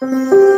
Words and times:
Una 0.00 0.57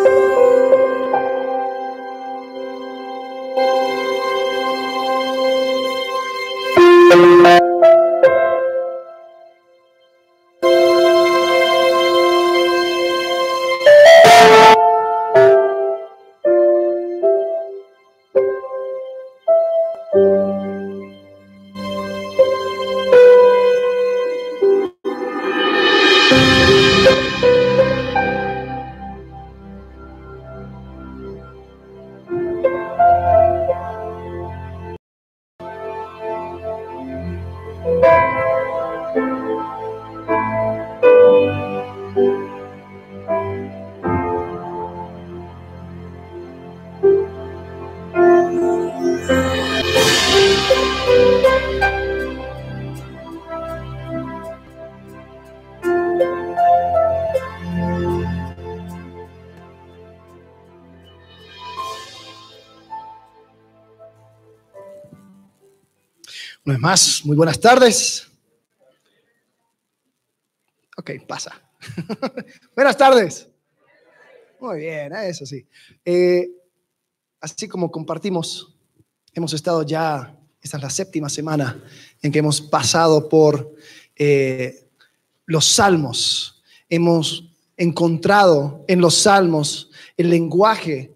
muy 67.25 67.37
buenas 67.37 67.61
tardes. 67.61 68.27
Ok, 70.97 71.13
pasa. 71.25 71.53
buenas 72.75 72.97
tardes. 72.97 73.49
Muy 74.59 74.81
bien, 74.81 75.13
¿eh? 75.15 75.29
eso 75.29 75.47
sí. 75.47 75.65
Eh, 76.05 76.51
así 77.41 77.69
como 77.69 77.93
compartimos, 77.93 78.75
hemos 79.33 79.53
estado 79.53 79.85
ya, 79.85 80.37
esta 80.61 80.79
es 80.79 80.83
la 80.83 80.91
séptima 80.91 81.29
semana 81.29 81.81
en 82.23 82.33
que 82.33 82.41
hemos 82.41 82.61
pasado 82.61 83.29
por 83.29 83.73
eh, 84.17 84.89
los 85.47 85.67
salmos. 85.67 86.61
Hemos 86.89 87.53
encontrado 87.77 88.85
en 88.89 89.01
los 89.01 89.15
salmos 89.15 89.93
el 90.17 90.29
lenguaje 90.29 91.15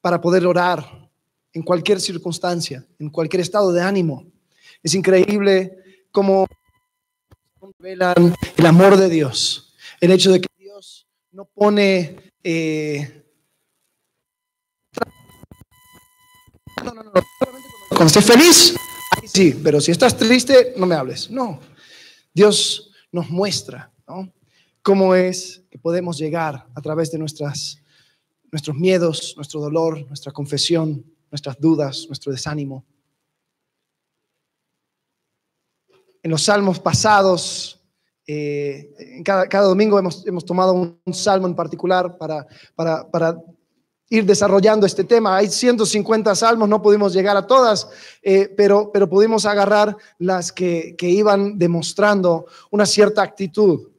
para 0.00 0.20
poder 0.20 0.44
orar 0.44 1.08
en 1.52 1.62
cualquier 1.62 2.00
circunstancia, 2.00 2.84
en 2.98 3.10
cualquier 3.10 3.42
estado 3.42 3.72
de 3.72 3.80
ánimo. 3.80 4.33
Es 4.84 4.94
increíble 4.94 5.78
cómo 6.12 6.46
revelan 7.78 8.34
el 8.54 8.66
amor 8.66 8.98
de 8.98 9.08
Dios, 9.08 9.74
el 9.98 10.12
hecho 10.12 10.30
de 10.30 10.42
que 10.42 10.48
Dios 10.58 11.06
no 11.32 11.46
pone... 11.46 12.34
Eh, 12.42 13.24
no, 16.84 16.92
no, 16.92 17.02
no, 17.02 17.12
cuando 17.88 18.06
estés 18.08 18.26
feliz, 18.26 18.76
sí, 19.24 19.58
pero 19.64 19.80
si 19.80 19.90
estás 19.90 20.18
triste, 20.18 20.74
no 20.76 20.84
me 20.84 20.96
hables. 20.96 21.30
No, 21.30 21.60
Dios 22.34 22.90
nos 23.10 23.30
muestra 23.30 23.90
cómo 24.82 25.14
es 25.14 25.62
que 25.70 25.78
podemos 25.78 26.18
llegar 26.18 26.66
a 26.74 26.82
través 26.82 27.10
de 27.10 27.16
nuestras, 27.16 27.78
nuestros 28.52 28.76
miedos, 28.76 29.32
nuestro 29.36 29.60
dolor, 29.60 30.06
nuestra 30.08 30.30
confesión, 30.30 31.06
nuestras 31.30 31.58
dudas, 31.58 32.04
nuestro 32.06 32.32
desánimo 32.32 32.84
en 36.24 36.30
los 36.30 36.42
salmos 36.42 36.80
pasados, 36.80 37.78
eh, 38.26 39.22
cada, 39.22 39.60
domingo 39.60 39.98
hemos, 39.98 40.44
tomado 40.46 40.72
un, 40.72 41.12
salmo 41.12 41.46
en 41.46 41.54
particular 41.54 42.16
para, 42.16 42.46
ir 44.08 44.24
desarrollando 44.24 44.86
este 44.86 45.04
tema. 45.04 45.36
Hay 45.36 45.50
150 45.50 46.34
salmos, 46.34 46.66
no 46.66 46.80
pudimos 46.80 47.12
llegar 47.12 47.36
a 47.36 47.46
todas, 47.46 47.90
eh, 48.22 48.48
pero, 48.56 48.90
pudimos 48.90 49.44
agarrar 49.44 49.98
las 50.18 50.50
que, 50.50 50.96
que 50.96 51.10
iban 51.10 51.58
demostrando 51.58 52.46
una 52.70 52.86
cierta 52.86 53.20
actitud. 53.20 53.90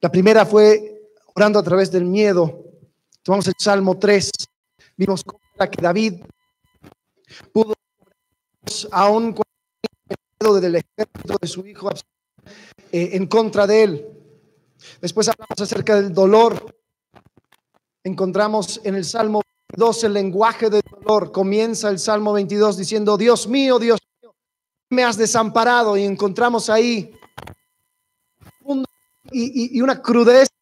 La 0.00 0.10
primera 0.10 0.44
fue 0.44 1.08
orando 1.36 1.60
a 1.60 1.62
través 1.62 1.92
del 1.92 2.04
miedo. 2.04 2.64
Tomamos 3.22 3.46
el 3.46 3.54
Salmo 3.60 3.96
3, 3.96 4.32
vimos 4.96 5.22
que 5.22 5.80
David 5.82 6.14
pudo, 7.52 7.74
aún 8.90 9.36
del 10.38 10.76
ejército 10.76 11.36
de 11.40 11.48
su 11.48 11.66
hijo 11.66 11.90
eh, 12.92 13.10
en 13.12 13.26
contra 13.26 13.66
de 13.66 13.82
él. 13.82 14.06
Después 15.00 15.28
hablamos 15.28 15.60
acerca 15.60 15.96
del 15.96 16.12
dolor. 16.12 16.76
Encontramos 18.02 18.80
en 18.84 18.96
el 18.96 19.04
Salmo 19.04 19.42
22 19.70 20.04
el 20.04 20.12
lenguaje 20.12 20.68
del 20.68 20.82
dolor. 21.00 21.32
Comienza 21.32 21.88
el 21.88 21.98
Salmo 21.98 22.32
22 22.34 22.76
diciendo, 22.76 23.16
Dios 23.16 23.46
mío, 23.48 23.78
Dios 23.78 23.98
mío, 24.20 24.34
me 24.90 25.04
has 25.04 25.16
desamparado. 25.16 25.96
Y 25.96 26.04
encontramos 26.04 26.68
ahí 26.68 27.14
y, 29.32 29.80
una 29.80 30.02
crudeza 30.02 30.52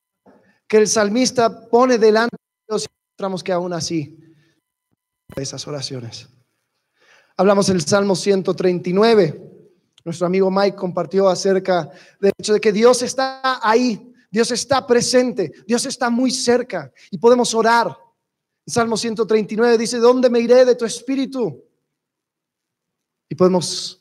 que 0.69 0.77
el 0.79 0.87
salmista 0.87 1.69
pone 1.69 1.99
delante 1.99 2.37
de 2.37 2.65
Dios. 2.69 2.85
Y 2.85 2.95
encontramos 3.11 3.43
que 3.43 3.53
aún 3.53 3.73
así, 3.73 4.17
esas 5.35 5.67
oraciones. 5.67 6.29
Hablamos 7.37 7.69
en 7.69 7.77
el 7.77 7.83
Salmo 7.83 8.15
139 8.15 9.52
nuestro 10.05 10.27
amigo 10.27 10.51
Mike 10.51 10.77
compartió 10.77 11.29
acerca 11.29 11.91
del 12.21 12.33
hecho 12.39 12.55
de 12.55 12.61
que 12.61 12.73
Dios 12.73 13.03
está 13.03 13.61
ahí, 13.67 14.13
Dios 14.31 14.51
está 14.51 14.87
presente, 14.87 15.53
Dios 15.67 15.87
está 15.87 16.11
muy 16.11 16.31
cerca 16.31 16.93
y 17.11 17.19
podemos 17.19 17.55
orar. 17.55 17.97
Salmo 18.67 18.97
139 18.97 19.77
dice, 19.77 19.99
¿dónde 19.99 20.31
me 20.31 20.41
iré 20.41 20.65
de 20.65 20.75
tu 20.75 20.85
espíritu? 20.85 21.65
Y 23.29 23.35
podemos 23.35 24.01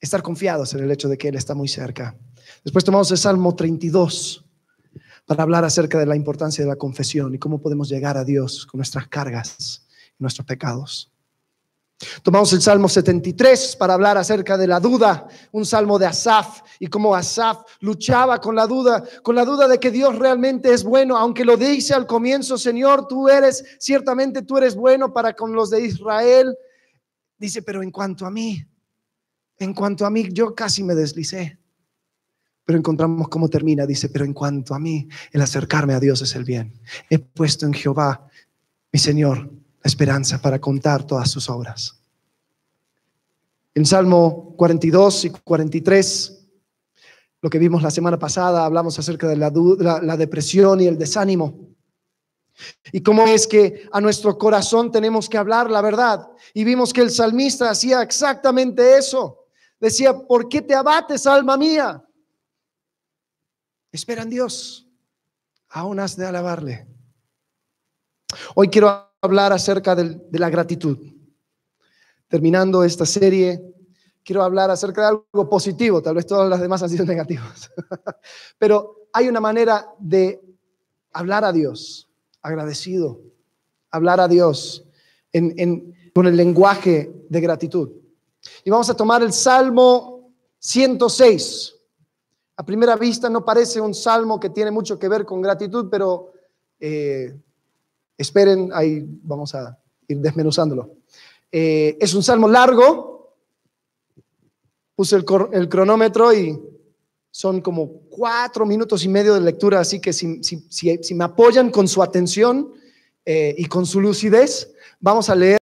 estar 0.00 0.22
confiados 0.22 0.74
en 0.74 0.84
el 0.84 0.90
hecho 0.90 1.08
de 1.08 1.16
que 1.16 1.28
Él 1.28 1.36
está 1.36 1.54
muy 1.54 1.68
cerca. 1.68 2.16
Después 2.64 2.84
tomamos 2.84 3.10
el 3.10 3.18
Salmo 3.18 3.54
32 3.54 4.44
para 5.26 5.44
hablar 5.44 5.64
acerca 5.64 5.98
de 5.98 6.06
la 6.06 6.16
importancia 6.16 6.64
de 6.64 6.68
la 6.68 6.76
confesión 6.76 7.34
y 7.34 7.38
cómo 7.38 7.60
podemos 7.60 7.88
llegar 7.88 8.16
a 8.16 8.24
Dios 8.24 8.66
con 8.66 8.78
nuestras 8.78 9.06
cargas 9.08 9.86
y 10.18 10.22
nuestros 10.22 10.46
pecados. 10.46 11.11
Tomamos 12.22 12.52
el 12.52 12.62
Salmo 12.62 12.88
73 12.88 13.76
para 13.76 13.94
hablar 13.94 14.18
acerca 14.18 14.56
de 14.56 14.66
la 14.66 14.80
duda, 14.80 15.26
un 15.52 15.64
salmo 15.64 15.98
de 15.98 16.06
Asaf 16.06 16.62
y 16.78 16.86
cómo 16.88 17.14
Asaf 17.14 17.62
luchaba 17.80 18.40
con 18.40 18.54
la 18.54 18.66
duda, 18.66 19.04
con 19.22 19.34
la 19.34 19.44
duda 19.44 19.68
de 19.68 19.78
que 19.78 19.90
Dios 19.90 20.18
realmente 20.18 20.72
es 20.72 20.84
bueno, 20.84 21.16
aunque 21.16 21.44
lo 21.44 21.56
dice 21.56 21.94
al 21.94 22.06
comienzo, 22.06 22.58
Señor, 22.58 23.06
tú 23.06 23.28
eres, 23.28 23.64
ciertamente 23.78 24.42
tú 24.42 24.58
eres 24.58 24.74
bueno 24.74 25.12
para 25.12 25.34
con 25.34 25.52
los 25.52 25.70
de 25.70 25.84
Israel. 25.84 26.56
Dice, 27.38 27.62
pero 27.62 27.82
en 27.82 27.90
cuanto 27.90 28.26
a 28.26 28.30
mí, 28.30 28.64
en 29.58 29.74
cuanto 29.74 30.06
a 30.06 30.10
mí, 30.10 30.28
yo 30.32 30.54
casi 30.54 30.82
me 30.82 30.94
deslicé. 30.94 31.58
Pero 32.64 32.78
encontramos 32.78 33.28
cómo 33.28 33.48
termina, 33.48 33.86
dice, 33.86 34.08
pero 34.08 34.24
en 34.24 34.32
cuanto 34.32 34.74
a 34.74 34.78
mí, 34.78 35.08
el 35.32 35.40
acercarme 35.40 35.94
a 35.94 36.00
Dios 36.00 36.22
es 36.22 36.34
el 36.36 36.44
bien. 36.44 36.80
He 37.10 37.18
puesto 37.18 37.66
en 37.66 37.72
Jehová, 37.72 38.28
mi 38.92 38.98
Señor, 38.98 39.50
esperanza 39.82 40.40
para 40.40 40.60
contar 40.60 41.06
todas 41.06 41.30
sus 41.30 41.48
obras. 41.48 41.98
En 43.74 43.86
Salmo 43.86 44.54
42 44.56 45.24
y 45.24 45.30
43, 45.30 46.42
lo 47.40 47.50
que 47.50 47.58
vimos 47.58 47.82
la 47.82 47.90
semana 47.90 48.18
pasada, 48.18 48.64
hablamos 48.64 48.98
acerca 48.98 49.26
de 49.26 49.36
la, 49.36 49.50
la, 50.02 50.16
depresión 50.16 50.80
y 50.80 50.86
el 50.86 50.98
desánimo. 50.98 51.70
Y 52.92 53.02
cómo 53.02 53.26
es 53.26 53.46
que 53.46 53.88
a 53.90 54.00
nuestro 54.00 54.36
corazón 54.36 54.92
tenemos 54.92 55.28
que 55.28 55.38
hablar 55.38 55.70
la 55.70 55.80
verdad. 55.80 56.28
Y 56.54 56.64
vimos 56.64 56.92
que 56.92 57.00
el 57.00 57.10
salmista 57.10 57.70
hacía 57.70 58.02
exactamente 58.02 58.96
eso. 58.96 59.46
Decía, 59.80 60.16
¿por 60.16 60.48
qué 60.48 60.62
te 60.62 60.74
abates, 60.74 61.26
alma 61.26 61.56
mía? 61.56 62.04
Espera 63.90 64.22
en 64.22 64.30
Dios. 64.30 64.86
Aún 65.70 65.98
has 65.98 66.16
de 66.16 66.26
alabarle. 66.26 66.86
Hoy 68.54 68.68
quiero 68.68 69.11
hablar 69.22 69.52
acerca 69.52 69.94
de, 69.94 70.20
la 70.32 70.50
gratitud. 70.50 70.98
Terminando 72.28 72.82
esta 72.82 73.06
serie, 73.06 73.62
quiero 74.24 74.42
hablar 74.42 74.70
acerca 74.70 75.02
de 75.02 75.08
algo 75.08 75.48
positivo, 75.48 76.02
tal 76.02 76.16
vez 76.16 76.26
todas 76.26 76.50
las 76.50 76.60
demás 76.60 76.82
han 76.82 76.90
sido 76.90 77.04
negativas, 77.06 77.70
pero 78.58 79.08
hay 79.12 79.28
una 79.28 79.40
manera 79.40 79.86
de 79.98 80.42
hablar 81.12 81.44
a 81.44 81.52
Dios, 81.52 82.08
agradecido, 82.42 83.20
hablar 83.90 84.20
a 84.20 84.28
Dios 84.28 84.84
con 86.14 86.26
el 86.26 86.36
lenguaje 86.36 87.12
de 87.28 87.40
gratitud. 87.40 87.90
Y 88.64 88.70
vamos 88.70 88.90
a 88.90 88.96
tomar 88.96 89.22
el 89.22 89.32
Salmo 89.32 90.32
106. 90.58 91.74
A 92.56 92.64
primera 92.64 92.96
vista 92.96 93.30
no 93.30 93.44
parece 93.44 93.80
un 93.80 93.94
salmo 93.94 94.40
que 94.40 94.50
tiene 94.50 94.70
mucho 94.70 94.98
que 94.98 95.08
ver 95.08 95.24
con 95.24 95.40
gratitud, 95.40 95.88
pero 95.90 96.32
eh, 96.80 97.34
esperen, 98.22 98.70
ahí 98.72 99.04
vamos 99.22 99.54
a 99.54 99.78
ir 100.08 100.18
desmenuzándolo. 100.18 100.96
Eh, 101.50 101.96
es 102.00 102.14
un 102.14 102.22
salmo 102.22 102.48
largo, 102.48 103.36
puse 104.94 105.16
el, 105.16 105.68
cronómetro 105.68 106.32
y 106.32 106.58
son 107.30 107.60
como 107.60 108.00
cuatro 108.08 108.64
minutos 108.64 109.04
y 109.04 109.08
medio 109.08 109.34
de 109.34 109.40
lectura, 109.40 109.80
así 109.80 110.00
que 110.00 110.12
si, 110.12 110.42
si, 110.42 111.14
me 111.14 111.24
apoyan 111.24 111.70
con 111.70 111.88
su 111.88 112.02
atención 112.02 112.72
eh, 113.24 113.54
y 113.58 113.66
con 113.66 113.86
su 113.86 114.00
lucidez, 114.00 114.72
vamos 115.00 115.28
a 115.28 115.34
leer 115.34 115.58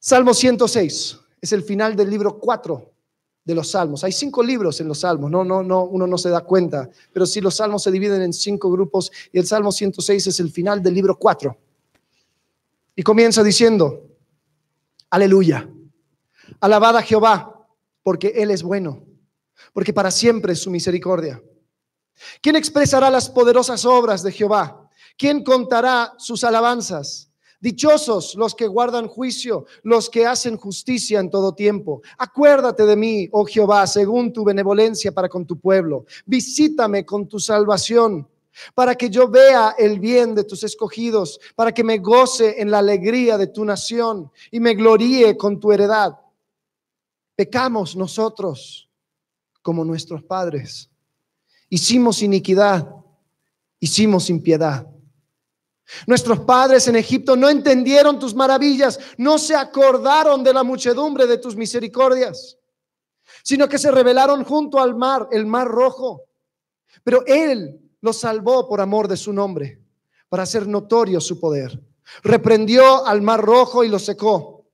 Salmo 0.00 0.32
106, 0.32 1.18
es 1.40 1.52
el 1.52 1.62
final 1.62 1.94
del 1.94 2.10
libro 2.10 2.38
4 2.38 2.97
de 3.48 3.54
los 3.54 3.70
salmos. 3.70 4.04
Hay 4.04 4.12
cinco 4.12 4.42
libros 4.42 4.78
en 4.82 4.88
los 4.88 5.00
salmos, 5.00 5.30
no, 5.30 5.42
no, 5.42 5.62
no, 5.62 5.84
uno 5.84 6.06
no 6.06 6.18
se 6.18 6.28
da 6.28 6.42
cuenta, 6.42 6.90
pero 7.14 7.24
sí 7.24 7.40
los 7.40 7.56
salmos 7.56 7.82
se 7.82 7.90
dividen 7.90 8.20
en 8.20 8.34
cinco 8.34 8.70
grupos 8.70 9.10
y 9.32 9.38
el 9.38 9.46
Salmo 9.46 9.72
106 9.72 10.26
es 10.26 10.38
el 10.40 10.50
final 10.50 10.82
del 10.82 10.92
libro 10.92 11.18
4. 11.18 11.56
Y 12.94 13.02
comienza 13.02 13.42
diciendo, 13.42 14.06
aleluya, 15.08 15.66
alabada 16.60 16.98
a 16.98 17.02
Jehová, 17.02 17.66
porque 18.02 18.34
Él 18.36 18.50
es 18.50 18.62
bueno, 18.62 19.02
porque 19.72 19.94
para 19.94 20.10
siempre 20.10 20.52
es 20.52 20.60
su 20.60 20.70
misericordia. 20.70 21.42
¿Quién 22.42 22.54
expresará 22.54 23.08
las 23.08 23.30
poderosas 23.30 23.86
obras 23.86 24.22
de 24.22 24.30
Jehová? 24.30 24.90
¿Quién 25.16 25.42
contará 25.42 26.12
sus 26.18 26.44
alabanzas? 26.44 27.27
Dichosos 27.60 28.36
los 28.36 28.54
que 28.54 28.68
guardan 28.68 29.08
juicio, 29.08 29.66
los 29.82 30.08
que 30.08 30.26
hacen 30.26 30.56
justicia 30.56 31.18
en 31.18 31.28
todo 31.28 31.54
tiempo. 31.54 32.02
Acuérdate 32.16 32.86
de 32.86 32.94
mí, 32.94 33.28
oh 33.32 33.44
Jehová, 33.44 33.84
según 33.88 34.32
tu 34.32 34.44
benevolencia 34.44 35.10
para 35.10 35.28
con 35.28 35.44
tu 35.44 35.58
pueblo. 35.58 36.06
Visítame 36.24 37.04
con 37.04 37.26
tu 37.26 37.40
salvación, 37.40 38.28
para 38.74 38.94
que 38.94 39.10
yo 39.10 39.28
vea 39.28 39.74
el 39.76 39.98
bien 39.98 40.36
de 40.36 40.44
tus 40.44 40.62
escogidos, 40.62 41.40
para 41.56 41.72
que 41.72 41.82
me 41.82 41.98
goce 41.98 42.60
en 42.60 42.70
la 42.70 42.78
alegría 42.78 43.36
de 43.36 43.48
tu 43.48 43.64
nación 43.64 44.30
y 44.52 44.60
me 44.60 44.74
gloríe 44.74 45.36
con 45.36 45.58
tu 45.58 45.72
heredad. 45.72 46.16
Pecamos 47.34 47.96
nosotros 47.96 48.88
como 49.62 49.84
nuestros 49.84 50.22
padres. 50.22 50.90
Hicimos 51.68 52.22
iniquidad, 52.22 52.88
hicimos 53.80 54.30
impiedad 54.30 54.88
Nuestros 56.06 56.40
padres 56.40 56.86
en 56.88 56.96
Egipto 56.96 57.36
no 57.36 57.48
entendieron 57.48 58.18
tus 58.18 58.34
maravillas, 58.34 58.98
no 59.16 59.38
se 59.38 59.54
acordaron 59.54 60.44
de 60.44 60.52
la 60.52 60.62
muchedumbre 60.62 61.26
de 61.26 61.38
tus 61.38 61.56
misericordias, 61.56 62.58
sino 63.42 63.68
que 63.68 63.78
se 63.78 63.90
rebelaron 63.90 64.44
junto 64.44 64.80
al 64.80 64.94
mar, 64.94 65.28
el 65.32 65.46
mar 65.46 65.66
rojo. 65.66 66.24
Pero 67.02 67.24
Él 67.26 67.80
los 68.02 68.18
salvó 68.18 68.68
por 68.68 68.80
amor 68.80 69.08
de 69.08 69.16
su 69.16 69.32
nombre, 69.32 69.80
para 70.28 70.42
hacer 70.42 70.68
notorio 70.68 71.20
su 71.20 71.40
poder. 71.40 71.80
Reprendió 72.22 73.06
al 73.06 73.22
mar 73.22 73.40
rojo 73.40 73.82
y 73.82 73.88
lo 73.88 73.98
secó. 73.98 74.66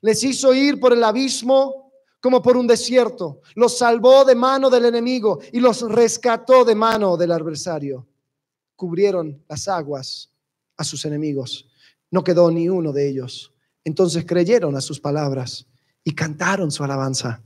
Les 0.00 0.22
hizo 0.24 0.52
ir 0.52 0.80
por 0.80 0.92
el 0.92 1.04
abismo 1.04 1.92
como 2.20 2.42
por 2.42 2.56
un 2.56 2.66
desierto. 2.66 3.40
Los 3.54 3.78
salvó 3.78 4.24
de 4.24 4.34
mano 4.34 4.68
del 4.68 4.86
enemigo 4.86 5.38
y 5.52 5.60
los 5.60 5.82
rescató 5.82 6.64
de 6.64 6.74
mano 6.74 7.16
del 7.16 7.30
adversario. 7.30 8.06
Cubrieron 8.74 9.44
las 9.48 9.68
aguas 9.68 10.30
a 10.76 10.84
sus 10.84 11.04
enemigos. 11.04 11.68
No 12.10 12.22
quedó 12.22 12.50
ni 12.50 12.68
uno 12.68 12.92
de 12.92 13.08
ellos. 13.08 13.52
Entonces 13.84 14.24
creyeron 14.24 14.76
a 14.76 14.80
sus 14.80 15.00
palabras 15.00 15.66
y 16.02 16.14
cantaron 16.14 16.70
su 16.70 16.84
alabanza. 16.84 17.42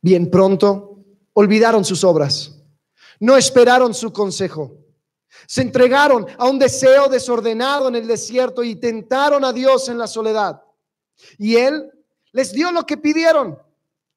Bien 0.00 0.30
pronto 0.30 1.04
olvidaron 1.32 1.84
sus 1.84 2.04
obras, 2.04 2.62
no 3.20 3.36
esperaron 3.36 3.94
su 3.94 4.12
consejo. 4.12 4.78
Se 5.46 5.62
entregaron 5.62 6.26
a 6.38 6.48
un 6.48 6.58
deseo 6.58 7.08
desordenado 7.08 7.88
en 7.88 7.96
el 7.96 8.06
desierto 8.06 8.62
y 8.62 8.76
tentaron 8.76 9.44
a 9.44 9.52
Dios 9.52 9.88
en 9.88 9.98
la 9.98 10.06
soledad. 10.06 10.62
Y 11.38 11.56
Él 11.56 11.90
les 12.32 12.52
dio 12.52 12.72
lo 12.72 12.84
que 12.86 12.96
pidieron, 12.96 13.58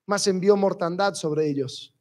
mas 0.06 0.28
envió 0.28 0.56
mortandad 0.56 1.16
sobre 1.16 1.50
ellos. 1.50 1.94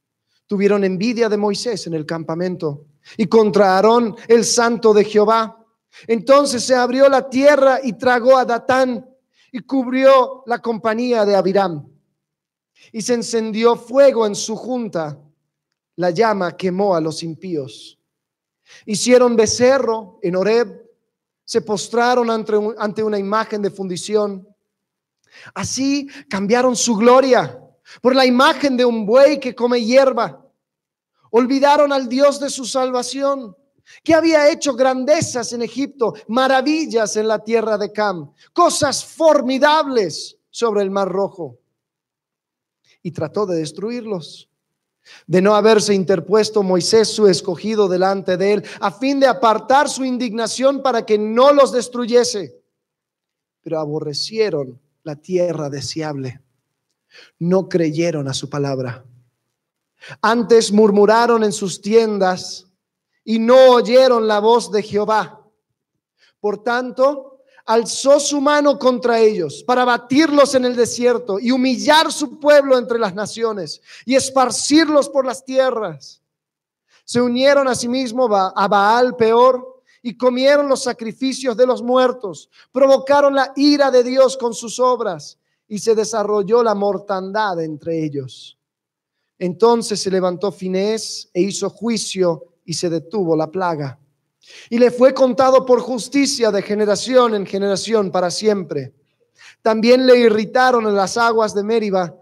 Tuvieron 0.46 0.84
envidia 0.84 1.28
de 1.28 1.36
Moisés 1.36 1.86
en 1.86 1.94
el 1.94 2.06
campamento 2.06 2.86
y 3.16 3.26
contra 3.26 3.76
Aarón, 3.76 4.16
el 4.28 4.44
santo 4.44 4.92
de 4.92 5.04
Jehová. 5.04 5.64
Entonces 6.06 6.62
se 6.64 6.74
abrió 6.74 7.08
la 7.08 7.28
tierra 7.28 7.80
y 7.82 7.94
tragó 7.94 8.36
a 8.36 8.44
Datán 8.44 9.08
y 9.50 9.60
cubrió 9.60 10.42
la 10.46 10.60
compañía 10.60 11.24
de 11.24 11.34
Abiram. 11.34 11.88
Y 12.92 13.02
se 13.02 13.14
encendió 13.14 13.76
fuego 13.76 14.26
en 14.26 14.34
su 14.34 14.56
junta. 14.56 15.18
La 15.96 16.10
llama 16.10 16.56
quemó 16.56 16.94
a 16.94 17.00
los 17.00 17.22
impíos. 17.22 17.98
Hicieron 18.84 19.36
becerro 19.36 20.18
en 20.22 20.36
Horeb, 20.36 20.84
se 21.44 21.62
postraron 21.62 22.28
ante 22.30 23.02
una 23.02 23.18
imagen 23.18 23.62
de 23.62 23.70
fundición. 23.70 24.46
Así 25.54 26.08
cambiaron 26.28 26.76
su 26.76 26.96
gloria 26.96 27.60
por 28.02 28.14
la 28.14 28.26
imagen 28.26 28.76
de 28.76 28.84
un 28.84 29.06
buey 29.06 29.38
que 29.38 29.54
come 29.54 29.82
hierba. 29.82 30.44
Olvidaron 31.30 31.92
al 31.92 32.08
Dios 32.08 32.40
de 32.40 32.50
su 32.50 32.64
salvación 32.64 33.56
que 34.02 34.14
había 34.14 34.50
hecho 34.50 34.74
grandezas 34.74 35.52
en 35.52 35.62
Egipto, 35.62 36.14
maravillas 36.28 37.16
en 37.16 37.28
la 37.28 37.42
tierra 37.42 37.78
de 37.78 37.92
Cam, 37.92 38.32
cosas 38.52 39.04
formidables 39.04 40.38
sobre 40.50 40.82
el 40.82 40.90
Mar 40.90 41.08
Rojo. 41.08 41.58
Y 43.02 43.12
trató 43.12 43.46
de 43.46 43.56
destruirlos. 43.58 44.48
De 45.26 45.40
no 45.40 45.54
haberse 45.54 45.94
interpuesto 45.94 46.64
Moisés 46.64 47.08
su 47.08 47.28
escogido 47.28 47.86
delante 47.86 48.36
de 48.36 48.54
él, 48.54 48.64
a 48.80 48.90
fin 48.90 49.20
de 49.20 49.28
apartar 49.28 49.88
su 49.88 50.04
indignación 50.04 50.82
para 50.82 51.06
que 51.06 51.16
no 51.16 51.52
los 51.52 51.70
destruyese. 51.70 52.60
Pero 53.62 53.78
aborrecieron 53.78 54.80
la 55.04 55.14
tierra 55.14 55.70
deseable. 55.70 56.40
No 57.38 57.68
creyeron 57.68 58.26
a 58.26 58.34
su 58.34 58.50
palabra. 58.50 59.04
Antes 60.20 60.72
murmuraron 60.72 61.44
en 61.44 61.52
sus 61.52 61.80
tiendas 61.80 62.65
y 63.26 63.40
no 63.40 63.72
oyeron 63.72 64.28
la 64.28 64.38
voz 64.38 64.70
de 64.70 64.82
Jehová. 64.84 65.44
Por 66.40 66.62
tanto, 66.62 67.40
alzó 67.64 68.20
su 68.20 68.40
mano 68.40 68.78
contra 68.78 69.18
ellos 69.18 69.64
para 69.64 69.84
batirlos 69.84 70.54
en 70.54 70.64
el 70.64 70.76
desierto 70.76 71.40
y 71.40 71.50
humillar 71.50 72.12
su 72.12 72.38
pueblo 72.38 72.78
entre 72.78 73.00
las 73.00 73.14
naciones 73.14 73.82
y 74.04 74.14
esparcirlos 74.14 75.08
por 75.08 75.26
las 75.26 75.44
tierras. 75.44 76.22
Se 77.04 77.20
unieron 77.20 77.66
a 77.66 77.74
sí 77.74 77.88
mismo 77.88 78.32
a 78.32 78.68
Baal 78.68 79.16
peor 79.16 79.82
y 80.02 80.16
comieron 80.16 80.68
los 80.68 80.84
sacrificios 80.84 81.56
de 81.56 81.66
los 81.66 81.82
muertos, 81.82 82.48
provocaron 82.70 83.34
la 83.34 83.52
ira 83.56 83.90
de 83.90 84.04
Dios 84.04 84.36
con 84.36 84.54
sus 84.54 84.78
obras 84.78 85.36
y 85.66 85.80
se 85.80 85.96
desarrolló 85.96 86.62
la 86.62 86.76
mortandad 86.76 87.60
entre 87.60 88.04
ellos. 88.04 88.56
Entonces 89.36 90.00
se 90.00 90.12
levantó 90.12 90.52
Finés 90.52 91.28
e 91.34 91.40
hizo 91.42 91.68
juicio 91.70 92.52
y 92.66 92.74
se 92.74 92.90
detuvo 92.90 93.34
la 93.36 93.50
plaga. 93.50 93.98
Y 94.68 94.78
le 94.78 94.90
fue 94.90 95.14
contado 95.14 95.64
por 95.64 95.80
justicia 95.80 96.50
de 96.50 96.62
generación 96.62 97.34
en 97.34 97.46
generación 97.46 98.10
para 98.10 98.30
siempre. 98.30 98.92
También 99.62 100.06
le 100.06 100.18
irritaron 100.18 100.86
en 100.86 100.94
las 100.94 101.16
aguas 101.16 101.54
de 101.54 101.62
Meriba 101.62 102.14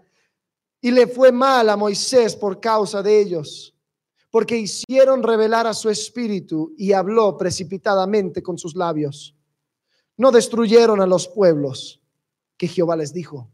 y 0.81 0.91
le 0.91 1.07
fue 1.07 1.31
mal 1.31 1.69
a 1.69 1.75
Moisés 1.75 2.35
por 2.35 2.59
causa 2.59 3.01
de 3.01 3.19
ellos, 3.19 3.75
porque 4.29 4.57
hicieron 4.57 5.23
revelar 5.23 5.67
a 5.67 5.73
su 5.73 5.89
espíritu 5.89 6.73
y 6.77 6.93
habló 6.93 7.37
precipitadamente 7.37 8.41
con 8.41 8.57
sus 8.57 8.75
labios. 8.75 9.35
No 10.17 10.31
destruyeron 10.31 11.01
a 11.01 11.07
los 11.07 11.27
pueblos 11.27 12.01
que 12.57 12.67
Jehová 12.67 12.95
les 12.95 13.13
dijo. 13.13 13.49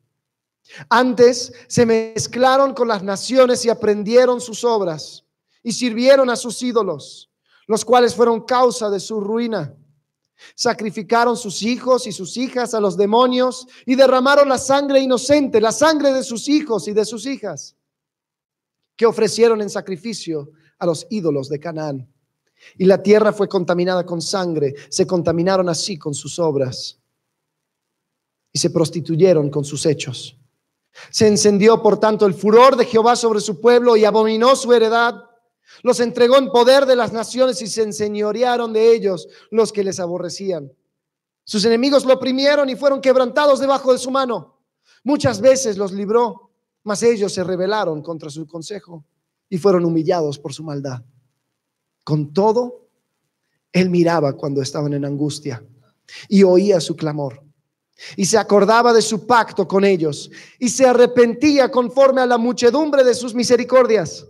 Antes 0.90 1.54
se 1.68 1.86
mezclaron 1.86 2.74
con 2.74 2.88
las 2.88 3.04
naciones 3.04 3.66
y 3.66 3.70
aprendieron 3.70 4.40
sus 4.40 4.64
obras 4.64 5.26
y 5.64 5.72
sirvieron 5.72 6.30
a 6.30 6.36
sus 6.36 6.62
ídolos, 6.62 7.30
los 7.68 7.86
cuales 7.86 8.16
fueron 8.16 8.42
causa 8.42 8.90
de 8.90 9.00
su 9.00 9.20
ruina. 9.22 9.76
Sacrificaron 10.56 11.38
sus 11.38 11.62
hijos 11.62 12.08
y 12.08 12.12
sus 12.12 12.36
hijas 12.38 12.74
a 12.74 12.80
los 12.80 12.98
demonios 12.98 13.68
y 13.86 13.96
derramaron 13.96 14.50
la 14.50 14.58
sangre 14.58 15.00
inocente, 15.00 15.62
la 15.62 15.72
sangre 15.72 16.14
de 16.14 16.24
sus 16.24 16.48
hijos 16.48 16.88
y 16.88 16.94
de 16.94 17.06
sus 17.06 17.26
hijas, 17.26 17.76
que 18.96 19.06
ofrecieron 19.06 19.62
en 19.62 19.70
sacrificio 19.70 20.52
a 20.80 20.86
los 20.86 21.06
ídolos 21.10 21.48
de 21.48 21.60
Canaán. 21.60 22.12
Y 22.78 22.86
la 22.86 23.02
tierra 23.02 23.34
fue 23.34 23.48
contaminada 23.48 24.06
con 24.06 24.22
sangre, 24.22 24.76
se 24.90 25.06
contaminaron 25.06 25.70
así 25.70 25.98
con 25.98 26.14
sus 26.14 26.40
obras 26.40 27.00
y 28.52 28.60
se 28.60 28.70
prostituyeron 28.70 29.50
con 29.50 29.64
sus 29.64 29.86
hechos. 29.86 30.38
Se 31.10 31.28
encendió, 31.28 31.82
por 31.82 32.00
tanto, 32.00 32.26
el 32.26 32.34
furor 32.34 32.76
de 32.76 32.86
Jehová 32.86 33.16
sobre 33.16 33.40
su 33.40 33.62
pueblo 33.62 33.96
y 33.96 34.06
abominó 34.06 34.56
su 34.56 34.74
heredad 34.74 35.31
los 35.84 36.00
entregó 36.00 36.38
en 36.38 36.52
poder 36.52 36.86
de 36.86 36.96
las 36.96 37.14
naciones 37.14 37.62
y 37.62 37.68
se 37.68 37.84
enseñorearon 37.84 38.74
de 38.74 38.94
ellos 38.94 39.28
los 39.50 39.72
que 39.72 39.84
les 39.84 40.00
aborrecían. 40.00 40.72
Sus 41.44 41.66
enemigos 41.66 42.06
lo 42.06 42.14
oprimieron 42.14 42.70
y 42.70 42.76
fueron 42.76 43.02
quebrantados 43.02 43.60
debajo 43.60 43.92
de 43.94 44.00
su 44.00 44.12
mano. 44.12 44.60
Muchas 45.04 45.42
veces 45.42 45.78
los 45.78 45.92
libró 45.92 46.52
mas 46.84 47.04
ellos 47.04 47.34
se 47.34 47.44
rebelaron 47.44 48.02
contra 48.02 48.30
su 48.30 48.48
consejo 48.48 49.06
y 49.50 49.58
fueron 49.58 49.86
humillados 49.86 50.40
por 50.40 50.54
su 50.54 50.64
maldad. 50.64 51.04
Con 52.04 52.34
todo, 52.34 52.88
él 53.72 53.90
miraba 53.90 54.34
cuando 54.34 54.62
estaban 54.62 54.94
en 54.94 55.06
angustia 55.06 55.64
y 56.28 56.44
oía 56.44 56.80
su 56.82 56.96
clamor 56.96 57.44
y 58.16 58.26
se 58.26 58.38
acordaba 58.38 58.94
de 58.94 59.02
su 59.02 59.28
pacto 59.28 59.68
con 59.68 59.86
ellos 59.86 60.32
y 60.58 60.70
se 60.70 60.88
arrepentía 60.88 61.70
conforme 61.70 62.22
a 62.22 62.26
la 62.26 62.38
muchedumbre 62.38 63.04
de 63.04 63.14
sus 63.14 63.36
misericordias. 63.36 64.28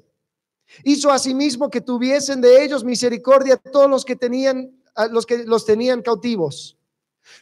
Hizo 0.84 1.12
asimismo 1.12 1.70
que 1.70 1.82
tuviesen 1.82 2.42
de 2.42 2.64
ellos 2.64 2.84
misericordia 2.84 3.58
todos 3.58 3.90
los 3.90 4.06
que 4.06 4.16
tenían 4.16 4.72
los 5.12 5.26
que 5.26 5.46
los 5.46 5.66
tenían 5.66 6.02
cautivos. 6.02 6.78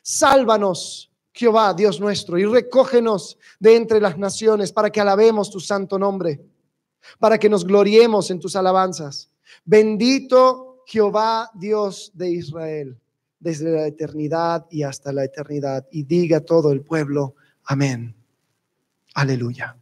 Sálvanos, 0.01 1.11
Jehová, 1.33 1.73
Dios 1.73 1.99
nuestro, 1.99 2.37
y 2.37 2.45
recógenos 2.45 3.37
de 3.59 3.75
entre 3.75 4.01
las 4.01 4.17
naciones 4.17 4.71
para 4.71 4.89
que 4.89 5.01
alabemos 5.01 5.49
tu 5.49 5.59
santo 5.59 5.97
nombre, 5.97 6.41
para 7.17 7.37
que 7.37 7.49
nos 7.49 7.65
gloriemos 7.65 8.29
en 8.31 8.39
tus 8.39 8.55
alabanzas. 8.55 9.29
Bendito 9.65 10.83
Jehová, 10.85 11.49
Dios 11.53 12.11
de 12.13 12.31
Israel, 12.31 12.99
desde 13.39 13.71
la 13.71 13.87
eternidad 13.87 14.65
y 14.69 14.83
hasta 14.83 15.11
la 15.11 15.23
eternidad. 15.23 15.87
Y 15.91 16.03
diga 16.03 16.41
todo 16.41 16.71
el 16.71 16.81
pueblo, 16.81 17.35
amén. 17.65 18.15
Aleluya. 19.13 19.77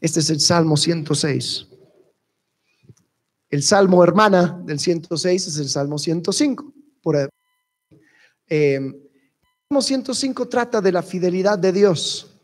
Este 0.00 0.20
es 0.20 0.30
el 0.30 0.40
Salmo 0.40 0.76
106. 0.76 1.68
El 3.54 3.62
Salmo 3.62 4.02
hermana 4.02 4.60
del 4.64 4.80
106 4.80 5.46
es 5.46 5.58
el 5.58 5.68
Salmo 5.68 5.96
105. 5.96 6.74
Por, 7.00 7.14
eh, 7.14 7.28
el 8.48 9.00
Salmo 9.68 9.80
105 9.80 10.48
trata 10.48 10.80
de 10.80 10.90
la 10.90 11.04
fidelidad 11.04 11.56
de 11.56 11.70
Dios 11.70 12.34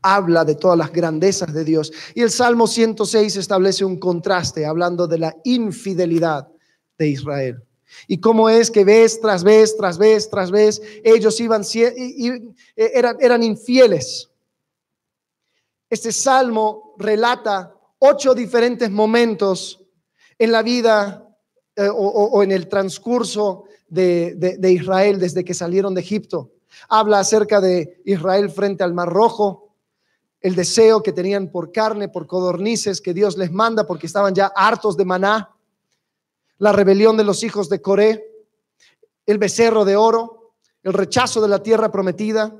habla 0.00 0.46
de 0.46 0.54
todas 0.54 0.78
las 0.78 0.90
grandezas 0.90 1.52
de 1.52 1.64
Dios. 1.64 1.92
Y 2.14 2.22
el 2.22 2.30
Salmo 2.30 2.66
106 2.66 3.36
establece 3.36 3.84
un 3.84 3.98
contraste 3.98 4.64
hablando 4.64 5.06
de 5.06 5.18
la 5.18 5.36
infidelidad 5.44 6.48
de 6.96 7.08
Israel. 7.08 7.62
Y 8.08 8.18
cómo 8.18 8.48
es 8.48 8.70
que 8.70 8.86
vez 8.86 9.20
tras 9.20 9.44
vez, 9.44 9.76
tras 9.76 9.98
vez, 9.98 10.30
tras 10.30 10.50
vez, 10.50 10.80
ellos 11.04 11.38
iban, 11.40 11.60
y, 11.74 12.28
e, 12.28 12.54
eran, 12.74 13.18
eran 13.20 13.42
infieles. 13.42 14.30
Este 15.90 16.10
salmo 16.10 16.94
relata 16.96 17.76
ocho 17.98 18.34
diferentes 18.34 18.90
momentos 18.90 19.81
en 20.38 20.52
la 20.52 20.62
vida 20.62 21.28
eh, 21.76 21.88
o, 21.90 22.42
en 22.42 22.52
el 22.52 22.68
transcurso 22.68 23.64
de 23.88 24.70
Israel 24.70 25.18
desde 25.18 25.44
que 25.44 25.54
salieron 25.54 25.94
de 25.94 26.00
Egipto. 26.00 26.52
Habla 26.88 27.20
acerca 27.20 27.60
de 27.60 28.00
Israel 28.04 28.50
frente 28.50 28.84
al 28.84 28.94
Mar 28.94 29.08
Rojo, 29.08 29.74
el 30.40 30.54
deseo 30.54 31.02
que 31.02 31.12
tenían 31.12 31.48
por 31.48 31.70
carne, 31.70 32.08
por 32.08 32.26
codornices 32.26 33.00
que 33.00 33.14
Dios 33.14 33.36
les 33.36 33.52
manda 33.52 33.86
porque 33.86 34.06
estaban 34.06 34.34
ya 34.34 34.52
hartos 34.54 34.96
de 34.96 35.04
maná, 35.04 35.50
la 36.58 36.72
rebelión 36.72 37.16
de 37.16 37.24
los 37.24 37.42
hijos 37.44 37.68
de 37.68 37.80
Coré, 37.80 38.24
el 39.26 39.38
becerro 39.38 39.84
de 39.84 39.96
oro, 39.96 40.54
el 40.82 40.92
rechazo 40.92 41.40
de 41.40 41.48
la 41.48 41.62
tierra 41.62 41.92
prometida, 41.92 42.56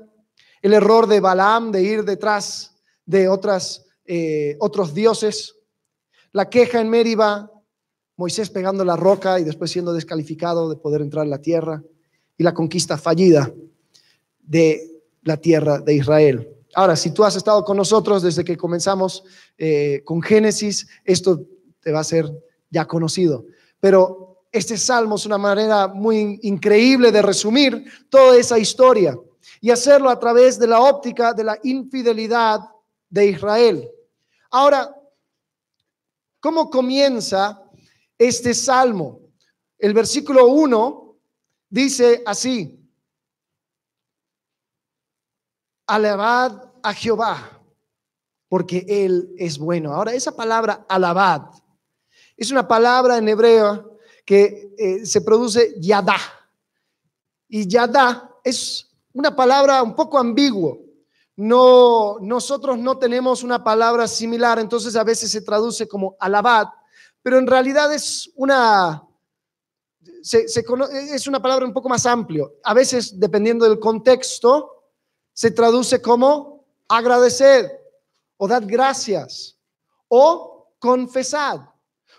el 0.61 0.73
error 0.73 1.07
de 1.07 1.19
Balaam 1.19 1.71
de 1.71 1.83
ir 1.83 2.05
detrás 2.05 2.75
de 3.05 3.27
otras, 3.27 3.85
eh, 4.05 4.55
otros 4.59 4.93
dioses, 4.93 5.57
la 6.31 6.49
queja 6.49 6.79
en 6.79 6.89
Mériba, 6.89 7.51
Moisés 8.15 8.49
pegando 8.49 8.85
la 8.85 8.95
roca 8.95 9.39
y 9.39 9.43
después 9.43 9.71
siendo 9.71 9.93
descalificado 9.93 10.69
de 10.69 10.75
poder 10.75 11.01
entrar 11.01 11.25
en 11.25 11.31
la 11.31 11.41
tierra, 11.41 11.83
y 12.37 12.43
la 12.43 12.53
conquista 12.53 12.97
fallida 12.97 13.53
de 14.39 15.01
la 15.23 15.37
tierra 15.37 15.79
de 15.79 15.95
Israel. 15.95 16.49
Ahora, 16.75 16.95
si 16.95 17.11
tú 17.11 17.23
has 17.23 17.35
estado 17.35 17.63
con 17.63 17.77
nosotros 17.77 18.23
desde 18.23 18.43
que 18.43 18.57
comenzamos 18.57 19.23
eh, 19.57 20.01
con 20.03 20.21
Génesis, 20.21 20.87
esto 21.03 21.45
te 21.79 21.91
va 21.91 21.99
a 21.99 22.03
ser 22.03 22.31
ya 22.69 22.85
conocido. 22.85 23.45
Pero 23.79 24.45
este 24.51 24.77
salmo 24.77 25.15
es 25.15 25.25
una 25.25 25.37
manera 25.37 25.87
muy 25.87 26.39
increíble 26.43 27.11
de 27.11 27.21
resumir 27.21 27.85
toda 28.09 28.37
esa 28.37 28.57
historia 28.57 29.17
y 29.61 29.69
hacerlo 29.69 30.09
a 30.09 30.19
través 30.19 30.57
de 30.57 30.67
la 30.67 30.81
óptica 30.81 31.33
de 31.33 31.43
la 31.43 31.59
infidelidad 31.63 32.59
de 33.09 33.27
Israel. 33.27 33.89
Ahora, 34.49 34.95
¿cómo 36.39 36.69
comienza 36.69 37.62
este 38.27 38.53
salmo? 38.53 39.21
El 39.77 39.93
versículo 39.93 40.47
1 40.47 41.17
dice 41.69 42.23
así, 42.25 42.79
alabad 45.87 46.71
a 46.81 46.93
Jehová, 46.93 47.61
porque 48.47 48.85
Él 48.87 49.33
es 49.37 49.57
bueno. 49.57 49.93
Ahora, 49.93 50.13
esa 50.13 50.35
palabra 50.35 50.85
alabad 50.87 51.49
es 52.37 52.51
una 52.51 52.67
palabra 52.67 53.17
en 53.17 53.27
hebreo 53.29 53.97
que 54.25 54.73
eh, 54.77 55.05
se 55.05 55.21
produce 55.21 55.75
yadá. 55.79 56.17
Y 57.47 57.67
yadá 57.67 58.31
es 58.43 58.89
una 59.13 59.35
palabra 59.35 59.83
un 59.83 59.95
poco 59.95 60.17
ambiguo. 60.17 60.79
No, 61.35 62.17
nosotros 62.21 62.77
no 62.77 62.97
tenemos 62.97 63.43
una 63.43 63.63
palabra 63.63 64.07
similar, 64.07 64.59
entonces 64.59 64.95
a 64.95 65.03
veces 65.03 65.31
se 65.31 65.41
traduce 65.41 65.87
como 65.87 66.15
alabad, 66.19 66.67
pero 67.23 67.39
en 67.39 67.47
realidad 67.47 67.91
es 67.93 68.29
una, 68.35 69.01
es 70.21 71.27
una 71.27 71.41
palabra 71.41 71.65
un 71.65 71.73
poco 71.73 71.89
más 71.89 72.05
amplio. 72.05 72.57
A 72.63 72.73
veces, 72.73 73.19
dependiendo 73.19 73.65
del 73.67 73.79
contexto, 73.79 74.91
se 75.33 75.49
traduce 75.49 76.01
como 76.01 76.65
agradecer 76.87 77.71
o 78.37 78.47
dar 78.47 78.65
gracias 78.65 79.57
o 80.09 80.67
confesar. 80.79 81.71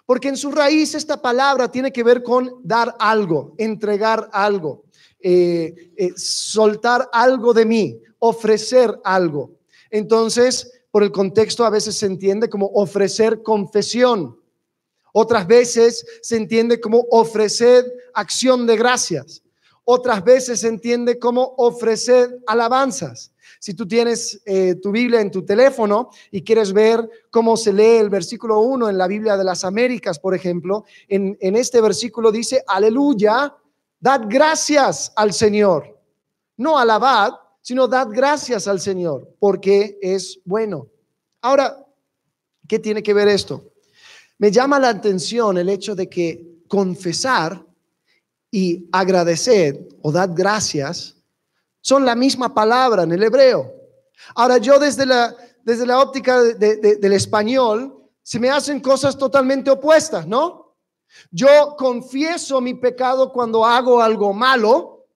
Porque 0.06 0.28
en 0.28 0.37
su 0.37 0.50
raíz 0.50 0.94
esta 0.94 1.20
palabra 1.20 1.70
tiene 1.70 1.92
que 1.92 2.02
ver 2.02 2.23
con 2.23 2.61
dar 2.62 2.94
algo, 2.99 3.54
entregar 3.58 4.28
algo, 4.32 4.84
eh, 5.20 5.92
eh, 5.96 6.12
soltar 6.16 7.08
algo 7.12 7.54
de 7.54 7.64
mí, 7.64 8.02
ofrecer 8.18 9.00
algo. 9.04 9.52
Entonces, 9.90 10.73
por 10.90 11.02
el 11.02 11.12
contexto 11.12 11.64
a 11.64 11.70
veces 11.70 11.96
se 11.96 12.06
entiende 12.06 12.49
como 12.49 12.66
ofrecer 12.75 13.42
confesión. 13.42 14.38
Otras 15.16 15.47
veces 15.47 16.04
se 16.23 16.37
entiende 16.37 16.80
como 16.80 17.06
ofrecer 17.09 17.85
acción 18.14 18.66
de 18.66 18.76
gracias. 18.76 19.44
Otras 19.85 20.25
veces 20.25 20.59
se 20.59 20.66
entiende 20.66 21.21
como 21.21 21.54
ofrecer 21.56 22.40
alabanzas. 22.49 23.33
Si 23.61 23.75
tú 23.75 23.87
tienes 23.87 24.42
eh, 24.44 24.75
tu 24.75 24.90
Biblia 24.90 25.21
en 25.21 25.30
tu 25.30 25.44
teléfono 25.44 26.11
y 26.33 26.42
quieres 26.42 26.73
ver 26.73 27.09
cómo 27.30 27.56
se 27.56 27.73
lee 27.73 27.99
el 27.99 28.11
versículo 28.11 28.59
1 28.59 28.90
en 28.90 28.99
la 28.99 29.06
Biblia 29.06 29.37
de 29.37 29.44
las 29.44 29.64
Américas, 29.64 30.18
por 30.18 30.35
ejemplo, 30.35 30.85
en, 31.06 31.38
en 31.40 31.54
este 31.54 31.80
versículo 31.80 32.33
dice, 32.33 32.64
aleluya, 32.66 33.54
dad 34.00 34.23
gracias 34.28 35.12
al 35.14 35.33
Señor. 35.33 35.97
No 36.56 36.76
alabad, 36.76 37.35
sino 37.62 37.87
dad 37.87 38.09
gracias 38.11 38.66
al 38.66 38.80
Señor, 38.80 39.33
porque 39.38 39.97
es 40.02 40.40
bueno. 40.44 40.88
Ahora, 41.40 41.87
¿qué 42.66 42.80
tiene 42.80 43.00
que 43.00 43.14
ver 43.14 43.28
esto? 43.28 43.73
Me 44.44 44.50
llama 44.50 44.78
la 44.78 44.90
atención 44.90 45.56
el 45.56 45.70
hecho 45.70 45.94
de 45.94 46.06
que 46.06 46.58
confesar 46.68 47.64
y 48.50 48.86
agradecer 48.92 49.88
o 50.02 50.12
dar 50.12 50.34
gracias 50.34 51.16
son 51.80 52.04
la 52.04 52.14
misma 52.14 52.52
palabra 52.52 53.04
en 53.04 53.12
el 53.12 53.22
hebreo. 53.22 53.72
Ahora 54.34 54.58
yo 54.58 54.78
desde 54.78 55.06
la, 55.06 55.34
desde 55.62 55.86
la 55.86 55.98
óptica 55.98 56.42
del 56.42 57.12
español, 57.14 58.06
se 58.22 58.38
me 58.38 58.50
hacen 58.50 58.80
cosas 58.80 59.16
totalmente 59.16 59.70
opuestas, 59.70 60.26
¿no? 60.26 60.76
Yo 61.30 61.74
confieso 61.78 62.60
mi 62.60 62.74
pecado 62.74 63.32
cuando 63.32 63.64
hago 63.64 64.02
algo 64.02 64.34
malo, 64.34 65.06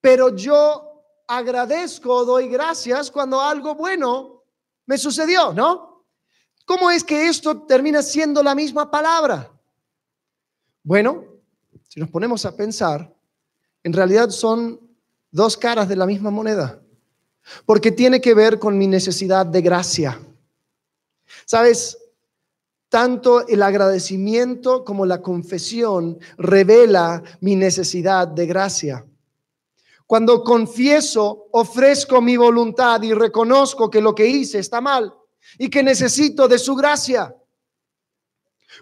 pero 0.00 0.34
yo 0.34 1.02
agradezco, 1.28 2.24
doy 2.24 2.48
gracias 2.48 3.10
cuando 3.10 3.42
algo 3.42 3.74
bueno 3.74 4.42
me 4.86 4.96
sucedió, 4.96 5.52
¿no? 5.52 5.93
¿Cómo 6.64 6.90
es 6.90 7.04
que 7.04 7.28
esto 7.28 7.62
termina 7.62 8.02
siendo 8.02 8.42
la 8.42 8.54
misma 8.54 8.90
palabra? 8.90 9.50
Bueno, 10.82 11.24
si 11.88 12.00
nos 12.00 12.08
ponemos 12.08 12.44
a 12.46 12.56
pensar, 12.56 13.14
en 13.82 13.92
realidad 13.92 14.30
son 14.30 14.80
dos 15.30 15.56
caras 15.56 15.88
de 15.88 15.96
la 15.96 16.06
misma 16.06 16.30
moneda, 16.30 16.80
porque 17.66 17.92
tiene 17.92 18.20
que 18.20 18.34
ver 18.34 18.58
con 18.58 18.78
mi 18.78 18.86
necesidad 18.86 19.44
de 19.44 19.60
gracia. 19.60 20.18
¿Sabes? 21.44 21.98
Tanto 22.88 23.46
el 23.46 23.62
agradecimiento 23.62 24.84
como 24.84 25.04
la 25.04 25.20
confesión 25.20 26.18
revela 26.38 27.22
mi 27.40 27.56
necesidad 27.56 28.28
de 28.28 28.46
gracia. 28.46 29.04
Cuando 30.06 30.44
confieso, 30.44 31.48
ofrezco 31.50 32.22
mi 32.22 32.36
voluntad 32.36 33.02
y 33.02 33.12
reconozco 33.12 33.90
que 33.90 34.00
lo 34.00 34.14
que 34.14 34.26
hice 34.26 34.58
está 34.58 34.80
mal 34.80 35.14
y 35.58 35.68
que 35.68 35.82
necesito 35.82 36.48
de 36.48 36.58
su 36.58 36.74
gracia. 36.74 37.34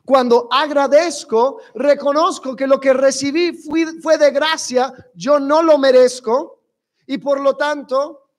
Cuando 0.04 0.49
agradezco, 0.50 1.61
reconozco 1.75 2.57
que 2.57 2.66
lo 2.66 2.81
que 2.81 2.92
recibí 2.92 3.52
fue, 3.52 4.19
de 4.19 4.31
gracia, 4.31 4.92
yo 5.14 5.38
no 5.38 5.62
lo 5.62 5.78
merezco 5.78 6.64
y 7.07 7.19
por 7.19 7.40
lo 7.40 7.57
tanto 7.57 8.31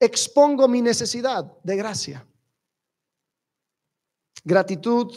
expongo 0.00 0.66
mi 0.68 0.82
necesidad 0.82 1.52
de 1.62 1.76
gracia. 1.76 2.26
Gratitud 4.44 5.14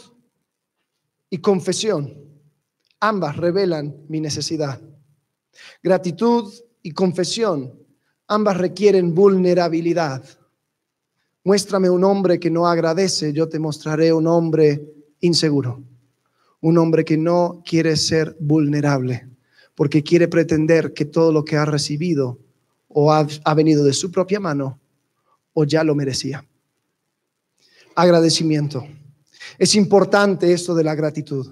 y 1.28 1.38
confesión, 1.38 2.14
ambas 3.00 3.36
revelan 3.36 4.04
mi 4.08 4.20
necesidad. 4.20 4.80
Gratitud 5.82 6.52
y 6.82 6.92
confesión, 6.92 7.84
ambas 8.28 8.58
requieren 8.58 9.14
vulnerabilidad. 9.14 10.22
Muéstrame 11.46 11.88
un 11.88 12.02
hombre 12.02 12.40
que 12.40 12.50
no 12.50 12.66
agradece, 12.66 13.32
yo 13.32 13.48
te 13.48 13.60
mostraré 13.60 14.12
un 14.12 14.26
hombre 14.26 14.82
inseguro, 15.20 15.80
un 16.60 16.76
hombre 16.76 17.04
que 17.04 17.16
no 17.16 17.62
quiere 17.64 17.94
ser 17.94 18.36
vulnerable, 18.40 19.28
porque 19.76 20.02
quiere 20.02 20.26
pretender 20.26 20.92
que 20.92 21.04
todo 21.04 21.30
lo 21.30 21.44
que 21.44 21.56
ha 21.56 21.64
recibido 21.64 22.40
o 22.88 23.12
ha, 23.12 23.54
venido 23.54 23.84
de 23.84 23.92
su 23.92 24.10
propia 24.10 24.40
mano 24.40 24.80
o 25.52 25.62
ya 25.62 25.84
lo 25.84 25.94
merecía. 25.94 26.44
Agradecimiento. 27.94 28.84
Es 29.56 29.76
importante 29.76 30.52
esto 30.52 30.74
de 30.74 30.82
la 30.82 30.96
gratitud. 30.96 31.46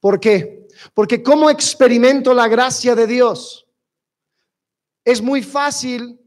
¿Por 0.00 0.20
qué? 0.20 0.68
Porque 0.92 1.22
¿cómo 1.22 1.48
experimento 1.48 2.34
la 2.34 2.46
gracia 2.46 2.94
de 2.94 3.06
Dios? 3.06 3.66
Es 5.02 5.22
muy 5.22 5.42
fácil 5.42 6.20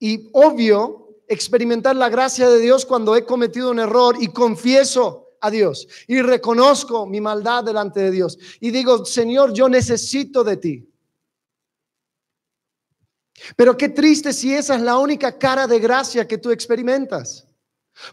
y 0.00 0.28
obvio 0.32 1.07
experimentar 1.28 1.94
la 1.96 2.08
gracia 2.08 2.48
de 2.48 2.58
Dios 2.58 2.86
cuando 2.86 3.14
he 3.14 3.24
cometido 3.24 3.70
un 3.70 3.78
error 3.78 4.16
y 4.20 4.28
confieso 4.28 5.28
a 5.40 5.50
Dios 5.50 5.86
y 6.06 6.20
reconozco 6.20 7.06
mi 7.06 7.20
maldad 7.20 7.64
delante 7.64 8.00
de 8.00 8.10
Dios 8.10 8.38
y 8.60 8.70
digo, 8.70 9.04
Señor, 9.04 9.52
yo 9.52 9.68
necesito 9.68 10.42
de 10.42 10.56
ti. 10.56 10.88
Pero 13.56 13.76
qué 13.76 13.88
triste 13.88 14.32
si 14.32 14.52
esa 14.52 14.74
es 14.74 14.82
la 14.82 14.98
única 14.98 15.38
cara 15.38 15.66
de 15.66 15.78
gracia 15.78 16.26
que 16.26 16.38
tú 16.38 16.50
experimentas. 16.50 17.46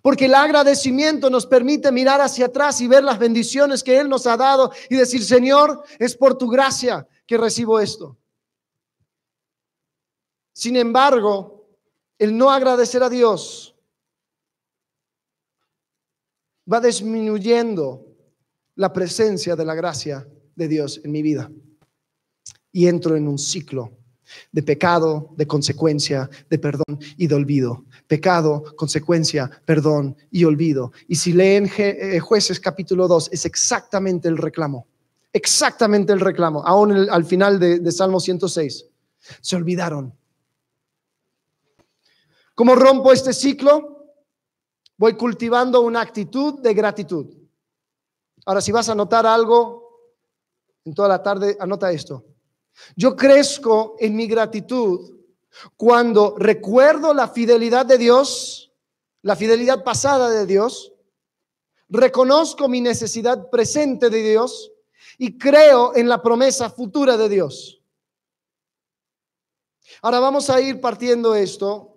Porque 0.01 0.25
el 0.25 0.33
agradecimiento 0.33 1.29
nos 1.29 1.45
permite 1.45 1.91
mirar 1.91 2.19
hacia 2.19 2.47
atrás 2.47 2.81
y 2.81 2.87
ver 2.87 3.03
las 3.03 3.19
bendiciones 3.19 3.83
que 3.83 3.99
Él 3.99 4.09
nos 4.09 4.25
ha 4.25 4.35
dado 4.35 4.71
y 4.89 4.95
decir, 4.95 5.23
Señor, 5.23 5.83
es 5.99 6.15
por 6.15 6.37
tu 6.37 6.49
gracia 6.49 7.07
que 7.27 7.37
recibo 7.37 7.79
esto. 7.79 8.17
Sin 10.53 10.75
embargo, 10.75 11.54
el 12.17 12.37
no 12.37 12.49
agradecer 12.51 13.03
a 13.03 13.09
Dios 13.09 13.75
va 16.71 16.79
disminuyendo 16.79 18.05
la 18.75 18.91
presencia 18.91 19.55
de 19.55 19.65
la 19.65 19.75
gracia 19.75 20.27
de 20.55 20.67
Dios 20.67 21.01
en 21.03 21.11
mi 21.11 21.21
vida. 21.21 21.51
Y 22.71 22.87
entro 22.87 23.15
en 23.15 23.27
un 23.27 23.37
ciclo 23.37 23.91
de 24.51 24.63
pecado, 24.63 25.33
de 25.37 25.47
consecuencia, 25.47 26.29
de 26.49 26.59
perdón 26.59 26.99
y 27.17 27.27
de 27.27 27.35
olvido. 27.35 27.85
Pecado, 28.07 28.63
consecuencia, 28.75 29.49
perdón 29.65 30.17
y 30.31 30.43
olvido. 30.43 30.91
Y 31.07 31.15
si 31.15 31.33
leen 31.33 31.69
eh, 31.77 32.19
jueces 32.19 32.59
capítulo 32.59 33.07
2, 33.07 33.29
es 33.31 33.45
exactamente 33.45 34.27
el 34.27 34.37
reclamo. 34.37 34.87
Exactamente 35.31 36.13
el 36.13 36.21
reclamo, 36.21 36.65
aún 36.65 37.09
al 37.09 37.25
final 37.25 37.59
de, 37.59 37.79
de 37.79 37.91
Salmo 37.91 38.19
106. 38.19 38.85
Se 39.41 39.55
olvidaron. 39.55 40.13
¿Cómo 42.55 42.73
rompo 42.73 43.11
este 43.11 43.33
ciclo? 43.33 44.13
Voy 44.97 45.17
cultivando 45.17 45.81
una 45.81 45.99
actitud 45.99 46.61
de 46.61 46.73
gratitud. 46.73 47.27
Ahora, 48.45 48.61
si 48.61 48.71
vas 48.71 48.87
a 48.87 48.93
anotar 48.93 49.25
algo 49.25 49.83
en 50.85 50.93
toda 50.93 51.09
la 51.09 51.21
tarde, 51.21 51.57
anota 51.59 51.91
esto. 51.91 52.25
Yo 52.95 53.15
crezco 53.15 53.97
en 53.99 54.15
mi 54.15 54.25
gratitud 54.27 55.19
cuando 55.75 56.35
recuerdo 56.37 57.13
la 57.13 57.27
fidelidad 57.27 57.85
de 57.85 57.97
Dios, 57.97 58.73
la 59.21 59.35
fidelidad 59.35 59.83
pasada 59.83 60.29
de 60.29 60.45
Dios, 60.45 60.93
reconozco 61.89 62.69
mi 62.69 62.79
necesidad 62.79 63.49
presente 63.49 64.09
de 64.09 64.21
Dios 64.21 64.71
y 65.17 65.37
creo 65.37 65.95
en 65.95 66.07
la 66.07 66.21
promesa 66.21 66.69
futura 66.69 67.17
de 67.17 67.29
Dios. 67.29 67.81
Ahora 70.01 70.19
vamos 70.19 70.49
a 70.49 70.61
ir 70.61 70.79
partiendo 70.79 71.35
esto 71.35 71.94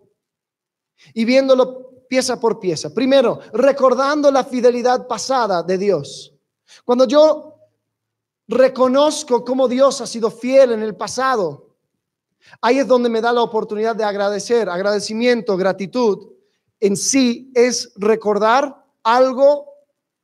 y 1.14 1.24
viéndolo 1.24 2.06
pieza 2.08 2.40
por 2.40 2.58
pieza. 2.58 2.92
Primero, 2.92 3.40
recordando 3.52 4.30
la 4.30 4.44
fidelidad 4.44 5.06
pasada 5.06 5.62
de 5.62 5.78
Dios. 5.78 6.34
Cuando 6.84 7.06
yo 7.06 7.58
reconozco 8.48 9.44
cómo 9.44 9.68
Dios 9.68 10.00
ha 10.00 10.06
sido 10.06 10.30
fiel 10.30 10.72
en 10.72 10.82
el 10.82 10.96
pasado. 10.96 11.76
Ahí 12.62 12.78
es 12.78 12.86
donde 12.86 13.10
me 13.10 13.20
da 13.20 13.32
la 13.32 13.42
oportunidad 13.42 13.94
de 13.94 14.04
agradecer. 14.04 14.68
Agradecimiento, 14.68 15.56
gratitud 15.56 16.32
en 16.80 16.96
sí 16.96 17.52
es 17.54 17.92
recordar 17.96 18.84
algo 19.02 19.66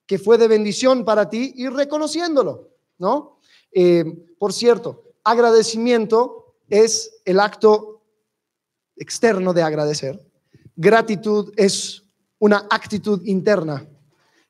que 0.06 0.18
fue 0.18 0.38
de 0.38 0.48
bendición 0.48 1.04
para 1.04 1.28
ti 1.28 1.52
y 1.56 1.68
reconociéndolo, 1.68 2.70
¿no? 2.98 3.40
Eh, 3.72 4.04
por 4.38 4.52
cierto, 4.52 5.14
agradecimiento 5.24 6.56
es 6.68 7.22
el 7.24 7.40
acto 7.40 8.02
externo 8.96 9.52
de 9.52 9.62
agradecer. 9.62 10.20
Gratitud 10.76 11.52
es 11.56 12.02
una 12.38 12.66
actitud 12.70 13.22
interna. 13.24 13.86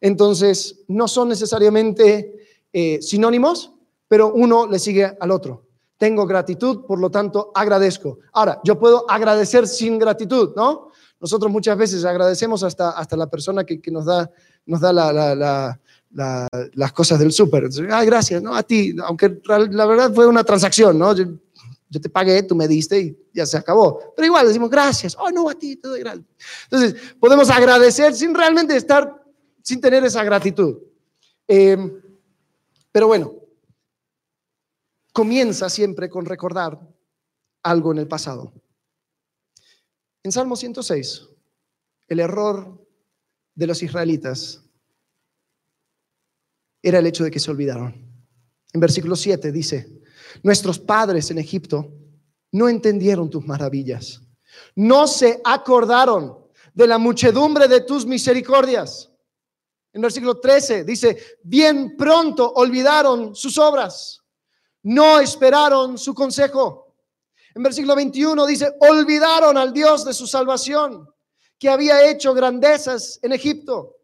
Entonces, 0.00 0.80
no 0.88 1.08
son 1.08 1.28
necesariamente 1.28 2.36
eh, 2.72 3.00
sinónimos, 3.00 3.72
pero 4.08 4.32
uno 4.32 4.66
le 4.66 4.78
sigue 4.78 5.16
al 5.18 5.30
otro. 5.30 5.66
Tengo 5.96 6.26
gratitud, 6.26 6.84
por 6.86 6.98
lo 6.98 7.10
tanto 7.10 7.52
agradezco. 7.54 8.18
Ahora, 8.32 8.60
yo 8.64 8.78
puedo 8.78 9.08
agradecer 9.08 9.66
sin 9.66 9.98
gratitud, 9.98 10.52
¿no? 10.56 10.88
Nosotros 11.20 11.50
muchas 11.50 11.78
veces 11.78 12.04
agradecemos 12.04 12.62
hasta, 12.62 12.90
hasta 12.90 13.16
la 13.16 13.28
persona 13.28 13.64
que, 13.64 13.80
nos 13.90 14.04
da, 14.04 14.30
nos 14.66 14.80
da 14.80 15.78
las 16.10 16.92
cosas 16.92 17.18
del 17.18 17.32
súper. 17.32 17.68
Ay, 17.90 18.06
gracias, 18.06 18.42
¿no? 18.42 18.54
A 18.54 18.62
ti, 18.62 18.94
aunque 19.04 19.40
la 19.46 19.86
verdad 19.86 20.12
fue 20.12 20.26
una 20.26 20.44
transacción, 20.44 20.98
¿no? 20.98 21.14
Yo, 21.94 22.00
te 22.00 22.08
pagué, 22.08 22.42
tú 22.42 22.54
me 22.54 22.68
diste 22.68 23.00
y 23.00 23.18
ya 23.32 23.46
se 23.46 23.56
acabó. 23.56 24.12
Pero 24.14 24.26
igual 24.26 24.46
decimos 24.46 24.70
gracias. 24.70 25.16
Oh, 25.18 25.30
no, 25.30 25.48
a 25.48 25.54
ti, 25.54 25.76
te 25.76 25.88
doy 25.88 26.00
gracias. 26.00 26.26
Entonces, 26.64 27.14
podemos 27.18 27.50
agradecer 27.50 28.14
sin 28.14 28.34
realmente 28.34 28.76
estar, 28.76 29.22
sin 29.62 29.80
tener 29.80 30.04
esa 30.04 30.22
gratitud. 30.24 30.78
Eh, 31.48 31.76
pero 32.92 33.06
bueno, 33.06 33.34
comienza 35.12 35.68
siempre 35.68 36.08
con 36.08 36.24
recordar 36.24 36.80
algo 37.62 37.92
en 37.92 37.98
el 37.98 38.08
pasado. 38.08 38.52
En 40.22 40.32
Salmo 40.32 40.56
106, 40.56 41.28
el 42.08 42.20
error 42.20 42.86
de 43.54 43.66
los 43.66 43.82
israelitas 43.82 44.62
era 46.82 46.98
el 46.98 47.06
hecho 47.06 47.24
de 47.24 47.30
que 47.30 47.40
se 47.40 47.50
olvidaron. 47.50 47.94
En 48.72 48.80
versículo 48.80 49.16
7 49.16 49.52
dice, 49.52 49.93
nuestros 50.42 50.78
padres 50.78 51.30
en 51.30 51.38
Egipto 51.38 51.92
no 52.52 52.68
entendieron 52.68 53.30
tus 53.30 53.46
maravillas, 53.46 54.20
no 54.74 55.06
se 55.06 55.40
acordaron 55.44 56.38
de 56.72 56.86
la 56.86 56.98
muchedumbre 56.98 57.68
de 57.68 57.80
tus 57.80 58.04
misericordias. 58.06 59.10
En 59.92 60.02
versículo 60.02 60.40
13 60.40 60.84
dice, 60.84 61.38
bien 61.42 61.96
pronto 61.96 62.52
olvidaron 62.52 63.34
sus 63.34 63.58
obras, 63.58 64.20
no 64.82 65.20
esperaron 65.20 65.96
su 65.98 66.14
consejo. 66.14 66.94
En 67.54 67.62
versículo 67.62 67.94
21 67.94 68.46
dice, 68.46 68.74
olvidaron 68.80 69.56
al 69.56 69.72
Dios 69.72 70.04
de 70.04 70.12
su 70.12 70.26
salvación, 70.26 71.08
que 71.58 71.68
había 71.68 72.08
hecho 72.10 72.34
grandezas 72.34 73.20
en 73.22 73.32
Egipto. 73.32 73.96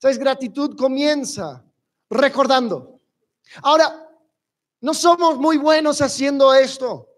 ¿Sabes? 0.00 0.18
Gratitud 0.18 0.76
comienza 0.76 1.64
recordando. 2.10 3.00
Ahora, 3.62 4.07
no 4.80 4.94
somos 4.94 5.38
muy 5.38 5.56
buenos 5.58 6.00
haciendo 6.00 6.54
esto, 6.54 7.08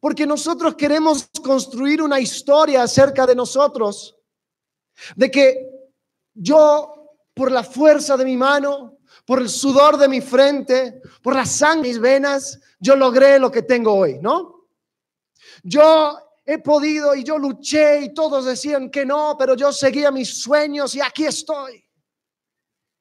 porque 0.00 0.26
nosotros 0.26 0.74
queremos 0.74 1.28
construir 1.42 2.02
una 2.02 2.20
historia 2.20 2.82
acerca 2.82 3.26
de 3.26 3.34
nosotros, 3.34 4.16
de 5.16 5.30
que 5.30 5.70
yo, 6.34 7.14
por 7.34 7.50
la 7.50 7.64
fuerza 7.64 8.16
de 8.16 8.24
mi 8.24 8.36
mano, 8.36 8.98
por 9.24 9.40
el 9.40 9.48
sudor 9.48 9.96
de 9.96 10.08
mi 10.08 10.20
frente, 10.20 11.00
por 11.22 11.34
la 11.34 11.46
sangre 11.46 11.88
de 11.88 11.94
mis 11.94 12.00
venas, 12.00 12.60
yo 12.78 12.96
logré 12.96 13.38
lo 13.38 13.50
que 13.50 13.62
tengo 13.62 13.94
hoy, 13.94 14.18
¿no? 14.20 14.68
Yo 15.62 16.18
he 16.44 16.58
podido 16.58 17.14
y 17.14 17.24
yo 17.24 17.38
luché 17.38 18.00
y 18.00 18.14
todos 18.14 18.44
decían 18.44 18.90
que 18.90 19.04
no, 19.04 19.36
pero 19.38 19.54
yo 19.54 19.72
seguía 19.72 20.10
mis 20.10 20.42
sueños 20.42 20.94
y 20.94 21.00
aquí 21.00 21.24
estoy. 21.24 21.84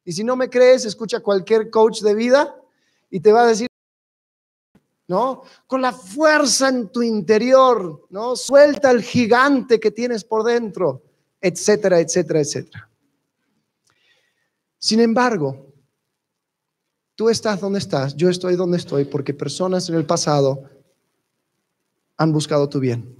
Y 0.03 0.13
si 0.13 0.23
no 0.23 0.35
me 0.35 0.49
crees, 0.49 0.85
escucha 0.85 1.19
cualquier 1.19 1.69
coach 1.69 2.01
de 2.01 2.15
vida 2.15 2.56
y 3.09 3.19
te 3.19 3.31
va 3.31 3.43
a 3.43 3.47
decir, 3.47 3.67
¿no? 5.07 5.43
Con 5.65 5.81
la 5.81 5.93
fuerza 5.93 6.69
en 6.69 6.89
tu 6.89 7.01
interior, 7.01 8.07
¿no? 8.09 8.35
Suelta 8.35 8.91
el 8.91 9.01
gigante 9.01 9.79
que 9.79 9.91
tienes 9.91 10.23
por 10.23 10.43
dentro, 10.43 11.01
etcétera, 11.39 11.99
etcétera, 11.99 12.41
etcétera. 12.41 12.89
Sin 14.77 14.99
embargo, 14.99 15.73
tú 17.15 17.29
estás 17.29 17.59
donde 17.59 17.79
estás, 17.79 18.15
yo 18.15 18.29
estoy 18.29 18.55
donde 18.55 18.77
estoy, 18.77 19.05
porque 19.05 19.33
personas 19.33 19.89
en 19.89 19.95
el 19.95 20.05
pasado 20.05 20.63
han 22.17 22.31
buscado 22.31 22.67
tu 22.67 22.79
bien. 22.79 23.15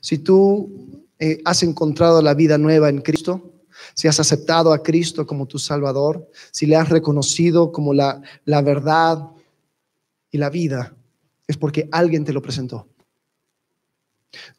Si 0.00 0.18
tú 0.18 1.04
eh, 1.18 1.40
has 1.44 1.62
encontrado 1.62 2.22
la 2.22 2.34
vida 2.34 2.58
nueva 2.58 2.88
en 2.88 3.00
Cristo, 3.00 3.53
si 3.94 4.08
has 4.08 4.20
aceptado 4.20 4.72
a 4.72 4.82
Cristo 4.82 5.26
como 5.26 5.46
tu 5.46 5.58
Salvador, 5.58 6.28
si 6.50 6.66
le 6.66 6.76
has 6.76 6.88
reconocido 6.88 7.72
como 7.72 7.94
la, 7.94 8.20
la 8.44 8.60
verdad 8.60 9.30
y 10.30 10.38
la 10.38 10.50
vida, 10.50 10.94
es 11.46 11.56
porque 11.56 11.88
alguien 11.92 12.24
te 12.24 12.32
lo 12.32 12.42
presentó. 12.42 12.88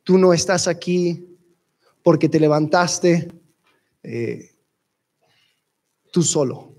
Tú 0.04 0.18
no 0.18 0.34
estás 0.34 0.68
aquí 0.68 1.38
porque 2.02 2.30
te 2.30 2.40
levantaste 2.40 3.32
eh, 4.04 4.52
tú 6.12 6.22
solo. 6.24 6.76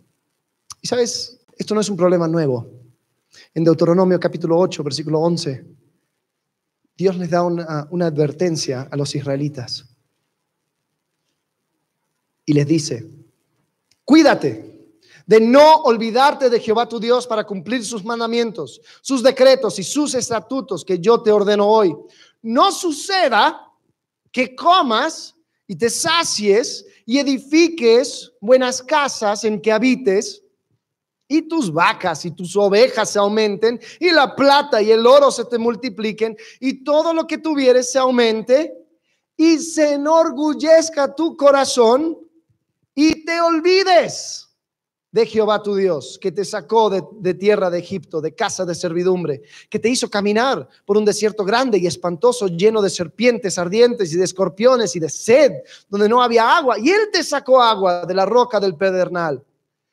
Y 0.80 0.86
sabes, 0.86 1.40
esto 1.58 1.74
no 1.74 1.80
es 1.80 1.90
un 1.90 1.96
problema 1.96 2.28
nuevo. 2.28 2.70
En 3.52 3.64
Deuteronomio 3.64 4.18
capítulo 4.18 4.58
8, 4.58 4.82
versículo 4.82 5.20
11, 5.20 5.66
Dios 6.96 7.16
les 7.18 7.28
da 7.28 7.42
una, 7.42 7.86
una 7.90 8.06
advertencia 8.06 8.88
a 8.90 8.96
los 8.96 9.14
israelitas. 9.14 9.95
Y 12.46 12.52
les 12.52 12.66
dice, 12.66 13.04
cuídate 14.04 14.76
de 15.26 15.40
no 15.40 15.82
olvidarte 15.82 16.48
de 16.48 16.60
Jehová 16.60 16.88
tu 16.88 17.00
Dios 17.00 17.26
para 17.26 17.44
cumplir 17.44 17.84
sus 17.84 18.04
mandamientos, 18.04 18.80
sus 19.02 19.22
decretos 19.22 19.78
y 19.80 19.82
sus 19.82 20.14
estatutos 20.14 20.84
que 20.84 21.00
yo 21.00 21.20
te 21.20 21.32
ordeno 21.32 21.66
hoy. 21.66 21.94
No 22.42 22.70
suceda 22.70 23.60
que 24.30 24.54
comas 24.54 25.34
y 25.66 25.74
te 25.74 25.90
sacies 25.90 26.86
y 27.04 27.18
edifiques 27.18 28.32
buenas 28.40 28.80
casas 28.80 29.42
en 29.42 29.60
que 29.60 29.72
habites 29.72 30.44
y 31.26 31.42
tus 31.42 31.72
vacas 31.72 32.24
y 32.24 32.30
tus 32.30 32.54
ovejas 32.54 33.10
se 33.10 33.18
aumenten 33.18 33.80
y 33.98 34.10
la 34.12 34.36
plata 34.36 34.80
y 34.80 34.92
el 34.92 35.04
oro 35.04 35.32
se 35.32 35.44
te 35.44 35.58
multipliquen 35.58 36.36
y 36.60 36.84
todo 36.84 37.12
lo 37.12 37.26
que 37.26 37.38
tuvieres 37.38 37.90
se 37.90 37.98
aumente 37.98 38.72
y 39.36 39.58
se 39.58 39.94
enorgullezca 39.94 41.12
tu 41.16 41.36
corazón 41.36 42.16
te 43.26 43.40
olvides 43.40 44.48
de 45.10 45.26
Jehová 45.26 45.62
tu 45.62 45.74
Dios, 45.74 46.18
que 46.20 46.30
te 46.30 46.44
sacó 46.44 46.90
de, 46.90 47.34
tierra 47.34 47.70
de 47.70 47.78
Egipto, 47.78 48.20
de 48.20 48.34
casa 48.34 48.64
de 48.64 48.74
servidumbre, 48.74 49.42
que 49.70 49.78
te 49.78 49.88
hizo 49.88 50.10
caminar 50.10 50.68
por 50.84 50.96
un 50.96 51.04
desierto 51.04 51.44
grande 51.44 51.78
y 51.78 51.86
espantoso, 51.86 52.48
lleno 52.48 52.82
de 52.82 52.90
serpientes 52.90 53.56
ardientes 53.58 54.12
y 54.12 54.16
de 54.16 54.24
escorpiones 54.24 54.94
y 54.94 55.00
de 55.00 55.08
sed, 55.08 55.52
donde 55.88 56.08
no 56.08 56.22
había 56.22 56.56
agua. 56.56 56.78
Y 56.78 56.90
Él 56.90 57.08
te 57.10 57.22
sacó 57.22 57.62
agua 57.62 58.04
de 58.04 58.14
la 58.14 58.26
roca 58.26 58.60
del 58.60 58.76
pedernal, 58.76 59.42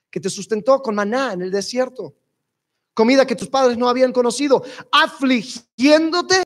que 0.09 0.19
te 0.19 0.29
sustentó 0.29 0.81
con 0.81 0.95
maná 0.95 1.33
en 1.33 1.41
el 1.41 1.51
desierto, 1.51 2.13
comida 2.93 3.25
que 3.25 3.35
tus 3.35 3.47
padres 3.47 3.77
no 3.77 3.87
habían 3.87 4.11
conocido, 4.11 4.61
afligiéndote, 4.91 6.43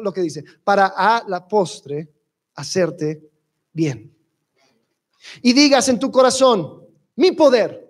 lo 0.00 0.12
que 0.12 0.20
dice, 0.20 0.44
para 0.62 0.92
a 0.96 1.24
la 1.26 1.46
postre 1.48 2.08
hacerte 2.54 3.28
bien. 3.72 4.19
Y 5.42 5.52
digas 5.52 5.88
en 5.88 5.98
tu 5.98 6.10
corazón, 6.10 6.86
mi 7.16 7.32
poder 7.32 7.86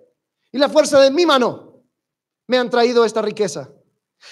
y 0.51 0.57
la 0.57 0.69
fuerza 0.69 0.99
de 0.99 1.11
mi 1.11 1.25
mano 1.25 1.83
me 2.47 2.57
han 2.57 2.69
traído 2.69 3.05
esta 3.05 3.21
riqueza, 3.21 3.71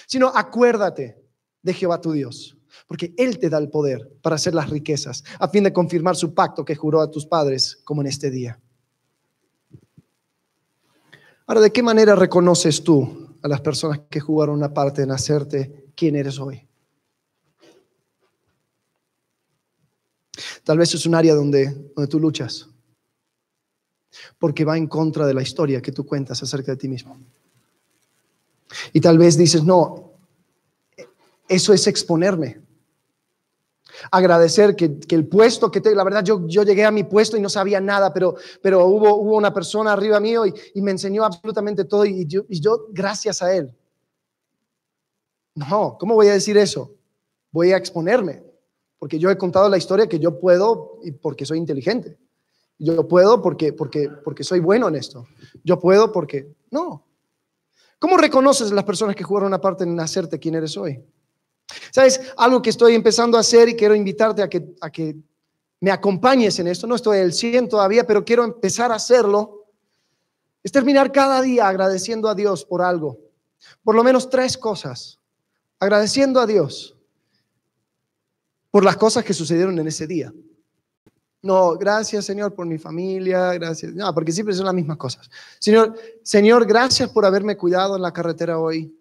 sino 0.06 0.28
acuérdate 0.28 1.24
de 1.62 1.74
Jehová 1.74 2.02
tu 2.02 2.12
Dios, 2.12 2.58
porque 2.88 3.14
Él 3.18 3.40
te 3.40 3.50
da 3.50 3.58
el 3.58 3.70
poder 3.70 4.12
para 4.22 4.36
hacer 4.36 4.54
las 4.54 4.70
riquezas, 4.70 5.24
a 5.40 5.48
fin 5.48 5.64
de 5.64 5.74
confirmar 5.74 6.16
su 6.16 6.34
pacto 6.34 6.66
que 6.66 6.76
juró 6.76 7.02
a 7.02 7.10
tus 7.10 7.26
padres, 7.26 7.80
como 7.84 8.02
en 8.02 8.08
este 8.08 8.30
día. 8.30 8.60
Ahora, 11.48 11.62
¿de 11.62 11.72
qué 11.72 11.82
manera 11.82 12.16
reconoces 12.16 12.84
tú 12.84 13.38
a 13.42 13.48
las 13.48 13.62
personas 13.62 14.02
que 14.10 14.20
jugaron 14.20 14.56
una 14.56 14.74
parte 14.74 15.02
en 15.02 15.12
hacerte 15.12 15.88
quien 15.96 16.16
eres 16.16 16.40
hoy? 16.40 16.68
Tal 20.64 20.78
vez 20.78 20.94
es 20.94 21.06
un 21.06 21.16
área 21.16 21.34
donde, 21.34 21.74
donde 21.96 22.08
tú 22.08 22.20
luchas 22.20 22.70
porque 24.38 24.66
va 24.66 24.78
en 24.78 24.88
contra 24.88 25.26
de 25.26 25.34
la 25.34 25.42
historia 25.42 25.82
que 25.82 25.92
tú 25.92 26.06
cuentas 26.06 26.42
acerca 26.42 26.72
de 26.72 26.78
ti 26.78 26.88
mismo. 26.88 27.18
Y 28.94 29.02
tal 29.02 29.18
vez 29.18 29.38
dices, 29.38 29.64
no, 29.64 30.14
eso 31.48 31.74
es 31.74 31.88
exponerme. 31.88 32.62
Agradecer 34.12 34.76
que, 34.76 35.00
el 35.10 35.28
puesto 35.28 35.70
que 35.70 35.82
te, 35.82 35.94
la 35.94 36.04
verdad 36.04 36.24
yo, 36.24 36.48
yo 36.48 36.64
llegué 36.64 36.86
a 36.86 36.92
mi 36.92 37.04
puesto 37.04 37.36
y 37.36 37.42
no 37.42 37.50
sabía 37.50 37.82
nada, 37.82 38.14
pero, 38.14 38.36
pero 38.62 38.86
hubo, 38.86 39.16
hubo 39.16 39.36
una 39.36 39.54
persona 39.54 39.92
arriba 39.92 40.20
mío 40.20 40.46
y, 40.46 40.82
me 40.82 40.92
enseñó 40.92 41.26
absolutamente 41.26 41.84
todo 41.84 42.06
y 42.06 42.26
yo, 42.26 42.46
y 42.48 42.62
yo 42.62 42.86
gracias 42.92 43.42
a 43.42 43.54
él. 43.54 43.76
No, 45.56 45.98
¿cómo 46.00 46.16
voy 46.16 46.28
a 46.28 46.34
decir 46.34 46.56
eso? 46.58 46.96
Voy 47.52 47.74
a 47.74 47.78
exponerme, 47.78 48.44
porque 49.00 49.20
yo 49.20 49.30
he 49.30 49.38
contado 49.38 49.68
la 49.68 49.78
historia 49.78 50.08
que 50.08 50.20
yo 50.20 50.40
puedo 50.40 51.00
y 51.04 51.12
porque 51.12 51.46
soy 51.46 51.58
inteligente. 51.58 52.18
Yo 52.80 53.08
puedo 53.08 53.42
porque, 53.42 53.74
porque, 53.74 54.10
porque 54.24 54.44
soy 54.44 54.62
bueno 54.62 54.88
en 54.88 54.96
esto. 54.96 55.28
Yo 55.64 55.78
puedo 55.78 56.12
porque... 56.12 56.56
No. 56.72 57.06
¿Cómo 58.00 58.16
reconoces 58.16 58.72
a 58.72 58.74
las 58.76 58.86
personas 58.86 59.16
que 59.16 59.24
jugaron 59.24 59.48
una 59.48 59.60
parte 59.60 59.84
en 59.84 60.00
hacerte 60.00 60.40
quien 60.40 60.56
eres 60.56 60.78
hoy? 60.78 61.04
¿Sabes? 61.92 62.22
Algo 62.38 62.62
que 62.62 62.70
estoy 62.70 62.96
empezando 62.96 63.36
a 63.36 63.42
hacer 63.42 63.68
y 63.68 63.76
quiero 63.76 63.94
invitarte 63.94 64.42
a 64.42 64.50
que, 64.50 64.74
a 64.80 64.90
que 64.90 65.18
me 65.82 65.92
acompañes 65.92 66.58
en 66.60 66.68
esto. 66.68 66.88
No 66.88 66.96
estoy 66.96 67.20
al 67.20 67.34
100 67.34 67.68
todavía, 67.68 68.08
pero 68.08 68.24
quiero 68.24 68.46
empezar 68.46 68.94
a 68.94 68.96
hacerlo. 68.96 69.66
Es 70.64 70.72
terminar 70.72 71.12
cada 71.12 71.42
día 71.42 71.68
agradeciendo 71.68 72.30
a 72.30 72.36
Dios 72.36 72.64
por 72.64 72.82
algo. 72.82 73.20
Por 73.84 73.96
lo 73.96 74.04
menos 74.06 74.30
tres 74.30 74.58
cosas. 74.58 75.20
Agradeciendo 75.80 76.40
a 76.40 76.48
Dios 76.48 76.96
por 78.72 78.86
las 78.86 78.96
cosas 78.96 79.26
que 79.26 79.34
sucedieron 79.34 79.78
en 79.80 79.88
ese 79.88 80.08
día. 80.08 80.34
No, 81.42 81.78
gracias 81.78 82.26
Señor 82.26 82.54
por 82.54 82.66
mi 82.66 82.78
familia, 82.78 83.54
gracias. 83.54 83.94
No, 83.94 84.14
porque 84.14 84.32
siempre 84.32 84.54
son 84.54 84.66
las 84.66 84.76
mismas 84.76 84.98
cosas. 84.98 85.30
Señor, 85.60 85.96
Señor, 86.24 86.66
gracias 86.66 87.10
por 87.10 87.26
haberme 87.26 87.56
cuidado 87.56 87.96
en 87.96 88.02
la 88.02 88.12
carretera 88.12 88.60
hoy. 88.60 88.94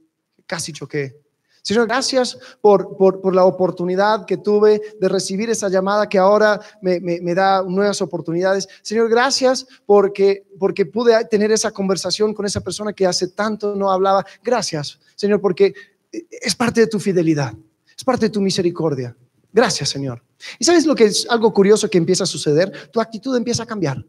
Casi 0.46 0.72
choqué. 0.72 1.20
Señor, 1.62 1.86
gracias 1.86 2.38
por, 2.62 2.96
por, 2.96 3.34
la 3.34 3.44
oportunidad 3.44 4.24
que 4.24 4.38
tuve 4.38 4.80
de 4.98 5.08
recibir 5.08 5.50
esa 5.50 5.68
llamada 5.68 6.08
que 6.08 6.16
ahora 6.16 6.58
me, 6.80 6.98
me, 6.98 7.34
da 7.34 7.62
nuevas 7.62 8.00
oportunidades. 8.00 8.66
Señor, 8.80 9.10
gracias 9.10 9.66
porque, 9.84 10.46
porque 10.58 10.86
pude 10.86 11.22
tener 11.26 11.52
esa 11.52 11.70
conversación 11.70 12.32
con 12.32 12.46
esa 12.46 12.62
persona 12.62 12.94
que 12.94 13.06
hace 13.06 13.28
tanto 13.28 13.74
no 13.74 13.90
hablaba. 13.90 14.24
Gracias, 14.42 14.98
Señor, 15.14 15.42
porque 15.42 15.74
es 16.10 16.54
parte 16.54 16.80
de 16.80 16.86
tu 16.86 16.98
fidelidad, 16.98 17.52
es 17.94 18.02
parte 18.02 18.26
de 18.26 18.30
tu 18.30 18.40
misericordia. 18.40 19.14
Gracias, 19.52 19.88
Señor. 19.88 20.22
¿Y 20.58 20.64
sabes 20.64 20.86
lo 20.86 20.94
que 20.94 21.04
es 21.04 21.26
algo 21.28 21.52
curioso 21.52 21.88
que 21.88 21.98
empieza 21.98 22.24
a 22.24 22.26
suceder? 22.26 22.90
Tu 22.90 23.00
actitud 23.00 23.36
empieza 23.36 23.62
a 23.62 23.66
cambiar. 23.66 24.04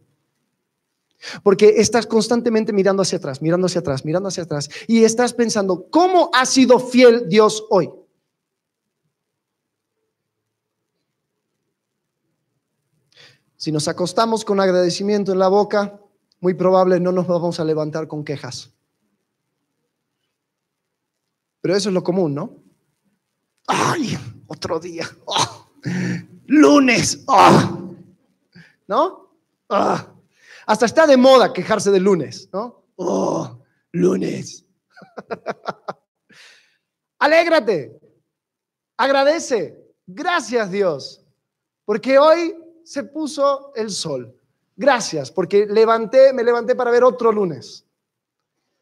Porque 1.44 1.76
estás 1.78 2.08
constantemente 2.08 2.72
mirando 2.72 3.02
hacia 3.02 3.18
atrás, 3.18 3.42
mirando 3.42 3.68
hacia 3.68 3.82
atrás, 3.82 4.06
mirando 4.06 4.30
hacia 4.30 4.44
atrás. 4.44 4.70
Y 4.88 5.04
estás 5.04 5.34
pensando, 5.34 5.88
¿cómo 5.90 6.30
ha 6.34 6.46
sido 6.46 6.80
fiel 6.80 7.28
Dios 7.28 7.66
hoy? 7.70 7.90
Si 13.58 13.74
nos 13.74 13.90
acostamos 13.90 14.46
con 14.46 14.62
agradecimiento 14.62 15.34
en 15.34 15.40
la 15.40 15.50
boca, 15.50 16.00
muy 16.40 16.54
probable 16.54 17.00
no 17.02 17.12
nos 17.12 17.28
vamos 17.28 17.60
a 17.60 17.66
levantar 17.66 18.08
con 18.08 18.24
quejas. 18.24 18.72
Pero 21.60 21.76
eso 21.76 21.90
es 21.90 21.94
lo 21.94 22.04
común, 22.04 22.34
¿no? 22.34 22.56
¡Ay! 23.68 24.18
Otro 24.50 24.80
día. 24.80 25.08
¡Oh! 25.26 25.68
lunes. 26.48 27.24
¡Oh! 27.28 27.94
¿No? 28.88 29.32
¡Oh! 29.68 30.00
Hasta 30.66 30.86
está 30.86 31.08
de 31.08 31.18
moda 31.18 31.54
quejarse 31.54 31.92
de 31.92 32.00
lunes, 32.00 32.50
¿no? 32.52 32.84
¡Oh! 32.96 33.60
Lunes. 33.92 34.66
Alégrate. 37.20 38.00
Agradece. 38.98 39.78
Gracias 40.08 40.72
Dios. 40.72 41.24
Porque 41.86 42.18
hoy 42.18 42.56
se 42.84 43.04
puso 43.04 43.72
el 43.76 43.92
sol. 43.92 44.36
Gracias, 44.76 45.32
porque 45.32 45.68
levanté, 45.68 46.34
me 46.34 46.44
levanté 46.44 46.74
para 46.74 46.90
ver 46.90 47.04
otro 47.04 47.32
lunes. 47.32 47.86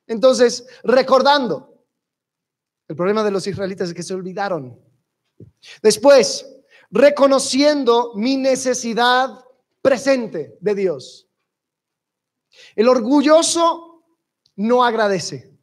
Entonces, 0.06 0.66
recordando, 0.84 1.84
el 2.88 2.96
problema 2.96 3.24
de 3.24 3.32
los 3.32 3.46
israelitas 3.48 3.90
es 3.90 3.94
que 3.94 4.04
se 4.04 4.14
olvidaron. 4.14 4.87
Después, 5.82 6.46
reconociendo 6.90 8.14
mi 8.16 8.38
necesidad 8.38 9.44
presente 9.82 10.58
de 10.60 10.76
Dios. 10.76 11.28
El 12.76 12.88
orgulloso 12.88 14.04
no 14.56 14.84
agradece. 14.84 15.54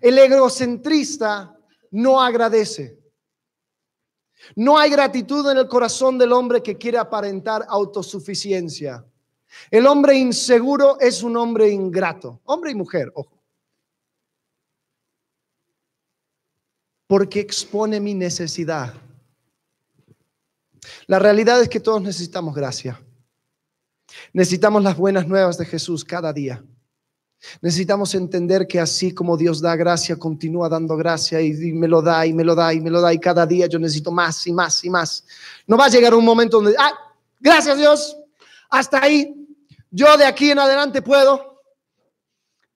El 0.00 0.18
egocentrista 0.18 1.56
no 1.92 2.20
agradece. 2.20 2.98
No 4.54 4.78
hay 4.78 4.90
gratitud 4.90 5.50
en 5.50 5.58
el 5.58 5.68
corazón 5.68 6.18
del 6.18 6.32
hombre 6.32 6.62
que 6.62 6.76
quiere 6.76 6.98
aparentar 6.98 7.64
autosuficiencia. 7.68 9.04
El 9.70 9.86
hombre 9.86 10.14
inseguro 10.16 10.98
es 11.00 11.22
un 11.22 11.36
hombre 11.36 11.68
ingrato, 11.68 12.40
hombre 12.44 12.72
y 12.72 12.74
mujer, 12.74 13.10
ojo. 13.14 13.35
Porque 17.06 17.40
expone 17.40 18.00
mi 18.00 18.14
necesidad 18.14 18.94
La 21.06 21.18
realidad 21.18 21.60
es 21.60 21.68
que 21.68 21.80
todos 21.80 22.02
necesitamos 22.02 22.54
gracia. 22.54 23.00
Necesitamos 24.32 24.82
las 24.82 24.96
buenas 24.96 25.26
nuevas 25.26 25.58
de 25.58 25.66
Jesús 25.66 26.04
cada 26.04 26.32
día. 26.32 26.64
Necesitamos 27.60 28.14
entender 28.14 28.66
que 28.66 28.80
así 28.80 29.12
como 29.12 29.36
Dios 29.36 29.60
da 29.60 29.76
gracia, 29.76 30.16
continúa 30.16 30.68
dando 30.68 30.96
gracia 30.96 31.40
y, 31.40 31.52
me 31.72 31.86
lo 31.86 32.02
da 32.02 32.26
y 32.26 32.32
me 32.32 32.44
lo 32.44 32.54
da 32.54 32.72
y 32.72 32.80
me 32.80 32.90
lo 32.90 33.00
da 33.00 33.12
y 33.12 33.18
cada 33.18 33.46
día 33.46 33.66
yo 33.66 33.78
necesito 33.78 34.10
más 34.10 34.46
y 34.46 34.52
más 34.52 34.84
y 34.84 34.90
más. 34.90 35.24
No 35.66 35.76
va 35.76 35.86
a 35.86 35.90
llegar 35.90 36.14
un 36.14 36.24
momento 36.24 36.58
donde, 36.58 36.76
ah, 36.78 36.92
gracias 37.38 37.78
Dios, 37.78 38.16
hasta 38.70 39.02
ahí, 39.02 39.34
yo 39.90 40.16
de 40.16 40.24
aquí 40.24 40.50
en 40.50 40.58
adelante 40.58 41.02
puedo. 41.02 41.62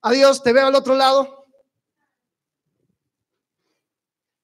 Adiós, 0.03 0.43
te 0.43 0.53
veo 0.53 0.67
al 0.67 0.75
otro 0.75 0.95
lado. 0.95 1.40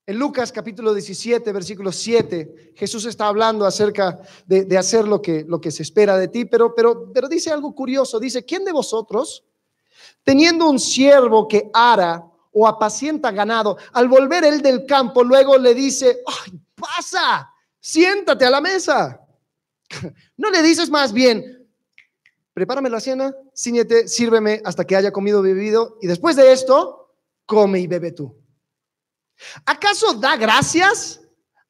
En 0.08 0.20
Lucas 0.20 0.52
capítulo 0.52 0.94
17, 0.94 1.50
versículo 1.50 1.90
7, 1.90 2.74
Jesús 2.76 3.06
está 3.06 3.26
hablando 3.26 3.66
acerca 3.66 4.20
de, 4.46 4.78
hacer 4.78 5.08
lo 5.08 5.20
que, 5.20 5.44
lo 5.48 5.60
que 5.60 5.72
se 5.72 5.82
espera 5.82 6.16
de 6.16 6.28
ti, 6.28 6.44
pero, 6.44 6.72
pero, 6.76 7.12
pero 7.12 7.28
dice 7.28 7.50
algo 7.50 7.74
curioso. 7.74 8.20
Dice, 8.20 8.44
¿quién 8.44 8.64
de 8.64 8.70
vosotros, 8.70 9.42
teniendo 10.22 10.70
un 10.70 10.78
siervo 10.78 11.48
que 11.48 11.68
ara 11.74 12.24
o 12.52 12.68
apacienta 12.68 13.32
ganado, 13.32 13.78
al 13.92 14.06
volver 14.06 14.44
él 14.44 14.62
del 14.62 14.86
campo, 14.86 15.24
luego 15.24 15.58
le 15.58 15.74
dice, 15.74 16.20
Ay, 16.24 16.52
pasa, 16.76 17.50
siéntate 17.80 18.44
a 18.44 18.50
la 18.50 18.60
mesa? 18.60 19.20
No 20.36 20.50
le 20.50 20.62
dices 20.62 20.88
más 20.88 21.12
bien, 21.12 21.68
prepárame 22.52 22.90
la 22.90 23.00
cena, 23.00 23.34
ciñete, 23.56 24.06
sírveme 24.06 24.62
hasta 24.64 24.84
que 24.84 24.94
haya 24.94 25.10
comido 25.10 25.40
y 25.44 25.52
bebido, 25.52 25.98
y 26.00 26.06
después 26.06 26.36
de 26.36 26.52
esto, 26.52 27.12
come 27.44 27.80
y 27.80 27.88
bebe 27.88 28.12
tú. 28.12 28.45
¿Acaso 29.64 30.14
da 30.14 30.36
gracias 30.36 31.20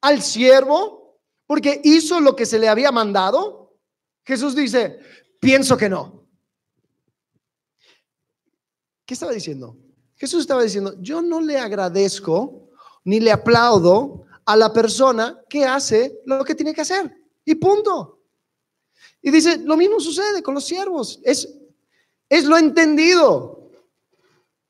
al 0.01 0.21
siervo 0.21 1.19
porque 1.45 1.81
hizo 1.83 2.19
lo 2.19 2.35
que 2.35 2.45
se 2.45 2.59
le 2.59 2.69
había 2.69 2.91
mandado? 2.91 3.77
Jesús 4.23 4.55
dice, 4.55 4.99
pienso 5.39 5.77
que 5.77 5.89
no. 5.89 6.27
¿Qué 9.05 9.13
estaba 9.13 9.31
diciendo? 9.31 9.77
Jesús 10.15 10.41
estaba 10.41 10.63
diciendo, 10.63 10.95
yo 10.99 11.21
no 11.21 11.39
le 11.39 11.57
agradezco 11.57 12.69
ni 13.05 13.19
le 13.19 13.31
aplaudo 13.31 14.25
a 14.45 14.55
la 14.55 14.73
persona 14.73 15.41
que 15.49 15.63
hace 15.63 16.19
lo 16.25 16.43
que 16.43 16.55
tiene 16.55 16.73
que 16.73 16.81
hacer. 16.81 17.15
Y 17.45 17.55
punto. 17.55 18.21
Y 19.21 19.31
dice, 19.31 19.57
lo 19.59 19.77
mismo 19.77 19.99
sucede 19.99 20.43
con 20.43 20.55
los 20.55 20.65
siervos. 20.65 21.19
Es, 21.23 21.47
es 22.27 22.45
lo 22.45 22.57
entendido. 22.57 23.56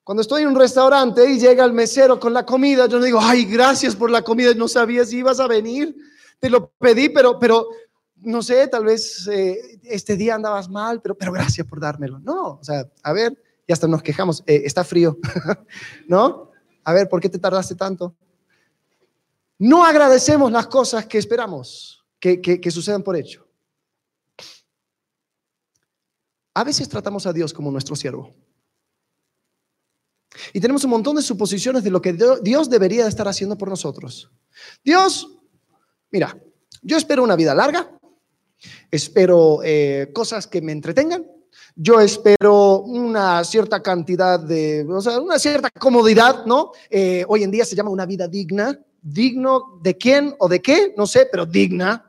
Cuando 0.07 0.21
estoy 0.21 0.43
en 0.43 0.47
un 0.47 0.55
restaurante 0.55 1.29
y 1.29 1.37
llega 1.37 1.65
el 1.65 1.73
mesero 1.73 2.17
con 2.17 2.33
la 2.33 2.45
comida, 2.45 2.87
yo 2.87 2.97
no 2.97 3.03
digo, 3.03 3.19
ay, 3.21 3.43
gracias 3.43 3.93
por 3.93 4.09
la 4.09 4.21
comida, 4.21 4.53
no 4.53 4.69
sabía 4.69 5.03
si 5.03 5.17
ibas 5.17 5.41
a 5.41 5.47
venir, 5.47 5.93
te 6.39 6.49
lo 6.49 6.69
pedí, 6.69 7.09
pero, 7.09 7.37
pero 7.37 7.67
no 8.15 8.41
sé, 8.41 8.69
tal 8.69 8.85
vez 8.85 9.27
eh, 9.27 9.81
este 9.83 10.15
día 10.15 10.35
andabas 10.35 10.69
mal, 10.69 11.01
pero, 11.01 11.17
pero 11.17 11.33
gracias 11.33 11.67
por 11.67 11.81
dármelo. 11.81 12.19
No, 12.19 12.51
o 12.51 12.63
sea, 12.63 12.89
a 13.03 13.11
ver, 13.11 13.37
y 13.67 13.73
hasta 13.73 13.85
nos 13.85 14.01
quejamos, 14.01 14.45
eh, 14.47 14.61
está 14.63 14.85
frío, 14.85 15.17
¿no? 16.07 16.51
A 16.85 16.93
ver, 16.93 17.09
¿por 17.09 17.19
qué 17.19 17.27
te 17.27 17.37
tardaste 17.37 17.75
tanto? 17.75 18.15
No 19.59 19.83
agradecemos 19.83 20.49
las 20.53 20.67
cosas 20.67 21.05
que 21.05 21.17
esperamos 21.17 22.05
que, 22.17 22.39
que 22.39 22.71
sucedan 22.71 23.03
por 23.03 23.17
hecho. 23.17 23.45
A 26.53 26.63
veces 26.63 26.87
tratamos 26.87 27.27
a 27.27 27.33
Dios 27.33 27.51
como 27.51 27.69
nuestro 27.71 27.93
siervo. 27.97 28.46
Y 30.53 30.59
tenemos 30.59 30.83
un 30.83 30.91
montón 30.91 31.15
de 31.15 31.21
suposiciones 31.21 31.83
de 31.83 31.91
lo 31.91 32.01
que 32.01 32.17
Dios 32.41 32.69
debería 32.69 33.07
estar 33.07 33.27
haciendo 33.27 33.57
por 33.57 33.69
nosotros. 33.69 34.29
Dios, 34.83 35.37
mira, 36.11 36.37
yo 36.81 36.97
espero 36.97 37.23
una 37.23 37.35
vida 37.35 37.55
larga, 37.55 37.91
espero 38.91 39.59
eh, 39.63 40.11
cosas 40.13 40.47
que 40.47 40.61
me 40.61 40.71
entretengan, 40.71 41.25
yo 41.75 41.99
espero 41.99 42.79
una 42.79 43.43
cierta 43.43 43.81
cantidad 43.81 44.39
de, 44.39 44.85
o 44.89 45.01
sea, 45.01 45.19
una 45.19 45.37
cierta 45.37 45.69
comodidad, 45.69 46.45
¿no? 46.45 46.71
Eh, 46.89 47.23
hoy 47.27 47.43
en 47.43 47.51
día 47.51 47.65
se 47.65 47.75
llama 47.75 47.91
una 47.91 48.05
vida 48.05 48.27
digna. 48.27 48.79
¿Digno 48.99 49.79
de 49.81 49.95
quién 49.95 50.35
o 50.39 50.49
de 50.49 50.59
qué? 50.59 50.93
No 50.97 51.05
sé, 51.05 51.27
pero 51.31 51.45
digna. 51.45 52.06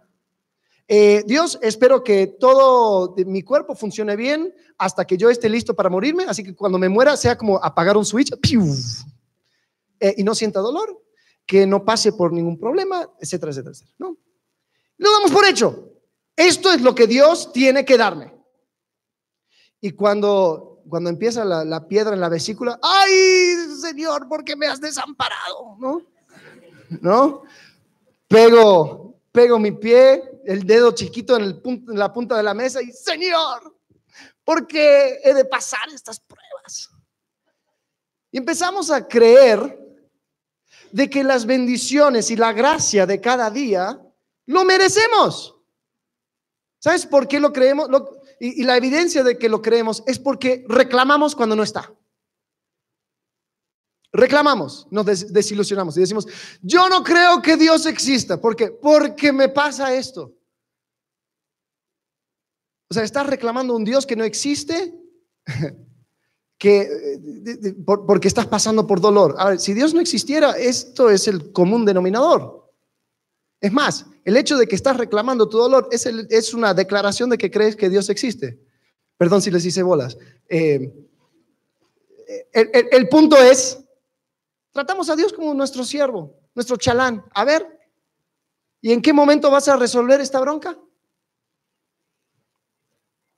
Eh, 0.90 1.22
Dios, 1.26 1.58
espero 1.60 2.02
que 2.02 2.26
todo 2.26 3.14
mi 3.26 3.42
cuerpo 3.42 3.74
funcione 3.74 4.16
bien 4.16 4.54
hasta 4.78 5.06
que 5.06 5.18
yo 5.18 5.28
esté 5.28 5.50
listo 5.50 5.76
para 5.76 5.90
morirme, 5.90 6.24
así 6.24 6.42
que 6.42 6.56
cuando 6.56 6.78
me 6.78 6.88
muera 6.88 7.14
sea 7.18 7.36
como 7.36 7.62
apagar 7.62 7.98
un 7.98 8.06
switch 8.06 8.32
eh, 10.00 10.14
y 10.16 10.24
no 10.24 10.34
sienta 10.34 10.60
dolor, 10.60 11.04
que 11.44 11.66
no 11.66 11.84
pase 11.84 12.12
por 12.12 12.32
ningún 12.32 12.58
problema, 12.58 13.06
etcétera, 13.20 13.52
etcétera. 13.52 13.76
¿no? 13.98 14.16
Lo 14.96 15.12
damos 15.12 15.30
por 15.30 15.44
hecho. 15.44 15.92
Esto 16.34 16.72
es 16.72 16.80
lo 16.80 16.94
que 16.94 17.06
Dios 17.06 17.52
tiene 17.52 17.84
que 17.84 17.98
darme. 17.98 18.34
Y 19.82 19.90
cuando, 19.90 20.82
cuando 20.88 21.10
empieza 21.10 21.44
la, 21.44 21.66
la 21.66 21.86
piedra 21.86 22.14
en 22.14 22.20
la 22.20 22.30
vesícula, 22.30 22.80
ay, 22.82 23.12
Señor, 23.78 24.26
¿por 24.26 24.42
qué 24.42 24.56
me 24.56 24.66
has 24.66 24.80
desamparado? 24.80 25.76
¿No? 25.78 26.02
¿No? 27.02 27.42
Pego 28.26 29.08
pego 29.38 29.58
mi 29.58 29.70
pie, 29.70 30.37
el 30.48 30.66
dedo 30.66 30.92
chiquito 30.92 31.36
en, 31.36 31.42
el 31.42 31.60
punto, 31.60 31.92
en 31.92 31.98
la 31.98 32.10
punta 32.10 32.34
de 32.34 32.42
la 32.42 32.54
mesa 32.54 32.80
y, 32.80 32.90
Señor, 32.90 33.76
¿por 34.42 34.66
qué 34.66 35.20
he 35.22 35.34
de 35.34 35.44
pasar 35.44 35.86
estas 35.92 36.18
pruebas? 36.20 36.88
Y 38.30 38.38
empezamos 38.38 38.90
a 38.90 39.06
creer 39.06 39.78
de 40.90 41.10
que 41.10 41.22
las 41.22 41.44
bendiciones 41.44 42.30
y 42.30 42.36
la 42.36 42.54
gracia 42.54 43.04
de 43.04 43.20
cada 43.20 43.50
día 43.50 44.00
lo 44.46 44.64
merecemos. 44.64 45.54
¿Sabes 46.78 47.04
por 47.04 47.28
qué 47.28 47.40
lo 47.40 47.52
creemos? 47.52 47.86
y, 48.40 48.62
y 48.62 48.64
la 48.64 48.78
evidencia 48.78 49.22
de 49.22 49.36
que 49.36 49.50
lo 49.50 49.60
creemos 49.60 50.02
es 50.06 50.18
porque 50.18 50.64
reclamamos 50.66 51.36
cuando 51.36 51.56
no 51.56 51.62
está. 51.62 51.92
Reclamamos, 54.12 54.86
nos 54.90 55.30
desilusionamos 55.30 55.94
y 55.98 56.00
decimos, 56.00 56.26
yo 56.62 56.88
no 56.88 57.04
creo 57.04 57.42
que 57.42 57.58
Dios 57.58 57.84
exista. 57.84 58.40
¿Por 58.40 58.56
qué? 58.56 58.70
Porque 58.70 59.30
me 59.30 59.50
pasa 59.50 59.92
esto. 59.92 60.37
O 62.90 62.94
sea, 62.94 63.02
estás 63.02 63.26
reclamando 63.26 63.76
un 63.76 63.84
Dios 63.84 64.06
que 64.06 64.16
no 64.16 64.24
existe, 64.24 64.94
que, 66.58 66.88
porque 67.84 68.28
estás 68.28 68.46
pasando 68.46 68.86
por 68.86 69.00
dolor. 69.00 69.36
A 69.38 69.50
ver, 69.50 69.60
si 69.60 69.74
Dios 69.74 69.94
no 69.94 70.00
existiera, 70.00 70.52
esto 70.52 71.10
es 71.10 71.28
el 71.28 71.52
común 71.52 71.84
denominador. 71.84 72.72
Es 73.60 73.72
más, 73.72 74.06
el 74.24 74.36
hecho 74.36 74.56
de 74.56 74.66
que 74.66 74.76
estás 74.76 74.96
reclamando 74.96 75.48
tu 75.48 75.58
dolor 75.58 75.88
es, 75.90 76.06
es 76.06 76.54
una 76.54 76.74
declaración 76.74 77.30
de 77.30 77.38
que 77.38 77.50
crees 77.50 77.76
que 77.76 77.88
Dios 77.90 78.08
existe. 78.08 78.58
Perdón 79.16 79.42
si 79.42 79.50
les 79.50 79.64
hice 79.64 79.82
bolas. 79.82 80.16
Eh, 80.48 80.92
el 82.52 83.08
punto 83.08 83.36
es 83.36 83.78
Tratamos 84.78 85.10
a 85.10 85.16
Dios 85.16 85.32
como 85.32 85.54
nuestro 85.54 85.82
siervo, 85.82 86.38
nuestro 86.54 86.76
chalán. 86.76 87.24
A 87.34 87.44
ver, 87.44 87.66
¿y 88.80 88.92
en 88.92 89.02
qué 89.02 89.12
momento 89.12 89.50
vas 89.50 89.66
a 89.66 89.76
resolver 89.76 90.20
esta 90.20 90.38
bronca? 90.38 90.78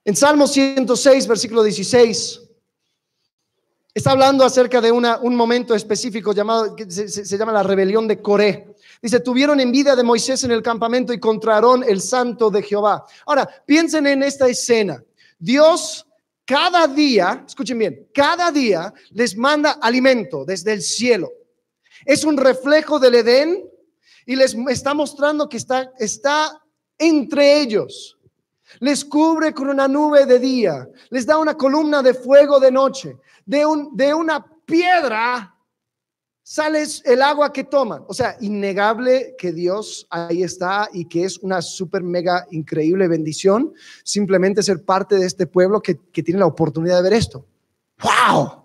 En 0.05 0.17
Salmo 0.17 0.47
106, 0.47 1.27
versículo 1.27 1.63
16, 1.63 2.41
está 3.93 4.13
hablando 4.13 4.45
acerca 4.45 4.81
de 4.81 4.91
una, 4.91 5.19
un 5.19 5.37
momento 5.37 5.75
específico 5.75 6.33
llamado, 6.33 6.75
que 6.75 6.91
se, 6.91 7.37
llama 7.37 7.53
la 7.53 7.63
rebelión 7.63 8.09
de 8.09 8.23
Coré. 8.23 8.75
Dice, 9.03 9.21
tuvieron 9.21 9.61
envidia 9.61 9.95
de 9.95 10.03
Moisés 10.03 10.43
en 10.45 10.53
el 10.53 10.63
campamento 10.63 11.13
y 11.13 11.21
contraron 11.21 11.85
el 11.87 12.01
santo 12.01 12.51
de 12.51 12.63
Jehová. 12.63 13.05
Ahora, 13.27 13.49
piensen 13.67 14.07
en 14.07 14.23
esta 14.23 14.49
escena. 14.49 15.03
Dios 15.39 16.07
cada 16.47 16.89
día, 16.89 17.45
escuchen 17.47 17.79
bien, 17.79 18.09
cada 18.13 18.51
día 18.51 18.93
les 19.11 19.37
manda 19.37 19.79
alimento 19.83 20.45
desde 20.45 20.73
el 20.73 20.83
cielo. 20.83 21.31
Es 22.05 22.25
un 22.25 22.37
reflejo 22.37 22.99
del 22.99 23.17
Edén 23.17 23.71
y 24.27 24.35
les 24.35 24.57
está 24.69 24.95
mostrando 24.95 25.49
que 25.49 25.59
está, 25.59 25.93
está 25.99 26.61
entre 26.99 27.61
ellos. 27.61 28.17
Les 28.79 29.05
cubre 29.05 29.53
con 29.53 29.69
una 29.69 29.89
nube 29.89 30.27
de 30.27 30.39
día, 30.39 30.89
les 31.11 31.27
da 31.27 31.39
una 31.39 31.57
columna 31.57 32.03
de 32.03 32.15
fuego 32.15 32.61
de 32.61 32.71
noche, 32.71 33.17
de, 33.45 33.67
un, 33.67 33.97
de 33.97 34.15
una 34.15 34.45
piedra 34.65 35.55
sale 36.43 36.85
el 37.05 37.23
agua 37.23 37.53
que 37.53 37.63
toman. 37.63 38.03
O 38.09 38.15
sea, 38.15 38.37
innegable 38.41 39.37
que 39.39 39.53
Dios 39.53 40.07
ahí 40.11 40.43
está 40.43 40.89
y 40.93 41.05
que 41.05 41.25
es 41.25 41.39
una 41.39 41.63
súper 41.63 42.03
mega 42.03 42.45
increíble 42.51 43.07
bendición 43.07 43.73
simplemente 44.03 44.63
ser 44.63 44.85
parte 44.85 45.15
de 45.17 45.27
este 45.27 45.47
pueblo 45.47 45.81
que, 45.81 46.01
que 46.13 46.23
tiene 46.25 46.41
la 46.41 46.47
oportunidad 46.47 46.97
de 46.97 47.03
ver 47.05 47.13
esto. 47.13 47.47
¡Wow! 48.03 48.60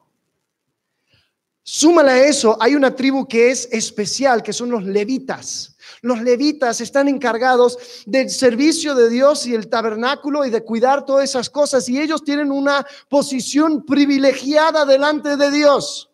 Súmale 1.67 2.11
a 2.11 2.27
eso, 2.27 2.55
hay 2.61 2.75
una 2.75 2.95
tribu 2.95 3.27
que 3.27 3.49
es 3.49 3.67
especial, 3.71 4.43
que 4.43 4.53
son 4.53 4.69
los 4.69 4.83
levitas. 4.83 5.75
Los 6.03 6.21
levitas 6.21 6.79
están 6.79 7.07
encargados 7.07 8.03
del 8.05 8.29
servicio 8.29 8.93
de 8.93 9.09
Dios 9.09 9.47
y 9.47 9.55
el 9.55 9.67
tabernáculo 9.67 10.45
y 10.45 10.51
de 10.51 10.63
cuidar 10.63 11.05
todas 11.05 11.27
esas 11.27 11.49
cosas 11.49 11.89
y 11.89 11.99
ellos 11.99 12.23
tienen 12.23 12.51
una 12.51 12.85
posición 13.09 13.83
privilegiada 13.83 14.85
delante 14.85 15.37
de 15.37 15.49
Dios. 15.49 16.11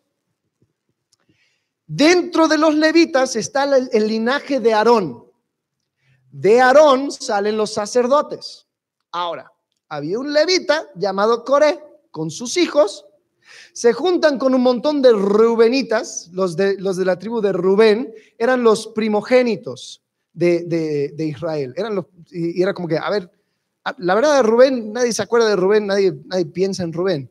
Dentro 1.86 2.48
de 2.48 2.56
los 2.56 2.74
levitas 2.74 3.36
está 3.36 3.64
el, 3.64 4.08
linaje 4.08 4.58
de 4.58 4.72
Aarón. 4.72 5.26
De 6.30 6.62
Aarón 6.62 7.12
salen 7.12 7.58
los 7.58 7.74
sacerdotes. 7.74 8.66
Ahora, 9.10 9.52
había 9.90 10.18
un 10.18 10.32
levita 10.32 10.88
llamado 10.94 11.44
Coré 11.44 11.78
con 12.10 12.30
sus 12.30 12.56
hijos. 12.56 13.04
Se 13.72 13.92
juntan 13.92 14.38
con 14.38 14.54
un 14.54 14.62
montón 14.62 15.02
de 15.02 15.12
rubenitas, 15.12 16.28
los 16.32 16.56
de, 16.56 16.78
los 16.78 16.96
de 16.96 17.04
la 17.04 17.18
tribu 17.18 17.40
de 17.40 17.52
Rubén, 17.52 18.12
eran 18.38 18.62
los 18.62 18.88
primogénitos 18.88 20.02
de, 20.32 21.14
Israel. 21.18 21.72
Eran 21.76 21.94
los, 21.94 22.06
y 22.30 22.62
era 22.62 22.74
como 22.74 22.88
que, 22.88 22.98
a 22.98 23.10
ver, 23.10 23.30
la 23.98 24.14
verdad 24.14 24.36
de 24.36 24.42
Rubén, 24.42 24.92
nadie 24.92 25.12
se 25.12 25.22
acuerda 25.22 25.48
de 25.48 25.56
Rubén, 25.56 25.86
nadie, 25.86 26.14
nadie 26.26 26.46
piensa 26.46 26.82
en 26.82 26.92
Rubén. 26.92 27.30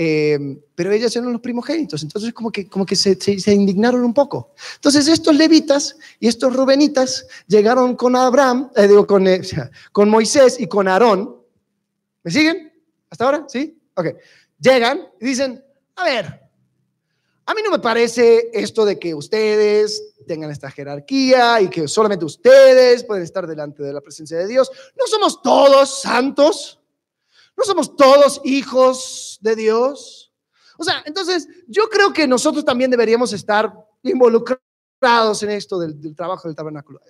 Eh, 0.00 0.38
pero 0.76 0.92
ellos 0.92 1.14
eran 1.16 1.32
los 1.32 1.40
primogénitos, 1.40 2.04
entonces 2.04 2.32
como 2.32 2.52
que, 2.52 2.68
como 2.68 2.86
que 2.86 2.94
se, 2.94 3.16
se, 3.16 3.52
indignaron 3.52 4.04
un 4.04 4.14
poco. 4.14 4.54
Entonces 4.76 5.08
estos 5.08 5.34
levitas 5.34 5.96
y 6.20 6.28
estos 6.28 6.54
rubenitas 6.54 7.26
llegaron 7.48 7.96
con 7.96 8.14
Abraham, 8.14 8.70
eh, 8.76 8.86
digo, 8.86 9.08
con, 9.08 9.26
eh, 9.26 9.40
con 9.92 10.08
Moisés 10.08 10.60
y 10.60 10.68
con 10.68 10.86
Aarón. 10.86 11.36
¿Me 12.22 12.30
siguen? 12.30 12.72
¿Hasta 13.10 13.24
ahora? 13.24 13.46
¿Sí? 13.48 13.76
Ok. 13.94 14.06
Llegan 14.60 15.00
y 15.20 15.24
dicen, 15.24 15.64
a 15.98 16.04
ver, 16.04 16.48
a 17.44 17.54
mí 17.54 17.60
no 17.62 17.70
me 17.70 17.80
parece 17.80 18.50
esto 18.52 18.84
de 18.84 18.98
que 18.98 19.14
ustedes 19.14 20.14
tengan 20.28 20.50
esta 20.50 20.70
jerarquía 20.70 21.60
y 21.60 21.68
que 21.68 21.88
solamente 21.88 22.24
ustedes 22.24 23.02
pueden 23.02 23.24
estar 23.24 23.46
delante 23.46 23.82
de 23.82 23.92
la 23.92 24.00
presencia 24.00 24.38
de 24.38 24.46
Dios. 24.46 24.70
No 24.96 25.06
somos 25.06 25.42
todos 25.42 26.02
santos. 26.02 26.78
No 27.56 27.64
somos 27.64 27.96
todos 27.96 28.40
hijos 28.44 29.38
de 29.40 29.56
Dios. 29.56 30.32
O 30.76 30.84
sea, 30.84 31.02
entonces 31.04 31.48
yo 31.66 31.88
creo 31.88 32.12
que 32.12 32.28
nosotros 32.28 32.64
también 32.64 32.92
deberíamos 32.92 33.32
estar 33.32 33.72
involucrados 34.04 35.42
en 35.42 35.50
esto 35.50 35.80
del, 35.80 36.14
trabajo 36.14 36.46
del 36.46 36.54
tabernáculo. 36.54 37.00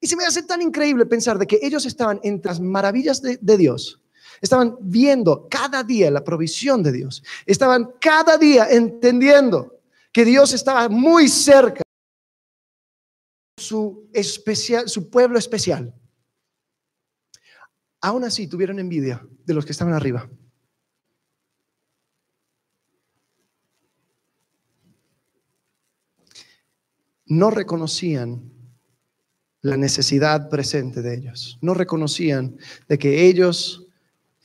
Y 0.00 0.06
se 0.06 0.16
me 0.16 0.24
hace 0.24 0.42
tan 0.44 0.62
increíble 0.62 1.04
pensar 1.04 1.38
de 1.38 1.46
que 1.46 1.58
ellos 1.60 1.84
estaban 1.84 2.18
entre 2.22 2.50
las 2.50 2.60
maravillas 2.60 3.20
de 3.20 3.56
Dios 3.58 4.00
Estaban 4.40 4.76
viendo 4.80 5.48
cada 5.50 5.82
día 5.82 6.10
la 6.10 6.24
provisión 6.24 6.82
de 6.82 6.92
Dios. 6.92 7.22
Estaban 7.44 7.92
cada 8.00 8.38
día 8.38 8.68
entendiendo 8.70 9.80
que 10.12 10.24
Dios 10.24 10.52
estaba 10.52 10.88
muy 10.88 11.28
cerca 11.28 11.82
su 13.56 14.08
especial, 14.12 14.88
su 14.88 15.10
pueblo 15.10 15.38
especial. 15.38 15.94
Aún 18.00 18.24
así 18.24 18.46
tuvieron 18.46 18.78
envidia 18.78 19.24
de 19.44 19.54
los 19.54 19.66
que 19.66 19.72
estaban 19.72 19.92
arriba. 19.92 20.28
No 27.26 27.50
reconocían 27.50 28.50
la 29.60 29.76
necesidad 29.76 30.48
presente 30.48 31.02
de 31.02 31.14
ellos. 31.14 31.58
No 31.60 31.74
reconocían 31.74 32.56
de 32.88 32.98
que 32.98 33.26
ellos 33.26 33.89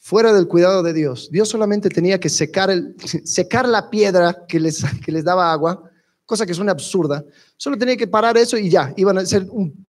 fuera 0.05 0.31
del 0.31 0.47
cuidado 0.47 0.83
de 0.83 0.93
Dios. 0.93 1.31
Dios 1.31 1.49
solamente 1.49 1.89
tenía 1.89 2.19
que 2.19 2.29
secar, 2.29 2.69
el, 2.69 2.95
secar 3.23 3.67
la 3.67 3.89
piedra 3.89 4.45
que 4.47 4.59
les, 4.59 4.83
que 5.03 5.11
les 5.11 5.23
daba 5.23 5.51
agua, 5.51 5.81
cosa 6.27 6.45
que 6.45 6.53
suena 6.53 6.73
absurda. 6.73 7.25
Solo 7.57 7.75
tenía 7.75 7.97
que 7.97 8.05
parar 8.05 8.37
eso 8.37 8.55
y 8.55 8.69
ya, 8.69 8.93
iban 8.97 9.17
a 9.17 9.25
ser 9.25 9.47
un 9.49 9.83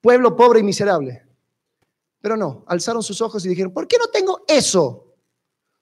pueblo 0.00 0.36
pobre 0.36 0.60
y 0.60 0.62
miserable. 0.62 1.24
Pero 2.20 2.36
no, 2.36 2.64
alzaron 2.68 3.02
sus 3.02 3.20
ojos 3.20 3.44
y 3.44 3.48
dijeron, 3.48 3.72
¿por 3.72 3.88
qué 3.88 3.98
no 3.98 4.06
tengo 4.06 4.44
eso? 4.46 5.16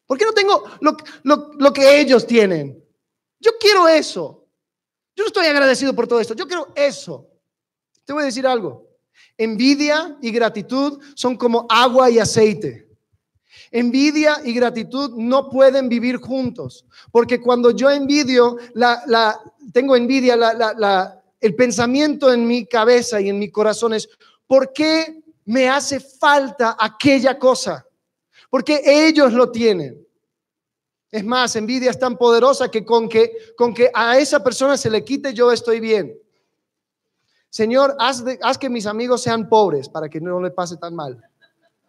¿Por 0.07 0.17
qué 0.17 0.25
no 0.25 0.33
tengo 0.33 0.65
lo, 0.81 0.97
lo, 1.25 1.51
lo 1.59 1.73
que 1.75 2.01
ellos 2.01 2.27
tienen? 2.27 2.83
Yo 3.39 3.51
quiero 3.61 3.89
eso. 3.89 4.49
Yo 5.15 5.25
no 5.25 5.27
estoy 5.27 5.49
agradecido 5.49 5.95
por 5.95 6.09
todo 6.09 6.19
esto, 6.19 6.33
yo 6.33 6.47
quiero 6.47 6.69
eso. 6.75 7.29
Te 8.07 8.15
voy 8.15 8.23
a 8.23 8.27
decir 8.27 8.47
algo. 8.47 8.89
Envidia 9.37 10.17
y 10.23 10.31
gratitud 10.31 10.99
son 11.15 11.37
como 11.37 11.67
agua 11.69 12.09
y 12.09 12.19
aceite. 12.19 12.86
Envidia 13.71 14.41
y 14.45 14.53
gratitud 14.53 15.15
no 15.17 15.49
pueden 15.51 15.89
vivir 15.89 16.19
juntos, 16.19 16.85
porque 17.11 17.41
cuando 17.41 17.71
yo 17.71 17.91
envidio, 17.91 18.57
la, 18.75 19.41
tengo 19.73 19.97
envidia, 19.97 20.37
el 21.41 21.55
pensamiento 21.55 22.33
en 22.33 22.47
mi 22.47 22.67
cabeza 22.67 23.21
y 23.21 23.29
en 23.29 23.39
mi 23.39 23.51
corazón 23.51 23.95
es, 23.95 24.09
¿por 24.47 24.73
qué 24.73 25.23
me 25.45 25.69
hace 25.69 26.01
falta 26.01 26.77
aquella 26.79 27.39
cosa? 27.39 27.87
Porque 28.51 28.81
ellos 28.85 29.33
lo 29.33 29.51
tienen. 29.51 30.07
Es 31.11 31.25
más, 31.25 31.57
envidia 31.57 31.91
es 31.91 31.99
tan 31.99 32.17
poderosa 32.17 32.71
que 32.71 32.85
con 32.85 33.09
que, 33.09 33.33
con 33.57 33.73
que 33.73 33.91
a 33.95 34.19
esa 34.19 34.43
persona 34.43 34.77
se 34.77 34.91
le 34.91 35.05
quite, 35.05 35.33
yo 35.33 35.51
estoy 35.53 35.81
bien. 35.81 36.17
Señor, 37.49 37.97
haz, 37.99 38.23
haz 38.43 38.59
que 38.59 38.69
mis 38.69 38.87
amigos 38.87 39.23
sean 39.23 39.49
pobres 39.49 39.89
para 39.89 40.09
que 40.09 40.21
no 40.21 40.41
le 40.41 40.51
pase 40.51 40.77
tan 40.77 40.95
mal. 40.95 41.23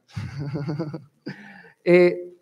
Eh, 1.89 2.35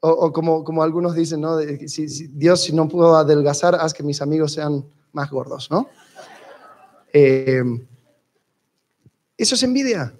o, 0.00 0.32
como, 0.32 0.82
algunos 0.82 1.14
dicen, 1.14 1.40
¿no? 1.40 1.58
si, 1.86 2.26
Dios, 2.26 2.64
si 2.64 2.72
no 2.72 2.88
puedo 2.88 3.14
adelgazar, 3.14 3.76
haz 3.76 3.94
que 3.94 4.02
mis 4.02 4.20
amigos 4.20 4.52
sean 4.52 4.84
más 5.12 5.30
gordos, 5.30 5.70
¿no? 5.70 5.88
Eh, 7.12 7.62
eso 9.38 9.54
es 9.54 9.62
envidia. 9.62 10.12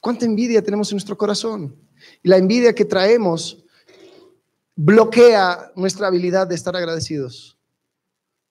¿Cuánta 0.00 0.26
envidia 0.26 0.62
tenemos 0.62 0.92
en 0.92 0.94
nuestro 0.94 1.18
corazón? 1.18 1.74
Y 2.22 2.28
la 2.28 2.36
envidia 2.36 2.72
que 2.72 2.84
traemos 2.84 3.64
bloquea 4.76 5.72
nuestra 5.74 6.06
habilidad 6.06 6.46
de 6.46 6.54
estar 6.54 6.76
agradecidos 6.76 7.58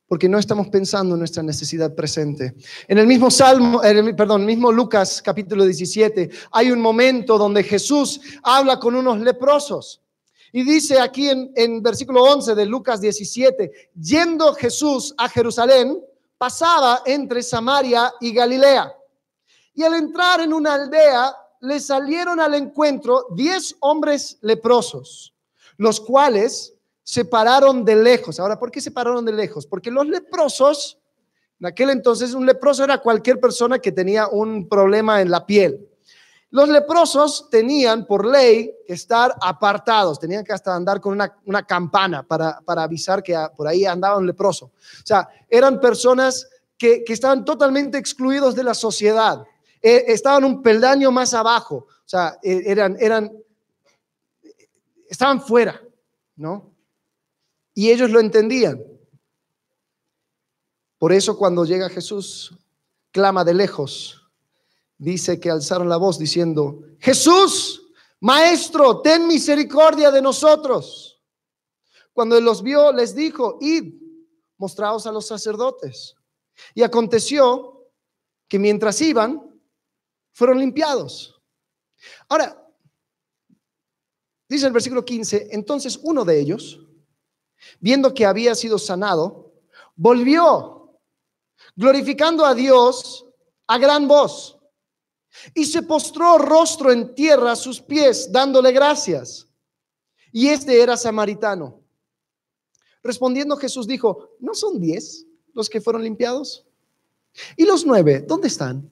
porque 0.10 0.28
no 0.28 0.40
estamos 0.40 0.68
pensando 0.70 1.14
en 1.14 1.20
nuestra 1.20 1.44
necesidad 1.44 1.94
presente. 1.94 2.56
En 2.88 2.98
el 2.98 3.06
mismo 3.06 3.30
Salmo, 3.30 3.80
perdón, 4.18 4.44
mismo 4.44 4.72
Lucas 4.72 5.22
capítulo 5.22 5.64
17, 5.64 6.32
hay 6.52 6.72
un 6.72 6.82
momento 6.82 7.38
donde 7.38 7.64
Jesús 7.64 8.20
habla 8.42 8.80
con 8.80 8.96
unos 8.96 9.20
leprosos. 9.20 10.02
Y 10.52 10.64
dice 10.64 11.00
aquí 11.00 11.30
en, 11.30 11.52
en 11.56 11.84
versículo 11.84 12.24
11 12.24 12.56
de 12.56 12.66
Lucas 12.66 13.00
17, 13.02 13.92
yendo 14.02 14.56
Jesús 14.56 15.14
a 15.16 15.30
Jerusalén, 15.30 16.04
pasaba 16.40 17.04
entre 17.06 17.44
Samaria 17.44 18.12
y 18.20 18.34
Galilea. 18.34 18.92
Y 19.76 19.84
al 19.84 19.94
entrar 19.94 20.42
en 20.42 20.54
una 20.54 20.74
aldea, 20.74 21.36
le 21.62 21.80
salieron 21.80 22.40
al 22.40 22.56
encuentro 22.56 23.28
diez 23.36 23.76
hombres 23.82 24.40
leprosos, 24.42 25.36
los 25.78 26.02
cuales 26.02 26.74
se 27.10 27.26
pararon 27.26 27.84
de 27.84 27.96
lejos. 27.96 28.40
Ahora, 28.40 28.60
¿por 28.60 28.70
qué 28.70 28.80
se 28.80 28.92
pararon 28.92 29.26
de 29.26 29.34
lejos? 29.34 29.66
Porque 29.66 29.90
los 29.90 30.06
leprosos, 30.06 31.00
en 31.60 31.66
aquel 31.66 31.90
entonces 31.90 32.36
un 32.36 32.46
leproso 32.46 32.84
era 32.84 33.00
cualquier 33.00 33.40
persona 33.40 33.80
que 33.80 33.92
tenía 33.92 34.28
un 34.28 34.70
problema 34.70 35.20
en 35.20 35.32
la 35.32 35.44
piel. 35.44 35.90
Los 36.52 36.70
leprosos 36.70 37.50
tenían 37.50 38.06
por 38.06 38.28
ley 38.28 38.76
que 38.86 38.94
estar 38.94 39.34
apartados, 39.42 40.20
tenían 40.20 40.44
que 40.44 40.54
hasta 40.54 40.76
andar 40.76 41.02
con 41.02 41.20
una, 41.46 41.64
campana 41.64 42.22
para, 42.22 42.62
avisar 42.68 43.24
que 43.24 43.36
por 43.58 43.68
ahí 43.68 43.86
andaba 43.86 44.18
un 44.18 44.28
leproso. 44.28 44.66
O 44.66 45.04
sea, 45.04 45.28
eran 45.50 45.80
personas 45.80 46.48
que, 46.78 47.04
estaban 47.08 47.44
totalmente 47.44 47.98
excluidos 47.98 48.54
de 48.54 48.64
la 48.64 48.76
sociedad, 48.76 49.44
e, 49.82 50.04
estaban 50.10 50.44
un 50.44 50.62
peldaño 50.62 51.10
más 51.10 51.34
abajo, 51.34 51.88
o 51.88 52.06
sea, 52.06 52.38
e, 52.44 52.62
eran, 52.68 52.98
eran, 53.00 53.32
estaban 55.10 55.42
fuera, 55.42 55.82
¿no? 56.36 56.78
Y 57.74 57.92
ellos 57.92 58.10
lo 58.10 58.20
entendían. 58.20 58.84
Por 60.98 61.14
eso 61.14 61.38
cuando 61.38 61.66
llega 61.66 61.90
Jesús, 61.90 62.54
clama 63.12 63.44
de 63.44 63.54
lejos. 63.54 64.30
Dice 64.98 65.40
que 65.40 65.50
alzaron 65.50 65.88
la 65.88 65.98
voz 65.98 66.20
diciendo, 66.20 66.84
Jesús, 67.00 67.90
Maestro, 68.20 69.02
ten 69.02 69.28
misericordia 69.28 70.12
de 70.12 70.22
nosotros. 70.22 71.22
Cuando 72.12 72.40
los 72.42 72.62
vio, 72.62 72.92
les 72.92 73.16
dijo, 73.16 73.58
id, 73.62 73.94
mostraos 74.58 75.08
a 75.08 75.12
los 75.12 75.26
sacerdotes. 75.26 76.16
Y 76.76 76.84
aconteció 76.84 77.90
que 78.50 78.60
mientras 78.60 79.00
iban, 79.02 79.58
fueron 80.34 80.60
limpiados. 80.60 81.42
Ahora, 82.28 82.62
dice 84.50 84.68
el 84.68 84.74
versículo 84.74 85.06
15, 85.06 85.48
entonces 85.52 85.98
uno 86.04 86.26
de 86.26 86.40
ellos, 86.40 86.86
viendo 87.80 88.14
que 88.14 88.26
había 88.26 88.56
sido 88.56 88.78
sanado, 88.78 89.54
volvió, 89.96 91.00
glorificando 91.76 92.46
a 92.46 92.54
Dios 92.54 93.26
a 93.68 93.78
gran 93.78 94.08
voz, 94.08 94.58
y 95.54 95.66
se 95.66 95.84
postró 95.84 96.38
rostro 96.38 96.92
en 96.92 97.14
tierra 97.14 97.52
a 97.52 97.56
sus 97.56 97.80
pies, 97.80 98.32
dándole 98.32 98.72
gracias. 98.72 99.48
Y 100.32 100.50
este 100.50 100.82
era 100.82 100.98
samaritano. 100.98 101.82
Respondiendo 103.04 103.56
Jesús 103.58 103.88
dijo, 103.88 104.30
¿no 104.40 104.54
son 104.54 104.80
diez 104.80 105.26
los 105.54 105.70
que 105.70 105.82
fueron 105.82 106.04
limpiados? 106.04 106.66
¿Y 107.56 107.66
los 107.66 107.86
nueve, 107.86 108.22
dónde 108.28 108.48
están? 108.48 108.92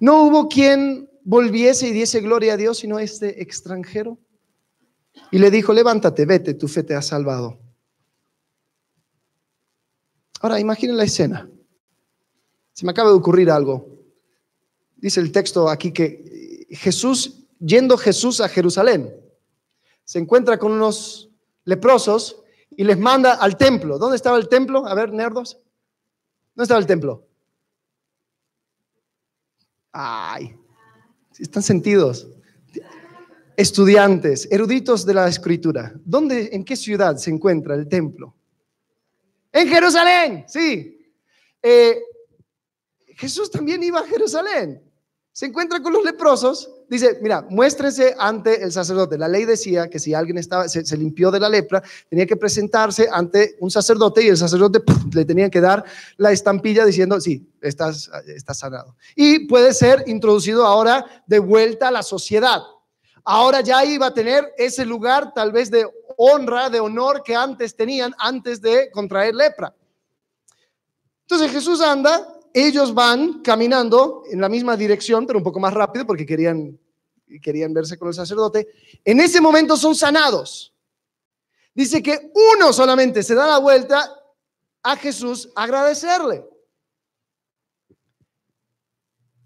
No 0.00 0.24
hubo 0.24 0.48
quien 0.48 1.10
volviese 1.24 1.88
y 1.88 1.92
diese 1.92 2.20
gloria 2.20 2.54
a 2.54 2.56
Dios, 2.56 2.78
sino 2.78 2.98
este 2.98 3.42
extranjero. 3.42 4.18
Y 5.30 5.38
le 5.38 5.50
dijo, 5.50 5.72
levántate, 5.72 6.26
vete, 6.26 6.54
tu 6.54 6.68
fe 6.68 6.82
te 6.82 6.94
ha 6.94 7.02
salvado. 7.02 7.58
Ahora, 10.40 10.60
imaginen 10.60 10.96
la 10.96 11.04
escena. 11.04 11.48
Se 12.72 12.84
me 12.84 12.92
acaba 12.92 13.10
de 13.10 13.16
ocurrir 13.16 13.50
algo. 13.50 13.88
dice 14.96 15.20
el 15.20 15.30
texto 15.30 15.68
aquí 15.68 15.92
que 15.92 16.66
Jesús, 16.70 17.44
yendo 17.58 17.96
Jesús 17.96 18.40
a 18.40 18.48
Jerusalén, 18.48 19.14
se 20.04 20.18
encuentra 20.18 20.58
con 20.58 20.72
unos 20.72 21.30
leprosos 21.64 22.42
y 22.70 22.84
les 22.84 22.98
manda 22.98 23.34
al 23.34 23.56
templo. 23.56 23.98
¿Dónde 23.98 24.16
estaba 24.16 24.36
el 24.36 24.48
templo? 24.48 24.86
A 24.86 24.94
ver, 24.94 25.12
nerdos. 25.12 25.58
¿Dónde 26.54 26.64
estaba 26.64 26.80
el 26.80 26.86
templo? 26.86 27.26
Ay, 29.92 30.56
están 31.38 31.62
sentidos. 31.62 32.26
Estudiantes, 33.56 34.48
eruditos 34.50 35.04
de 35.04 35.14
la 35.14 35.28
escritura. 35.28 35.92
¿Dónde, 36.04 36.50
en 36.52 36.64
qué 36.64 36.76
ciudad 36.76 37.16
se 37.16 37.30
encuentra 37.30 37.74
el 37.74 37.88
templo? 37.88 38.34
En 39.52 39.68
Jerusalén, 39.68 40.44
sí. 40.48 40.98
Eh, 41.62 42.02
Jesús 43.16 43.50
también 43.50 43.82
iba 43.82 44.00
a 44.00 44.06
Jerusalén. 44.06 44.82
Se 45.32 45.46
encuentra 45.46 45.80
con 45.82 45.92
los 45.92 46.04
leprosos. 46.04 46.70
Dice, 46.90 47.18
mira, 47.22 47.46
muéstrese 47.48 48.14
ante 48.18 48.62
el 48.62 48.70
sacerdote. 48.70 49.16
La 49.16 49.28
ley 49.28 49.46
decía 49.46 49.88
que 49.88 49.98
si 49.98 50.12
alguien 50.12 50.36
estaba, 50.36 50.68
se, 50.68 50.96
limpió 50.96 51.30
de 51.30 51.40
la 51.40 51.48
lepra, 51.48 51.82
tenía 52.10 52.26
que 52.26 52.36
presentarse 52.36 53.08
ante 53.10 53.56
un 53.60 53.70
sacerdote 53.70 54.22
y 54.22 54.28
el 54.28 54.36
sacerdote 54.36 54.82
le 55.14 55.24
tenía 55.24 55.48
que 55.48 55.60
dar 55.60 55.84
la 56.18 56.32
estampilla 56.32 56.84
diciendo, 56.84 57.18
sí, 57.20 57.50
estás, 57.62 58.10
estás 58.26 58.58
sanado. 58.58 58.96
Y 59.16 59.46
puede 59.46 59.72
ser 59.72 60.04
introducido 60.06 60.66
ahora 60.66 61.06
de 61.26 61.38
vuelta 61.38 61.88
a 61.88 61.92
la 61.92 62.02
sociedad. 62.02 62.60
Ahora 63.24 63.60
ya 63.60 63.84
iba 63.84 64.06
a 64.06 64.14
tener 64.14 64.52
ese 64.56 64.84
lugar 64.84 65.32
tal 65.32 65.52
vez 65.52 65.70
de 65.70 65.86
honra, 66.16 66.68
de 66.68 66.80
honor 66.80 67.22
que 67.22 67.34
antes 67.34 67.74
tenían 67.74 68.14
antes 68.18 68.60
de 68.60 68.90
contraer 68.90 69.34
lepra. 69.34 69.74
Entonces 71.22 71.50
Jesús 71.50 71.80
anda 71.80 72.32
ellos 72.54 72.92
van 72.92 73.40
caminando 73.42 74.24
en 74.30 74.40
la 74.40 74.48
misma 74.48 74.76
dirección, 74.76 75.26
pero 75.26 75.38
un 75.38 75.44
poco 75.44 75.58
más 75.58 75.72
rápido 75.72 76.06
porque 76.06 76.26
querían, 76.26 76.78
querían 77.40 77.72
verse 77.72 77.98
con 77.98 78.08
el 78.08 78.14
sacerdote. 78.14 78.68
En 79.04 79.20
ese 79.20 79.40
momento 79.40 79.76
son 79.76 79.94
sanados. 79.94 80.72
Dice 81.74 82.02
que 82.02 82.30
uno 82.54 82.72
solamente 82.72 83.22
se 83.22 83.34
da 83.34 83.46
la 83.46 83.58
vuelta 83.58 84.14
a 84.82 84.96
Jesús 84.96 85.50
agradecerle. 85.54 86.44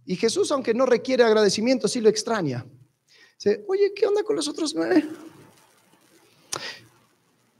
Y 0.05 0.17
Jesús, 0.17 0.51
aunque 0.51 0.75
no 0.75 0.87
requiere 0.87 1.25
agradecimiento, 1.25 1.89
sí 1.89 2.01
lo 2.01 2.09
extraña. 2.09 2.67
Dice, 3.37 3.65
oye, 3.69 3.93
¿qué 3.95 4.07
onda 4.07 4.23
con 4.23 4.37
los 4.37 4.49
otros 4.49 4.75
nueve? 4.75 5.07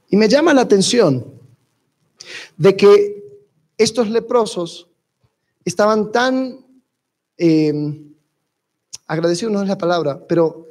Y 0.09 0.17
me 0.17 0.27
llama 0.27 0.53
la 0.53 0.61
atención 0.61 1.39
de 2.57 2.75
que 2.75 3.23
estos 3.77 4.09
leprosos 4.09 4.87
estaban 5.63 6.11
tan 6.11 6.65
eh, 7.37 7.73
agradecidos, 9.05 9.53
no 9.53 9.61
es 9.61 9.67
la 9.67 9.77
palabra, 9.77 10.25
pero 10.27 10.67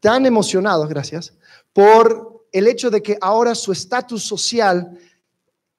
tan 0.00 0.26
emocionados, 0.26 0.88
gracias, 0.88 1.34
por 1.72 2.46
el 2.52 2.66
hecho 2.66 2.90
de 2.90 3.02
que 3.02 3.18
ahora 3.20 3.54
su 3.54 3.72
estatus 3.72 4.24
social 4.24 4.98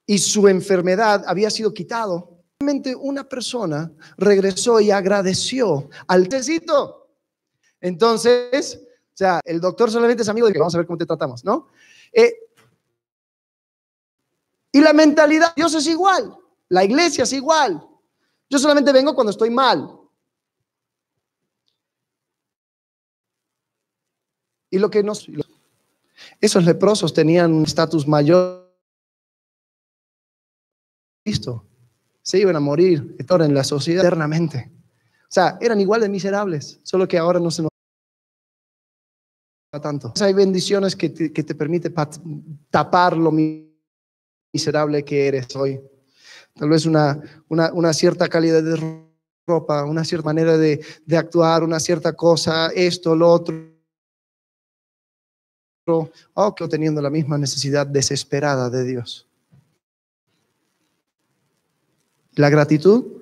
y 0.06 0.20
su 0.20 0.48
enfermedad 0.48 1.24
había 1.28 1.50
sido 1.50 1.74
quitado. 1.74 2.38
Realmente 2.60 2.96
una 2.96 3.28
persona 3.28 3.92
regresó 4.18 4.80
y 4.80 4.92
agradeció 4.92 5.90
al 6.08 6.24
necesito. 6.24 7.07
Entonces, 7.82 8.82
o 8.84 9.18
sea, 9.18 9.42
el 9.46 9.60
doctor 9.60 9.92
solamente 9.92 10.24
es 10.24 10.30
amigo 10.30 10.48
de 10.48 10.54
que 10.54 10.60
vamos 10.60 10.76
a 10.76 10.78
ver 10.78 10.88
cómo 10.88 10.98
te 10.98 11.06
tratamos, 11.06 11.44
¿no? 11.44 11.70
Eh, 12.12 12.34
y 14.72 14.82
la 14.82 14.94
mentalidad, 14.94 15.54
Dios 15.56 15.74
es 15.74 15.88
igual, 15.88 16.38
la 16.70 16.84
iglesia 16.84 17.24
es 17.24 17.34
igual. 17.34 17.84
Yo 18.50 18.60
solamente 18.60 18.94
vengo 18.94 19.16
cuando 19.16 19.32
estoy 19.32 19.50
mal. 19.50 19.92
Y 24.70 24.80
lo 24.80 24.90
que 24.90 25.04
nos... 25.04 25.28
Esos 26.40 26.66
leprosos 26.66 27.14
tenían 27.14 27.54
un 27.54 27.64
estatus 27.64 28.08
mayor. 28.08 28.72
Listo. 31.26 31.66
Se 32.22 32.40
iban 32.40 32.56
a 32.56 32.60
morir 32.60 33.16
en 33.18 33.54
la 33.54 33.64
sociedad 33.64 34.04
eternamente. 34.04 34.77
O 35.30 35.34
sea, 35.34 35.58
eran 35.60 35.80
igual 35.80 36.02
de 36.02 36.10
miserables, 36.10 36.80
solo 36.84 37.08
que 37.08 37.18
ahora 37.18 37.40
no 37.40 37.52
se 37.52 37.64
nos 37.64 37.72
tanto. 39.82 40.14
Hay 40.22 40.34
bendiciones 40.34 40.96
que 40.96 41.10
te, 41.10 41.32
que 41.32 41.44
te 41.44 41.54
permiten 41.54 41.94
tapar 42.72 43.16
lo 43.16 43.32
miserable 43.32 45.04
que 45.04 45.28
eres 45.28 45.56
hoy 45.56 45.80
tal 46.58 46.70
vez 46.70 46.86
una, 46.86 47.22
una, 47.48 47.94
cierta 47.94 48.28
calidad 48.28 48.64
de 48.64 49.06
ropa, 49.48 49.84
una 49.86 50.04
cierta 50.04 50.26
manera 50.26 50.58
de, 50.58 50.84
de, 51.06 51.18
actuar, 51.18 51.64
una 51.64 51.80
cierta 51.80 52.14
cosa, 52.14 52.68
esto, 52.68 53.16
lo 53.16 53.32
otro. 53.32 53.78
O 56.34 56.54
que 56.54 56.68
teniendo 56.68 57.02
la 57.02 57.10
misma 57.10 57.38
necesidad 57.38 57.88
desesperada 57.88 58.70
de 58.70 58.84
Dios. 58.84 59.26
La 62.36 62.50
gratitud 62.50 63.17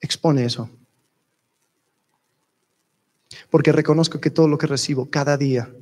expone 0.00 0.44
eso. 0.44 0.70
Porque 3.50 3.72
reconozco 3.72 4.20
que 4.20 4.30
todo 4.30 4.48
lo 4.48 4.58
que 4.58 4.66
recibo 4.66 5.10
cada 5.10 5.36
día 5.36 5.72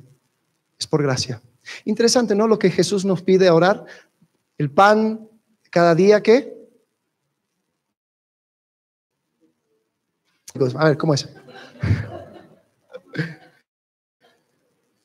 es 0.77 0.87
por 0.87 1.03
gracia. 1.03 1.41
Interesante, 1.85 2.35
¿no? 2.35 2.47
Lo 2.47 2.59
que 2.59 2.69
Jesús 2.69 3.05
nos 3.05 3.21
pide 3.21 3.49
orar. 3.49 3.85
El 4.57 4.71
pan 4.71 5.27
cada 5.69 5.95
día 5.95 6.21
qué? 6.21 6.57
A 10.75 10.85
ver, 10.85 10.97
¿cómo 10.97 11.13
es? 11.13 11.29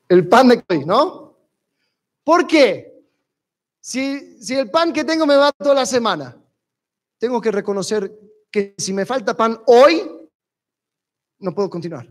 El 0.09 0.27
pan 0.29 0.49
de 0.49 0.65
hoy, 0.69 0.85
¿no? 0.85 1.37
¿Por 2.25 2.47
qué? 2.47 3.05
Si, 3.81 4.43
si 4.43 4.55
el 4.55 4.71
pan 4.71 4.93
que 4.93 5.05
tengo 5.05 5.27
me 5.27 5.37
va 5.37 5.53
toda 5.53 5.75
la 5.75 5.87
semana, 5.87 6.37
tengo 7.19 7.41
que 7.41 7.51
reconocer 7.51 8.11
que 8.55 8.73
si 8.79 8.93
me 8.93 9.05
falta 9.05 9.37
pan 9.37 9.61
hoy, 9.67 10.09
no 11.41 11.53
puedo 11.53 11.69
continuar. 11.69 12.09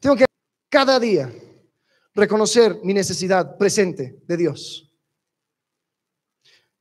Tengo 0.00 0.16
que 0.16 0.24
cada 0.68 0.98
día 0.98 1.32
reconocer 2.12 2.80
mi 2.82 2.92
necesidad 2.92 3.56
presente 3.56 4.20
de 4.26 4.36
Dios. 4.36 4.92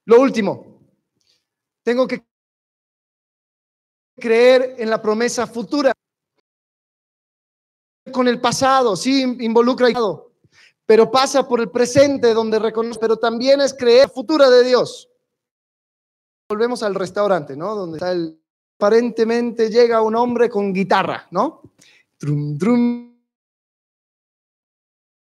Lo 0.05 0.19
último, 0.19 0.81
tengo 1.83 2.07
que 2.07 2.25
creer 4.15 4.73
en 4.79 4.89
la 4.89 4.99
promesa 4.99 5.45
futura. 5.45 5.93
Con 8.11 8.27
el 8.27 8.41
pasado, 8.41 8.95
sí, 8.95 9.21
involucra, 9.21 9.89
pero 10.87 11.11
pasa 11.11 11.47
por 11.47 11.61
el 11.61 11.69
presente 11.69 12.33
donde 12.33 12.57
reconoce, 12.57 12.99
pero 12.99 13.17
también 13.17 13.61
es 13.61 13.71
creer 13.71 14.09
futura 14.09 14.49
de 14.49 14.63
Dios. 14.63 15.12
Volvemos 16.53 16.83
al 16.83 16.93
restaurante, 16.93 17.57
¿no? 17.57 17.73
Donde 17.73 17.97
está 17.97 18.11
el, 18.11 18.39
aparentemente 18.77 19.71
llega 19.71 20.03
un 20.03 20.15
hombre 20.15 20.49
con 20.51 20.71
guitarra, 20.71 21.25
¿no? 21.31 21.61
Drum, 22.19 22.59
drum. 22.59 23.11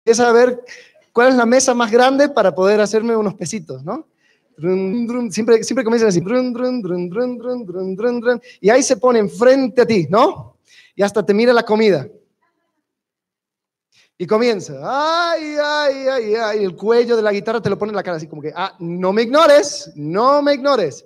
Es 0.05 0.19
saber 0.19 0.63
cuál 1.15 1.31
es 1.31 1.37
la 1.37 1.47
mesa 1.47 1.73
más 1.73 1.91
grande 1.91 2.29
para 2.29 2.55
poder 2.55 2.79
hacerme 2.83 3.17
unos 3.17 3.33
pesitos, 3.37 3.83
¿no? 3.83 4.07
siempre, 5.31 5.65
siempre 5.65 5.83
comienzan 5.83 6.11
así. 6.11 6.23
y 8.61 8.69
ahí 8.69 8.83
se 8.83 8.99
ponen 8.99 9.31
frente 9.31 9.81
a 9.81 9.87
ti, 9.87 10.07
¿no? 10.11 10.59
Y 10.95 11.03
hasta 11.03 11.25
te 11.25 11.33
mira 11.33 11.55
la 11.55 11.63
comida. 11.63 12.07
Y 14.17 14.27
comienza, 14.27 14.75
ay, 14.83 15.57
ay, 15.61 16.07
ay, 16.09 16.35
ay, 16.35 16.65
el 16.65 16.77
cuello 16.77 17.17
de 17.17 17.23
la 17.23 17.33
guitarra 17.33 17.61
te 17.61 17.69
lo 17.69 17.77
pone 17.77 17.91
en 17.91 17.97
la 17.97 18.03
cara, 18.03 18.17
así 18.17 18.29
como 18.29 18.41
que, 18.41 18.53
ah, 18.55 18.77
no 18.79 19.13
me 19.13 19.23
ignores, 19.23 19.91
no 19.97 20.41
me 20.41 20.55
ignores. 20.55 21.05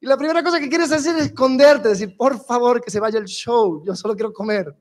Y 0.00 0.06
la 0.06 0.16
primera 0.16 0.42
cosa 0.42 0.58
que 0.58 0.68
quieres 0.68 0.90
hacer 0.90 1.16
es 1.16 1.26
esconderte, 1.26 1.90
decir, 1.90 2.16
por 2.16 2.42
favor, 2.42 2.80
que 2.80 2.90
se 2.90 3.00
vaya 3.00 3.18
el 3.18 3.26
show, 3.26 3.84
yo 3.84 3.94
solo 3.94 4.14
quiero 4.14 4.32
comer. 4.32 4.74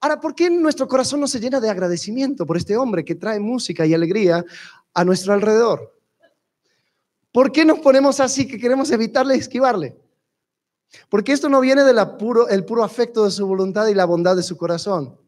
Ahora, 0.00 0.20
¿por 0.20 0.34
qué 0.34 0.50
nuestro 0.50 0.86
corazón 0.86 1.20
no 1.20 1.26
se 1.26 1.40
llena 1.40 1.60
de 1.60 1.70
agradecimiento 1.70 2.44
por 2.44 2.56
este 2.56 2.76
hombre 2.76 3.04
que 3.04 3.14
trae 3.14 3.40
música 3.40 3.86
y 3.86 3.94
alegría 3.94 4.44
a 4.92 5.04
nuestro 5.04 5.32
alrededor? 5.32 5.96
¿Por 7.32 7.52
qué 7.52 7.64
nos 7.64 7.78
ponemos 7.78 8.18
así 8.20 8.46
que 8.46 8.58
queremos 8.58 8.90
evitarle 8.90 9.36
y 9.36 9.38
esquivarle? 9.38 9.96
Porque 11.08 11.32
esto 11.32 11.48
no 11.48 11.60
viene 11.60 11.84
del 11.84 11.98
puro, 12.16 12.84
afecto 12.84 13.24
de 13.24 13.30
su 13.30 13.46
voluntad 13.46 13.86
y 13.88 13.94
la 13.94 14.04
bondad 14.04 14.36
de 14.36 14.42
su 14.42 14.56
corazón. 14.56 15.18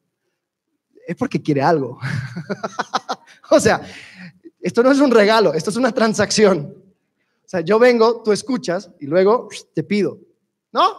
Es 1.08 1.16
porque 1.16 1.40
quiere 1.40 1.62
algo. 1.62 1.98
o 3.50 3.58
sea, 3.58 3.80
esto 4.60 4.82
no 4.82 4.92
es 4.92 4.98
un 4.98 5.10
regalo, 5.10 5.54
esto 5.54 5.70
es 5.70 5.76
una 5.76 5.90
transacción. 5.90 6.84
O 7.46 7.48
sea, 7.48 7.62
yo 7.62 7.78
vengo, 7.78 8.22
tú 8.22 8.30
escuchas 8.30 8.90
y 9.00 9.06
luego 9.06 9.48
te 9.72 9.82
pido. 9.82 10.20
¿No? 10.70 10.98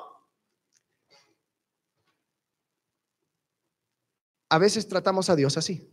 A 4.50 4.58
veces 4.58 4.88
tratamos 4.88 5.30
a 5.30 5.36
Dios 5.36 5.58
así. 5.58 5.88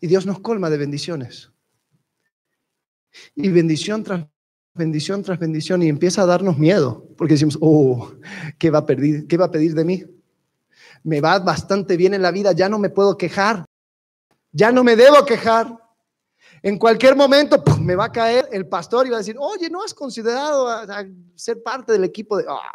Y 0.00 0.06
Dios 0.06 0.24
nos 0.24 0.40
colma 0.40 0.70
de 0.70 0.78
bendiciones. 0.78 1.52
Y 3.34 3.50
bendición 3.50 4.02
tras 4.04 4.26
bendición 4.72 5.22
tras 5.22 5.38
bendición 5.38 5.82
y 5.82 5.88
empieza 5.88 6.22
a 6.22 6.26
darnos 6.26 6.56
miedo, 6.56 7.06
porque 7.18 7.34
decimos, 7.34 7.58
oh, 7.60 8.10
¿qué 8.58 8.70
va 8.70 8.78
a 8.78 8.86
pedir, 8.86 9.26
qué 9.26 9.36
va 9.36 9.44
a 9.44 9.50
pedir 9.50 9.74
de 9.74 9.84
mí? 9.84 10.21
Me 11.04 11.20
va 11.20 11.38
bastante 11.38 11.96
bien 11.96 12.14
en 12.14 12.22
la 12.22 12.30
vida, 12.30 12.52
ya 12.52 12.68
no 12.68 12.78
me 12.78 12.90
puedo 12.90 13.16
quejar, 13.16 13.64
ya 14.52 14.70
no 14.70 14.84
me 14.84 14.96
debo 14.96 15.24
quejar. 15.24 15.78
En 16.62 16.78
cualquier 16.78 17.16
momento 17.16 17.62
me 17.80 17.96
va 17.96 18.04
a 18.04 18.12
caer 18.12 18.48
el 18.52 18.68
pastor 18.68 19.06
y 19.06 19.10
va 19.10 19.16
a 19.16 19.18
decir, 19.18 19.36
oye, 19.38 19.68
¿no 19.68 19.82
has 19.82 19.92
considerado 19.94 20.68
ser 21.34 21.62
parte 21.62 21.92
del 21.92 22.04
equipo 22.04 22.36
de... 22.36 22.44
Ah". 22.48 22.70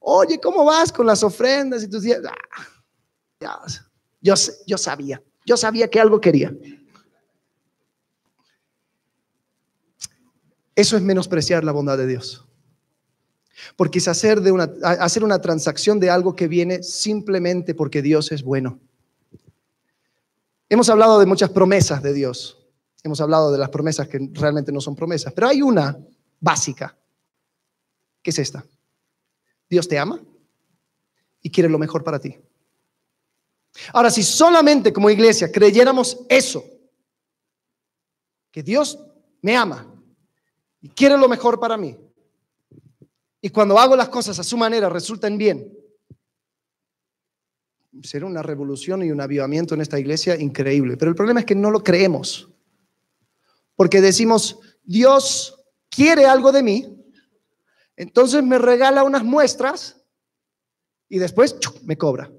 Oye, 0.00 0.40
¿cómo 0.40 0.64
vas 0.64 0.90
con 0.90 1.06
las 1.06 1.22
ofrendas 1.22 1.82
y 1.82 1.88
tus 1.88 2.02
días? 2.02 2.20
Ah, 3.44 3.66
yo, 4.20 4.34
yo 4.66 4.78
sabía, 4.78 5.22
yo 5.44 5.56
sabía 5.56 5.88
que 5.88 6.00
algo 6.00 6.20
quería. 6.20 6.52
Eso 10.74 10.96
es 10.96 11.02
menospreciar 11.02 11.64
la 11.64 11.72
bondad 11.72 11.98
de 11.98 12.06
Dios. 12.06 12.47
Porque 13.76 13.98
es 13.98 14.08
hacer, 14.08 14.40
de 14.40 14.52
una, 14.52 14.70
hacer 14.82 15.24
una 15.24 15.40
transacción 15.40 16.00
de 16.00 16.10
algo 16.10 16.34
que 16.36 16.48
viene 16.48 16.82
simplemente 16.82 17.74
porque 17.74 18.02
Dios 18.02 18.32
es 18.32 18.42
bueno. 18.42 18.78
Hemos 20.68 20.88
hablado 20.88 21.18
de 21.18 21.26
muchas 21.26 21.50
promesas 21.50 22.02
de 22.02 22.12
Dios. 22.12 22.58
Hemos 23.02 23.20
hablado 23.20 23.50
de 23.50 23.58
las 23.58 23.70
promesas 23.70 24.08
que 24.08 24.30
realmente 24.32 24.72
no 24.72 24.80
son 24.80 24.94
promesas. 24.94 25.32
Pero 25.32 25.48
hay 25.48 25.62
una 25.62 25.98
básica, 26.40 26.96
que 28.22 28.30
es 28.30 28.38
esta. 28.38 28.64
Dios 29.68 29.88
te 29.88 29.98
ama 29.98 30.20
y 31.40 31.50
quiere 31.50 31.68
lo 31.68 31.78
mejor 31.78 32.04
para 32.04 32.18
ti. 32.18 32.36
Ahora, 33.92 34.10
si 34.10 34.22
solamente 34.22 34.92
como 34.92 35.10
iglesia 35.10 35.50
creyéramos 35.52 36.18
eso, 36.28 36.64
que 38.50 38.62
Dios 38.62 38.98
me 39.42 39.56
ama 39.56 39.86
y 40.80 40.88
quiere 40.88 41.16
lo 41.16 41.28
mejor 41.28 41.60
para 41.60 41.76
mí. 41.76 41.96
Y 43.40 43.50
cuando 43.50 43.78
hago 43.78 43.96
las 43.96 44.08
cosas 44.08 44.38
a 44.38 44.44
su 44.44 44.56
manera 44.56 44.88
resultan 44.88 45.38
bien. 45.38 45.72
Será 48.02 48.26
una 48.26 48.42
revolución 48.42 49.02
y 49.02 49.10
un 49.10 49.20
avivamiento 49.20 49.74
en 49.74 49.80
esta 49.80 49.98
iglesia 49.98 50.36
increíble. 50.36 50.96
Pero 50.96 51.10
el 51.10 51.16
problema 51.16 51.40
es 51.40 51.46
que 51.46 51.54
no 51.54 51.70
lo 51.70 51.82
creemos. 51.82 52.48
Porque 53.76 54.00
decimos, 54.00 54.58
Dios 54.82 55.64
quiere 55.88 56.26
algo 56.26 56.52
de 56.52 56.62
mí, 56.62 56.98
entonces 57.96 58.42
me 58.42 58.58
regala 58.58 59.04
unas 59.04 59.24
muestras 59.24 60.00
y 61.08 61.18
después 61.18 61.56
me 61.84 61.96
cobra. 61.96 62.32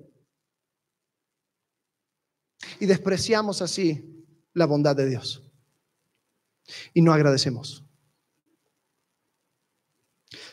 Y 2.80 2.86
despreciamos 2.86 3.62
así 3.62 4.26
la 4.54 4.66
bondad 4.66 4.96
de 4.96 5.08
Dios. 5.08 5.44
Y 6.94 7.02
no 7.02 7.14
agradecemos. 7.14 7.89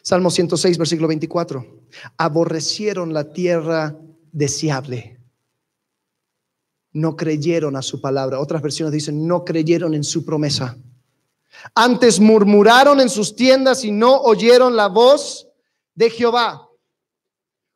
Salmo 0.02 0.30
106, 0.30 0.78
versículo 0.78 1.08
24. 1.08 1.64
Aborrecieron 2.16 3.12
la 3.12 3.32
tierra 3.32 3.96
deseable. 4.32 5.20
No 6.92 7.16
creyeron 7.16 7.76
a 7.76 7.82
su 7.82 8.00
palabra. 8.00 8.40
Otras 8.40 8.62
versiones 8.62 8.92
dicen, 8.92 9.26
no 9.26 9.44
creyeron 9.44 9.94
en 9.94 10.04
su 10.04 10.24
promesa. 10.24 10.76
Antes 11.74 12.20
murmuraron 12.20 13.00
en 13.00 13.10
sus 13.10 13.34
tiendas 13.34 13.84
y 13.84 13.90
no 13.90 14.16
oyeron 14.22 14.76
la 14.76 14.88
voz 14.88 15.48
de 15.94 16.10
Jehová. 16.10 16.68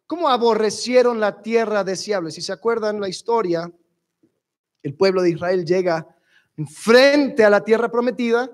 ¿Cómo 0.07 0.29
aborrecieron 0.29 1.21
la 1.21 1.41
tierra 1.43 1.85
deseable? 1.85 2.31
Si 2.31 2.41
se 2.41 2.53
acuerdan 2.53 3.01
la 3.01 3.09
historia, 3.09 3.71
el 4.83 4.95
pueblo 4.95 5.23
de 5.23 5.31
Israel 5.31 5.65
llega 5.65 6.07
frente 6.67 7.45
a 7.45 7.51
la 7.51 7.63
tierra 7.63 7.91
prometida, 7.91 8.51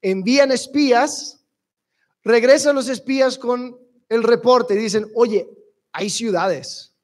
envían 0.00 0.52
espías 0.52 1.39
Regresan 2.22 2.74
los 2.74 2.88
espías 2.88 3.38
con 3.38 3.78
el 4.08 4.22
reporte 4.22 4.74
y 4.74 4.78
dicen, 4.78 5.10
oye, 5.14 5.48
hay 5.92 6.10
ciudades, 6.10 6.94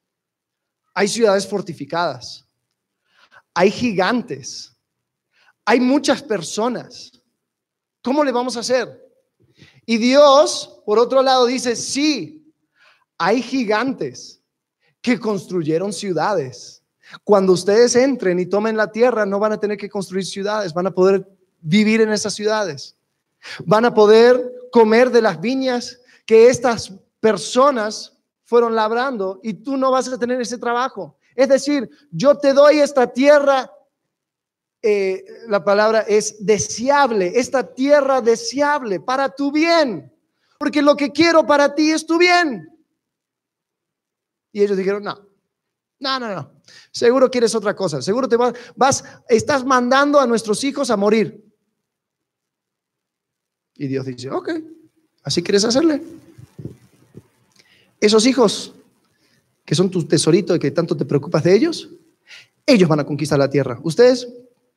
hay 0.93 1.07
ciudades 1.07 1.47
fortificadas, 1.47 2.45
hay 3.53 3.71
gigantes, 3.71 4.75
hay 5.65 5.79
muchas 5.79 6.21
personas. 6.21 7.11
¿Cómo 8.01 8.23
le 8.23 8.31
vamos 8.31 8.55
a 8.55 8.61
hacer? 8.61 9.03
Y 9.85 9.97
Dios, 9.97 10.81
por 10.85 10.99
otro 10.99 11.21
lado, 11.21 11.45
dice, 11.45 11.75
sí, 11.75 12.53
hay 13.17 13.41
gigantes 13.41 14.41
que 15.01 15.19
construyeron 15.19 15.93
ciudades. 15.93 16.83
Cuando 17.23 17.53
ustedes 17.53 17.95
entren 17.95 18.39
y 18.39 18.45
tomen 18.45 18.77
la 18.77 18.91
tierra, 18.91 19.25
no 19.25 19.39
van 19.39 19.53
a 19.53 19.59
tener 19.59 19.77
que 19.77 19.89
construir 19.89 20.25
ciudades, 20.25 20.73
van 20.73 20.87
a 20.87 20.91
poder 20.91 21.27
vivir 21.61 22.01
en 22.01 22.11
esas 22.11 22.33
ciudades. 22.33 22.95
Van 23.65 23.85
a 23.85 23.93
poder 23.93 24.56
comer 24.71 25.11
de 25.11 25.21
las 25.21 25.39
viñas 25.39 26.01
que 26.25 26.49
estas 26.49 26.93
personas 27.19 28.17
fueron 28.45 28.75
labrando 28.75 29.39
y 29.43 29.53
tú 29.55 29.77
no 29.77 29.91
vas 29.91 30.07
a 30.07 30.17
tener 30.17 30.39
ese 30.39 30.57
trabajo. 30.57 31.17
Es 31.35 31.49
decir, 31.49 31.89
yo 32.11 32.37
te 32.37 32.53
doy 32.53 32.79
esta 32.79 33.07
tierra, 33.07 33.71
eh, 34.81 35.23
la 35.47 35.63
palabra 35.63 36.01
es 36.01 36.45
deseable, 36.45 37.33
esta 37.35 37.73
tierra 37.73 38.21
deseable 38.21 38.99
para 38.99 39.29
tu 39.29 39.51
bien, 39.51 40.11
porque 40.57 40.81
lo 40.81 40.95
que 40.95 41.11
quiero 41.11 41.45
para 41.45 41.75
ti 41.75 41.91
es 41.91 42.05
tu 42.05 42.17
bien. 42.17 42.67
Y 44.51 44.63
ellos 44.63 44.77
dijeron, 44.77 45.03
no, 45.03 45.19
no, 45.99 46.19
no, 46.19 46.33
no, 46.33 46.61
seguro 46.91 47.29
quieres 47.29 47.53
otra 47.53 47.75
cosa, 47.75 48.01
seguro 48.01 48.27
te 48.27 48.37
vas, 48.37 48.53
vas, 48.75 49.03
estás 49.27 49.65
mandando 49.65 50.19
a 50.19 50.27
nuestros 50.27 50.63
hijos 50.63 50.89
a 50.89 50.97
morir. 50.97 51.46
Y 53.77 53.87
Dios 53.87 54.05
dice, 54.05 54.29
ok, 54.29 54.49
¿así 55.23 55.43
quieres 55.43 55.63
hacerle? 55.63 56.01
Esos 57.99 58.25
hijos, 58.25 58.73
que 59.65 59.75
son 59.75 59.89
tu 59.89 60.03
tesorito 60.03 60.55
y 60.55 60.59
que 60.59 60.71
tanto 60.71 60.95
te 60.95 61.05
preocupas 61.05 61.43
de 61.43 61.55
ellos, 61.55 61.89
ellos 62.65 62.89
van 62.89 62.99
a 62.99 63.05
conquistar 63.05 63.39
la 63.39 63.49
tierra. 63.49 63.79
Ustedes 63.83 64.27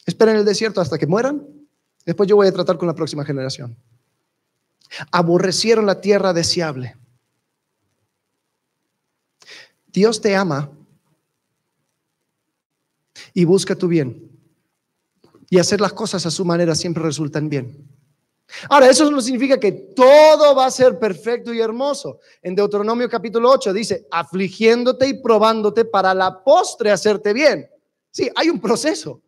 esperen 0.06 0.36
el 0.36 0.44
desierto 0.44 0.80
hasta 0.80 0.98
que 0.98 1.06
mueran. 1.06 1.46
Después 2.04 2.28
yo 2.28 2.36
voy 2.36 2.46
a 2.46 2.52
tratar 2.52 2.78
con 2.78 2.88
la 2.88 2.94
próxima 2.94 3.24
generación. 3.24 3.76
Aborrecieron 5.10 5.86
la 5.86 6.00
tierra 6.00 6.32
deseable. 6.32 6.96
Dios 9.92 10.20
te 10.20 10.36
ama 10.36 10.70
y 13.34 13.44
busca 13.44 13.74
tu 13.74 13.88
bien. 13.88 14.30
Y 15.48 15.58
hacer 15.58 15.80
las 15.80 15.92
cosas 15.92 16.26
a 16.26 16.30
su 16.30 16.44
manera 16.44 16.74
siempre 16.74 17.02
resultan 17.02 17.48
bien. 17.48 17.88
Ahora, 18.68 18.88
eso 18.88 19.10
no 19.10 19.20
significa 19.20 19.58
que 19.58 19.72
todo 19.72 20.54
va 20.54 20.66
a 20.66 20.70
ser 20.70 20.98
perfecto 20.98 21.52
y 21.52 21.60
hermoso. 21.60 22.18
En 22.42 22.54
Deuteronomio 22.54 23.08
capítulo 23.08 23.50
8 23.50 23.72
dice, 23.72 24.06
afligiéndote 24.10 25.08
y 25.08 25.14
probándote 25.14 25.84
para 25.84 26.14
la 26.14 26.42
postre 26.42 26.90
hacerte 26.90 27.32
bien. 27.32 27.68
Sí, 28.10 28.30
hay 28.34 28.50
un 28.50 28.60
proceso. 28.60 29.20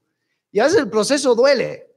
Y 0.51 0.61
a 0.61 0.65
veces 0.65 0.81
el 0.81 0.91
proceso 0.91 1.35
duele. 1.35 1.89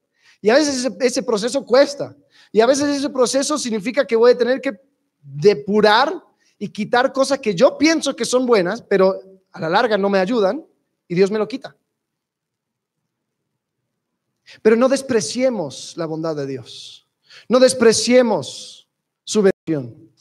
Y 0.42 0.50
a 0.50 0.56
veces 0.56 0.88
ese, 1.00 1.24
proceso 1.24 1.66
cuesta. 1.66 2.16
Y 2.52 2.62
a 2.62 2.66
veces 2.66 2.98
ese 2.98 3.10
proceso 3.10 3.58
significa 3.58 4.06
que 4.06 4.16
voy 4.16 4.32
a 4.32 4.38
tener 4.38 4.62
que 4.62 4.80
depurar 5.22 6.24
y 6.58 6.70
quitar 6.70 7.12
cosas 7.12 7.40
que 7.40 7.56
yo 7.56 7.78
pienso 7.78 8.16
que 8.16 8.26
son 8.26 8.46
buenas, 8.46 8.82
pero 8.82 9.20
a 9.52 9.60
la 9.60 9.70
larga 9.70 9.98
no 9.98 10.10
me 10.10 10.20
ayudan 10.20 10.66
y 11.08 11.16
Dios 11.16 11.32
me 11.32 11.40
lo 11.40 11.48
quita. 11.48 11.76
Pero 14.62 14.76
no 14.76 14.88
despreciemos 14.88 15.96
la 15.98 16.06
bondad 16.06 16.36
de 16.36 16.46
Dios. 16.46 17.05
No 17.48 17.60
despreciemos 17.60 18.90
su 19.24 19.42
bendición. 19.42 20.12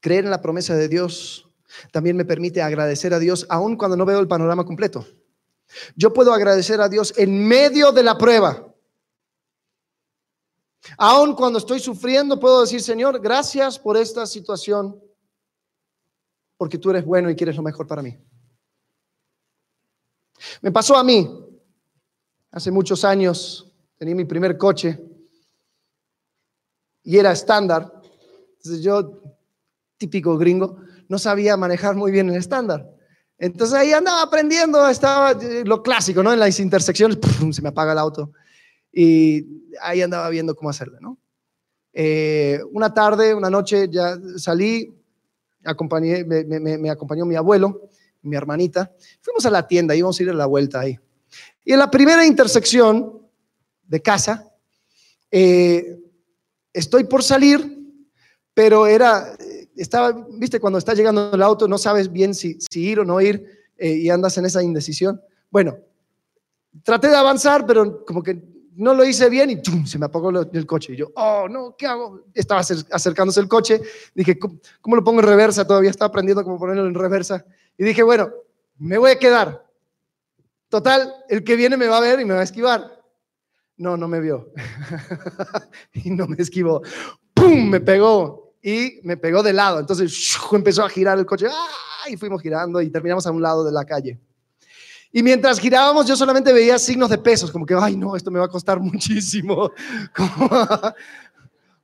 Creer 0.00 0.24
en 0.24 0.30
la 0.30 0.40
promesa 0.40 0.74
de 0.74 0.88
Dios 0.88 1.48
también 1.92 2.16
me 2.16 2.24
permite 2.24 2.62
agradecer 2.62 3.12
a 3.12 3.18
Dios 3.18 3.46
aun 3.48 3.76
cuando 3.76 3.96
no 3.96 4.06
veo 4.06 4.20
el 4.20 4.28
panorama 4.28 4.64
completo. 4.64 5.06
Yo 5.96 6.12
puedo 6.12 6.32
agradecer 6.32 6.80
a 6.80 6.88
Dios 6.88 7.12
en 7.16 7.46
medio 7.46 7.92
de 7.92 8.02
la 8.02 8.16
prueba. 8.16 8.64
Aun 10.96 11.34
cuando 11.34 11.58
estoy 11.58 11.80
sufriendo, 11.80 12.40
puedo 12.40 12.62
decir, 12.62 12.80
Señor, 12.80 13.20
gracias 13.20 13.78
por 13.78 13.96
esta 13.96 14.26
situación, 14.26 14.98
porque 16.56 16.78
tú 16.78 16.90
eres 16.90 17.04
bueno 17.04 17.28
y 17.28 17.36
quieres 17.36 17.56
lo 17.56 17.62
mejor 17.62 17.86
para 17.86 18.02
mí. 18.02 18.16
Me 20.62 20.72
pasó 20.72 20.96
a 20.96 21.04
mí 21.04 21.28
hace 22.50 22.70
muchos 22.70 23.04
años 23.04 23.67
tenía 23.98 24.14
mi 24.14 24.24
primer 24.24 24.56
coche 24.56 24.98
y 27.02 27.18
era 27.18 27.32
estándar. 27.32 27.92
Entonces 28.56 28.82
yo, 28.82 29.22
típico 29.96 30.36
gringo, 30.38 30.78
no 31.08 31.18
sabía 31.18 31.56
manejar 31.56 31.96
muy 31.96 32.12
bien 32.12 32.28
el 32.28 32.36
estándar. 32.36 32.88
Entonces 33.38 33.76
ahí 33.76 33.92
andaba 33.92 34.22
aprendiendo, 34.22 34.88
estaba 34.88 35.32
eh, 35.32 35.62
lo 35.64 35.82
clásico, 35.82 36.22
¿no? 36.22 36.32
En 36.32 36.40
las 36.40 36.58
intersecciones, 36.60 37.18
se 37.52 37.62
me 37.62 37.68
apaga 37.68 37.92
el 37.92 37.98
auto. 37.98 38.32
Y 38.92 39.46
ahí 39.80 40.02
andaba 40.02 40.28
viendo 40.28 40.56
cómo 40.56 40.70
hacerle, 40.70 40.98
¿no? 41.00 41.18
Eh, 41.92 42.60
una 42.72 42.92
tarde, 42.92 43.34
una 43.34 43.50
noche, 43.50 43.88
ya 43.90 44.16
salí, 44.36 44.94
acompañé, 45.64 46.24
me, 46.24 46.44
me, 46.44 46.90
acompañó 46.90 47.24
mi 47.24 47.36
abuelo, 47.36 47.88
mi 48.22 48.36
hermanita. 48.36 48.92
Fuimos 49.20 49.46
a 49.46 49.50
la 49.50 49.66
tienda, 49.66 49.94
íbamos 49.96 50.18
a 50.18 50.22
ir 50.22 50.30
a 50.30 50.34
la 50.34 50.46
vuelta 50.46 50.80
ahí. 50.80 50.98
Y 51.64 51.72
en 51.72 51.78
la 51.78 51.90
primera 51.90 52.24
intersección, 52.24 53.17
de 53.88 54.00
casa. 54.00 54.52
Eh, 55.30 55.98
estoy 56.72 57.04
por 57.04 57.24
salir, 57.24 57.76
pero 58.54 58.86
era, 58.86 59.36
estaba, 59.76 60.26
viste, 60.30 60.60
cuando 60.60 60.78
está 60.78 60.94
llegando 60.94 61.32
el 61.32 61.42
auto, 61.42 61.66
no 61.66 61.78
sabes 61.78 62.10
bien 62.10 62.34
si, 62.34 62.58
ir 62.74 63.00
o 63.00 63.04
no 63.04 63.20
ir 63.20 63.44
eh, 63.76 63.94
y 63.94 64.10
andas 64.10 64.38
en 64.38 64.44
esa 64.44 64.62
indecisión. 64.62 65.20
Bueno, 65.50 65.76
traté 66.82 67.08
de 67.08 67.16
avanzar, 67.16 67.66
pero 67.66 68.04
como 68.04 68.22
que 68.22 68.40
no 68.78 68.94
lo 68.94 69.04
hice 69.04 69.28
bien 69.28 69.50
y 69.50 69.86
se 69.86 69.98
me 69.98 70.06
apagó 70.06 70.30
el 70.30 70.66
coche. 70.66 70.92
Y 70.92 70.96
yo, 70.96 71.10
oh, 71.16 71.48
no, 71.48 71.74
¿qué 71.76 71.86
hago? 71.86 72.26
Estaba 72.32 72.60
acercándose 72.60 73.40
el 73.40 73.48
coche. 73.48 73.80
Dije, 74.14 74.38
¿cómo, 74.38 74.96
lo 74.96 75.02
pongo 75.02 75.20
en 75.20 75.26
reversa? 75.26 75.66
Todavía 75.66 75.90
estaba 75.90 76.08
aprendiendo 76.08 76.44
cómo 76.44 76.58
ponerlo 76.58 76.86
en 76.86 76.94
reversa. 76.94 77.44
Y 77.76 77.84
dije, 77.84 78.04
bueno, 78.04 78.30
me 78.78 78.96
voy 78.98 79.10
a 79.10 79.18
quedar. 79.18 79.66
Total, 80.68 81.12
el 81.28 81.42
que 81.42 81.56
viene 81.56 81.76
me 81.76 81.88
va 81.88 81.98
a 81.98 82.02
ver 82.02 82.20
y 82.20 82.24
me 82.24 82.34
va 82.34 82.40
a 82.40 82.44
esquivar. 82.44 82.97
No, 83.78 83.96
no 83.96 84.08
me 84.08 84.20
vio. 84.20 84.52
y 85.92 86.10
no 86.10 86.26
me 86.26 86.36
esquivó. 86.38 86.82
¡Pum! 87.32 87.70
Me 87.70 87.80
pegó. 87.80 88.54
Y 88.60 89.00
me 89.04 89.16
pegó 89.16 89.42
de 89.42 89.52
lado. 89.52 89.78
Entonces 89.78 90.36
empezó 90.52 90.84
a 90.84 90.88
girar 90.88 91.18
el 91.18 91.24
coche. 91.24 91.46
¡Ah! 91.48 92.10
Y 92.10 92.16
fuimos 92.16 92.42
girando 92.42 92.82
y 92.82 92.90
terminamos 92.90 93.26
a 93.26 93.30
un 93.30 93.40
lado 93.40 93.64
de 93.64 93.72
la 93.72 93.84
calle. 93.84 94.18
Y 95.12 95.22
mientras 95.22 95.58
girábamos, 95.58 96.06
yo 96.06 96.16
solamente 96.16 96.52
veía 96.52 96.78
signos 96.78 97.08
de 97.08 97.16
pesos, 97.18 97.50
como 97.50 97.64
que, 97.64 97.74
ay, 97.74 97.96
no, 97.96 98.14
esto 98.14 98.30
me 98.30 98.38
va 98.38 98.44
a 98.44 98.50
costar 98.50 98.78
muchísimo. 98.80 99.64
o 99.64 100.92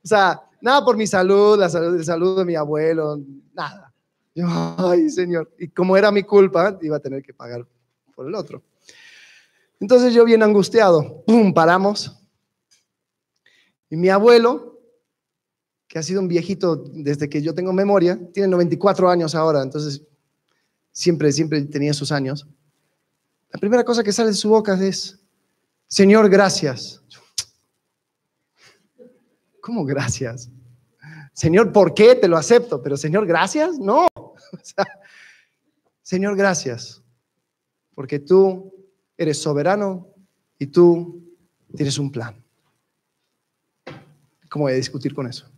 sea, 0.03 0.41
nada 0.61 0.85
por 0.85 0.95
mi 0.95 1.07
salud, 1.07 1.57
la 1.57 1.69
salud, 1.69 1.95
el 1.95 2.05
salud 2.05 2.37
de 2.37 2.45
mi 2.45 2.55
abuelo, 2.55 3.19
nada. 3.53 3.91
Yo, 4.35 4.45
ay, 4.49 5.09
Señor. 5.09 5.51
Y 5.57 5.69
como 5.69 5.95
era 5.95 6.11
mi 6.11 6.23
culpa, 6.23 6.77
iba 6.81 6.97
a 6.97 6.99
tener 6.99 7.23
que 7.23 7.33
pagar 7.33 7.65
por 8.13 8.27
el 8.27 8.35
otro. 8.35 8.61
Entonces 9.79 10.13
yo 10.13 10.25
bien 10.25 10.43
angustiado, 10.43 11.23
¡pum!, 11.25 11.53
paramos. 11.53 12.25
Y 13.89 13.97
mi 13.97 14.09
abuelo, 14.09 14.79
que 15.87 15.99
ha 15.99 16.03
sido 16.03 16.21
un 16.21 16.27
viejito 16.27 16.75
desde 16.75 17.29
que 17.29 17.41
yo 17.41 17.53
tengo 17.53 17.73
memoria, 17.73 18.19
tiene 18.33 18.47
94 18.49 19.09
años 19.09 19.35
ahora, 19.35 19.61
entonces 19.61 20.01
siempre, 20.91 21.31
siempre 21.31 21.61
tenía 21.63 21.93
sus 21.93 22.11
años. 22.11 22.47
La 23.51 23.59
primera 23.59 23.83
cosa 23.83 24.03
que 24.03 24.11
sale 24.11 24.29
de 24.29 24.35
su 24.35 24.49
boca 24.49 24.73
es, 24.73 25.19
Señor, 25.87 26.29
gracias. 26.29 27.01
¿Cómo 29.61 29.85
gracias? 29.85 30.49
Señor, 31.33 31.71
¿por 31.71 31.93
qué? 31.93 32.15
Te 32.15 32.27
lo 32.27 32.37
acepto, 32.37 32.81
pero 32.81 32.97
Señor, 32.97 33.25
gracias, 33.25 33.77
no. 33.77 34.07
Señor, 36.01 36.35
gracias, 36.35 37.01
porque 37.93 38.19
tú 38.19 38.74
eres 39.17 39.41
soberano 39.41 40.07
y 40.59 40.67
tú 40.67 41.23
tienes 41.75 41.97
un 41.97 42.11
plan. 42.11 42.35
¿Cómo 44.49 44.65
voy 44.65 44.73
a 44.73 44.77
discutir 44.77 45.13
con 45.13 45.27
eso? 45.27 45.49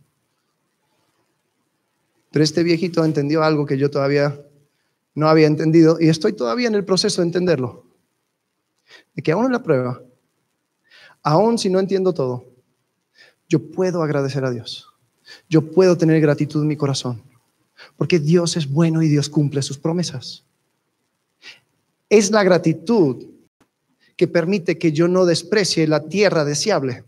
Pero 2.30 2.42
este 2.42 2.62
viejito 2.62 3.04
entendió 3.04 3.42
algo 3.42 3.64
que 3.64 3.78
yo 3.78 3.90
todavía 3.90 4.44
no 5.14 5.28
había 5.28 5.46
entendido 5.46 5.98
y 6.00 6.08
estoy 6.08 6.32
todavía 6.32 6.68
en 6.68 6.74
el 6.74 6.84
proceso 6.84 7.20
de 7.20 7.26
entenderlo. 7.26 7.84
De 9.14 9.22
que 9.22 9.32
aún 9.32 9.46
en 9.46 9.52
la 9.52 9.62
prueba, 9.62 10.02
aún 11.22 11.58
si 11.58 11.70
no 11.70 11.78
entiendo 11.78 12.12
todo, 12.12 12.44
yo 13.48 13.70
puedo 13.70 14.02
agradecer 14.02 14.44
a 14.44 14.50
Dios. 14.50 14.86
Yo 15.48 15.70
puedo 15.70 15.96
tener 15.96 16.20
gratitud 16.20 16.62
en 16.62 16.68
mi 16.68 16.76
corazón. 16.76 17.22
Porque 17.96 18.18
Dios 18.18 18.56
es 18.56 18.68
bueno 18.68 19.02
y 19.02 19.08
Dios 19.08 19.28
cumple 19.28 19.62
sus 19.62 19.78
promesas. 19.78 20.44
Es 22.08 22.30
la 22.30 22.42
gratitud 22.42 23.26
que 24.18 24.26
permite 24.26 24.76
que 24.76 24.90
yo 24.90 25.06
no 25.06 25.24
desprecie 25.24 25.86
la 25.86 26.08
tierra 26.08 26.44
deseable. 26.44 27.04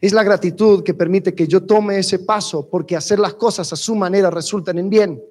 Es 0.00 0.14
la 0.14 0.22
gratitud 0.22 0.82
que 0.82 0.94
permite 0.94 1.34
que 1.34 1.46
yo 1.46 1.64
tome 1.64 1.98
ese 1.98 2.20
paso 2.20 2.70
porque 2.70 2.96
hacer 2.96 3.18
las 3.18 3.34
cosas 3.34 3.70
a 3.70 3.76
su 3.76 3.94
manera 3.94 4.30
resultan 4.30 4.78
en 4.78 4.88
bien. 4.88 5.22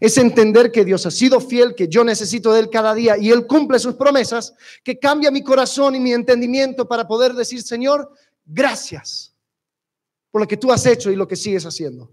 Es 0.00 0.16
entender 0.16 0.70
que 0.70 0.84
Dios 0.84 1.04
ha 1.04 1.10
sido 1.10 1.40
fiel, 1.40 1.74
que 1.74 1.88
yo 1.88 2.04
necesito 2.04 2.52
de 2.52 2.60
Él 2.60 2.70
cada 2.70 2.94
día 2.94 3.18
y 3.18 3.30
Él 3.30 3.44
cumple 3.48 3.80
sus 3.80 3.94
promesas, 3.94 4.54
que 4.84 5.00
cambia 5.00 5.32
mi 5.32 5.42
corazón 5.42 5.96
y 5.96 6.00
mi 6.00 6.12
entendimiento 6.12 6.86
para 6.86 7.08
poder 7.08 7.32
decir, 7.34 7.60
Señor, 7.62 8.12
gracias 8.44 9.34
por 10.30 10.42
lo 10.42 10.46
que 10.46 10.56
tú 10.56 10.70
has 10.70 10.86
hecho 10.86 11.10
y 11.10 11.16
lo 11.16 11.26
que 11.26 11.34
sigues 11.34 11.66
haciendo. 11.66 12.08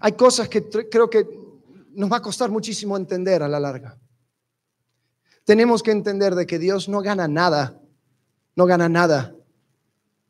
Hay 0.00 0.12
cosas 0.12 0.46
que 0.50 0.68
creo 0.68 1.08
que 1.08 1.53
nos 1.94 2.10
va 2.10 2.18
a 2.18 2.22
costar 2.22 2.50
muchísimo 2.50 2.96
entender 2.96 3.42
a 3.42 3.48
la 3.48 3.60
larga. 3.60 3.98
Tenemos 5.44 5.82
que 5.82 5.90
entender 5.90 6.34
de 6.34 6.46
que 6.46 6.58
Dios 6.58 6.88
no 6.88 7.02
gana 7.02 7.28
nada, 7.28 7.80
no 8.56 8.66
gana 8.66 8.88
nada 8.88 9.34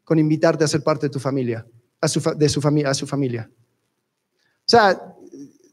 con 0.03 0.19
invitarte 0.19 0.65
a 0.65 0.69
ser 0.69 0.83
parte 0.83 1.07
de 1.07 1.11
tu 1.11 1.21
familia, 1.21 1.67
a 2.01 2.09
su, 2.09 2.21
de 2.37 2.49
su 2.49 2.61
familia, 2.61 2.91
a 2.91 2.95
su 2.95 3.07
familia. 3.07 3.51
O 3.51 4.67
sea, 4.67 5.15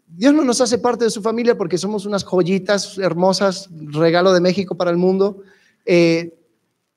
Dios 0.07 0.33
no 0.33 0.43
nos 0.43 0.59
hace 0.61 0.77
parte 0.77 1.05
de 1.05 1.09
su 1.09 1.21
familia 1.21 1.57
porque 1.57 1.77
somos 1.77 2.05
unas 2.05 2.23
joyitas 2.23 2.97
hermosas, 2.97 3.69
regalo 3.71 4.33
de 4.33 4.41
México 4.41 4.75
para 4.75 4.91
el 4.91 4.97
mundo. 4.97 5.41
Eh, 5.85 6.37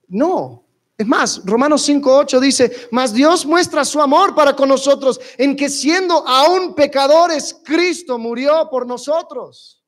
no, 0.09 0.64
es 0.97 1.07
más, 1.07 1.43
Romanos 1.45 1.89
5.8 1.89 2.39
dice, 2.39 2.89
mas 2.93 3.13
Dios 3.13 3.45
muestra 3.45 3.85
su 3.85 4.01
amor 4.01 4.35
para 4.35 4.55
con 4.55 4.69
nosotros 4.69 5.21
en 5.39 5.57
que 5.57 5.69
siendo 5.69 6.27
aún 6.27 6.75
pecadores, 6.75 7.61
Cristo 7.65 8.17
murió 8.17 8.69
por 8.71 8.87
nosotros. 8.87 9.85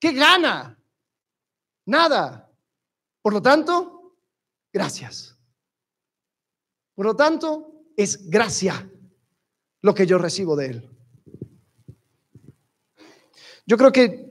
¿Qué 0.00 0.12
gana? 0.12 0.76
Nada. 1.86 2.50
Por 3.22 3.32
lo 3.32 3.40
tanto, 3.40 4.16
gracias. 4.72 5.38
Por 6.96 7.06
lo 7.06 7.14
tanto, 7.14 7.84
es 7.96 8.28
gracia 8.28 8.90
lo 9.82 9.94
que 9.94 10.06
yo 10.06 10.18
recibo 10.18 10.56
de 10.56 10.66
Él. 10.66 10.90
Yo 13.66 13.76
creo 13.76 13.92
que 13.92 14.28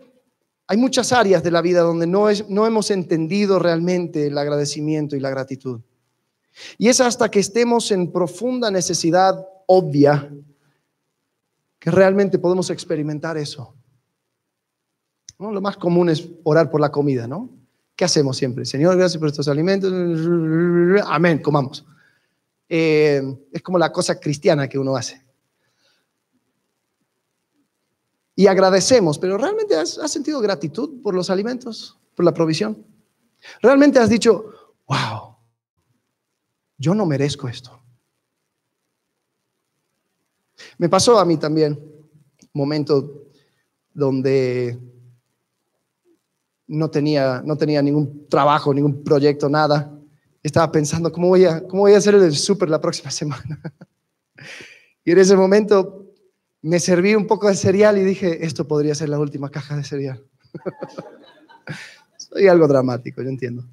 hay 0.67 0.77
muchas 0.77 1.13
áreas 1.13 1.43
de 1.43 1.51
la 1.51 1.61
vida 1.61 1.79
donde 1.79 2.07
no, 2.07 2.27
no 2.49 2.67
hemos 2.67 2.91
entendido 2.91 3.57
realmente 3.57 4.27
el 4.27 4.37
agradecimiento 4.37 5.15
y 5.15 5.21
la 5.21 5.29
gratitud. 5.29 5.81
Y 6.77 6.87
es 6.87 6.99
hasta 7.01 7.29
que 7.29 7.39
estemos 7.39 7.91
en 7.91 8.11
profunda 8.11 8.71
necesidad 8.71 9.45
obvia 9.67 10.31
que 11.79 11.91
realmente 11.91 12.39
podemos 12.39 12.69
experimentar 12.69 13.37
eso. 13.37 13.73
Lo 15.39 15.61
más 15.61 15.77
común 15.77 16.09
es 16.09 16.27
orar 16.43 16.69
por 16.69 16.81
la 16.81 16.91
comida, 16.91 17.25
¿no? 17.25 17.49
¿Qué 17.95 18.03
hacemos 18.03 18.35
siempre? 18.35 18.65
Señor, 18.65 18.97
gracias 18.97 19.19
por 19.19 19.29
estos 19.29 19.47
alimentos. 19.47 19.91
Amén, 21.05 21.41
comamos. 21.41 21.85
Eh, 22.67 23.21
es 23.51 23.61
como 23.61 23.77
la 23.77 23.91
cosa 23.91 24.19
cristiana 24.19 24.67
que 24.67 24.77
uno 24.77 24.95
hace. 24.95 25.23
Y 28.35 28.47
agradecemos, 28.47 29.17
pero 29.17 29.37
¿realmente 29.37 29.75
has, 29.75 29.97
has 29.97 30.11
sentido 30.11 30.39
gratitud 30.39 31.01
por 31.01 31.13
los 31.13 31.29
alimentos, 31.29 31.97
por 32.15 32.25
la 32.25 32.33
provisión? 32.33 32.85
¿Realmente 33.61 33.99
has 33.99 34.09
dicho, 34.09 34.75
wow, 34.87 35.28
yo 36.79 36.95
no 36.95 37.05
merezco 37.05 37.47
esto. 37.47 37.79
Me 40.77 40.89
pasó 40.89 41.19
a 41.19 41.25
mí 41.25 41.37
también 41.37 41.73
un 41.73 42.49
momento 42.53 43.27
donde 43.93 44.79
no 46.67 46.89
tenía, 46.89 47.41
no 47.45 47.57
tenía 47.57 47.81
ningún 47.81 48.27
trabajo, 48.27 48.73
ningún 48.73 49.03
proyecto, 49.03 49.49
nada. 49.49 49.93
Estaba 50.41 50.71
pensando, 50.71 51.11
¿cómo 51.11 51.27
voy 51.27 51.45
a, 51.45 51.67
cómo 51.67 51.83
voy 51.83 51.93
a 51.93 51.97
hacer 51.97 52.15
el 52.15 52.35
súper 52.35 52.69
la 52.69 52.79
próxima 52.79 53.11
semana? 53.11 53.61
y 55.03 55.11
en 55.11 55.17
ese 55.17 55.35
momento 55.35 56.05
me 56.61 56.79
serví 56.79 57.13
un 57.15 57.27
poco 57.27 57.47
de 57.49 57.55
cereal 57.55 57.97
y 57.97 58.03
dije, 58.03 58.45
esto 58.45 58.67
podría 58.67 58.95
ser 58.95 59.09
la 59.09 59.19
última 59.19 59.49
caja 59.49 59.75
de 59.75 59.83
cereal. 59.83 60.23
Soy 62.17 62.47
algo 62.47 62.67
dramático, 62.67 63.21
yo 63.21 63.29
entiendo. 63.29 63.65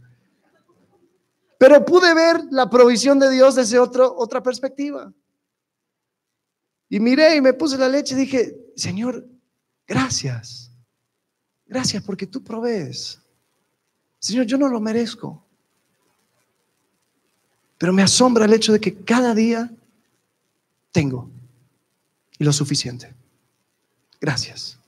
Pero 1.59 1.85
pude 1.85 2.15
ver 2.15 2.45
la 2.51 2.69
provisión 2.69 3.19
de 3.19 3.31
Dios 3.31 3.55
desde 3.55 3.79
otra 3.79 4.43
perspectiva. 4.43 5.13
Y 6.89 7.01
miré 7.01 7.37
y 7.37 7.41
me 7.41 7.53
puse 7.53 7.79
la 7.79 7.89
leche 7.89 8.15
y 8.15 8.19
dije, 8.19 8.57
Señor, 8.77 9.27
gracias. 9.87 10.71
Gracias 11.67 12.03
porque 12.03 12.27
tú 12.27 12.43
provees. 12.45 13.21
Señor, 14.19 14.47
yo 14.47 14.57
no 14.59 14.69
lo 14.69 14.81
merezco. 14.81 15.43
Pero 17.79 17.93
me 17.93 18.03
asombra 18.03 18.45
el 18.45 18.53
hecho 18.53 18.73
de 18.73 18.81
que 18.81 18.95
cada 18.95 19.35
día 19.35 19.71
tengo 20.93 21.29
y 22.39 22.45
lo 22.45 22.53
suficiente. 22.53 23.13
Gracias. 24.21 24.79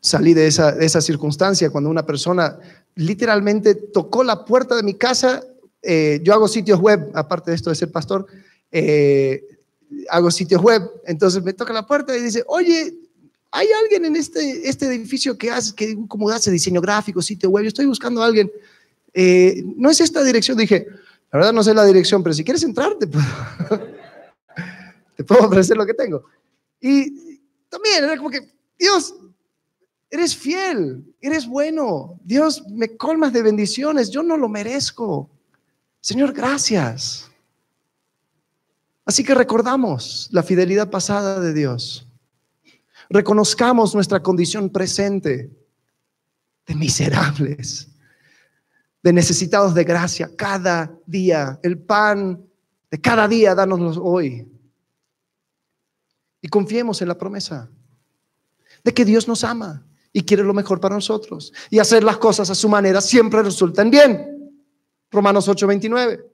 Salí 0.00 0.34
de 0.34 0.46
esa, 0.46 0.72
de 0.72 0.84
esa 0.84 1.00
circunstancia 1.00 1.70
cuando 1.70 1.90
una 1.90 2.04
persona 2.04 2.58
literalmente 2.94 3.74
tocó 3.74 4.24
la 4.24 4.44
puerta 4.44 4.76
de 4.76 4.82
mi 4.82 4.94
casa. 4.94 5.44
Eh, 5.82 6.20
yo 6.22 6.32
hago 6.32 6.48
sitios 6.48 6.80
web, 6.80 7.10
aparte 7.14 7.50
de 7.50 7.56
esto 7.56 7.70
de 7.70 7.76
ser 7.76 7.92
pastor, 7.92 8.26
eh, 8.70 9.44
hago 10.08 10.30
sitios 10.30 10.62
web. 10.62 10.82
Entonces 11.06 11.42
me 11.42 11.52
toca 11.52 11.72
la 11.72 11.86
puerta 11.86 12.16
y 12.16 12.22
dice, 12.22 12.44
oye, 12.46 12.94
¿Hay 13.56 13.68
alguien 13.84 14.04
en 14.04 14.16
este, 14.16 14.68
este 14.68 14.86
edificio 14.86 15.38
que 15.38 15.48
hace, 15.48 15.72
que 15.76 15.96
como 16.08 16.28
hace 16.28 16.50
diseño 16.50 16.80
gráfico, 16.80 17.22
sitio 17.22 17.50
web? 17.50 17.62
Yo 17.62 17.68
estoy 17.68 17.86
buscando 17.86 18.20
a 18.20 18.26
alguien. 18.26 18.50
Eh, 19.12 19.62
no 19.76 19.90
es 19.90 20.00
esta 20.00 20.24
dirección. 20.24 20.58
Dije, 20.58 20.88
la 21.30 21.38
verdad 21.38 21.52
no 21.52 21.62
sé 21.62 21.72
la 21.72 21.84
dirección, 21.84 22.20
pero 22.24 22.34
si 22.34 22.42
quieres 22.42 22.64
entrar, 22.64 22.96
te 22.98 23.06
puedo, 23.06 23.24
te 25.16 25.22
puedo 25.22 25.46
ofrecer 25.46 25.76
lo 25.76 25.86
que 25.86 25.94
tengo. 25.94 26.24
Y 26.80 27.38
también 27.68 28.02
era 28.02 28.16
como 28.16 28.28
que, 28.28 28.40
Dios, 28.76 29.14
eres 30.14 30.36
fiel, 30.36 31.04
eres 31.20 31.44
bueno. 31.44 32.20
Dios, 32.22 32.64
me 32.68 32.96
colmas 32.96 33.32
de 33.32 33.42
bendiciones. 33.42 34.10
Yo 34.10 34.22
no 34.22 34.36
lo 34.36 34.48
merezco. 34.48 35.28
Señor, 36.00 36.32
gracias. 36.32 37.28
Así 39.04 39.24
que 39.24 39.34
recordamos 39.34 40.28
la 40.30 40.44
fidelidad 40.44 40.88
pasada 40.88 41.40
de 41.40 41.52
Dios. 41.52 42.06
Reconozcamos 43.10 43.92
nuestra 43.92 44.22
condición 44.22 44.70
presente 44.70 45.50
de 46.64 46.74
miserables, 46.76 47.88
de 49.02 49.12
necesitados 49.12 49.74
de 49.74 49.82
gracia 49.82 50.30
cada 50.36 50.96
día. 51.06 51.58
El 51.64 51.76
pan 51.76 52.40
de 52.88 53.00
cada 53.00 53.26
día, 53.26 53.52
dánoslo 53.56 54.00
hoy. 54.00 54.48
Y 56.40 56.46
confiemos 56.46 57.02
en 57.02 57.08
la 57.08 57.18
promesa 57.18 57.68
de 58.84 58.94
que 58.94 59.04
Dios 59.04 59.26
nos 59.26 59.42
ama 59.42 59.84
y 60.16 60.22
quiere 60.22 60.44
lo 60.44 60.54
mejor 60.54 60.80
para 60.80 60.94
nosotros. 60.94 61.52
Y 61.68 61.80
hacer 61.80 62.04
las 62.04 62.18
cosas 62.18 62.48
a 62.48 62.54
su 62.54 62.68
manera 62.68 63.00
siempre 63.00 63.42
resultan 63.42 63.90
bien. 63.90 64.54
Romanos 65.10 65.48
8:29. 65.48 66.24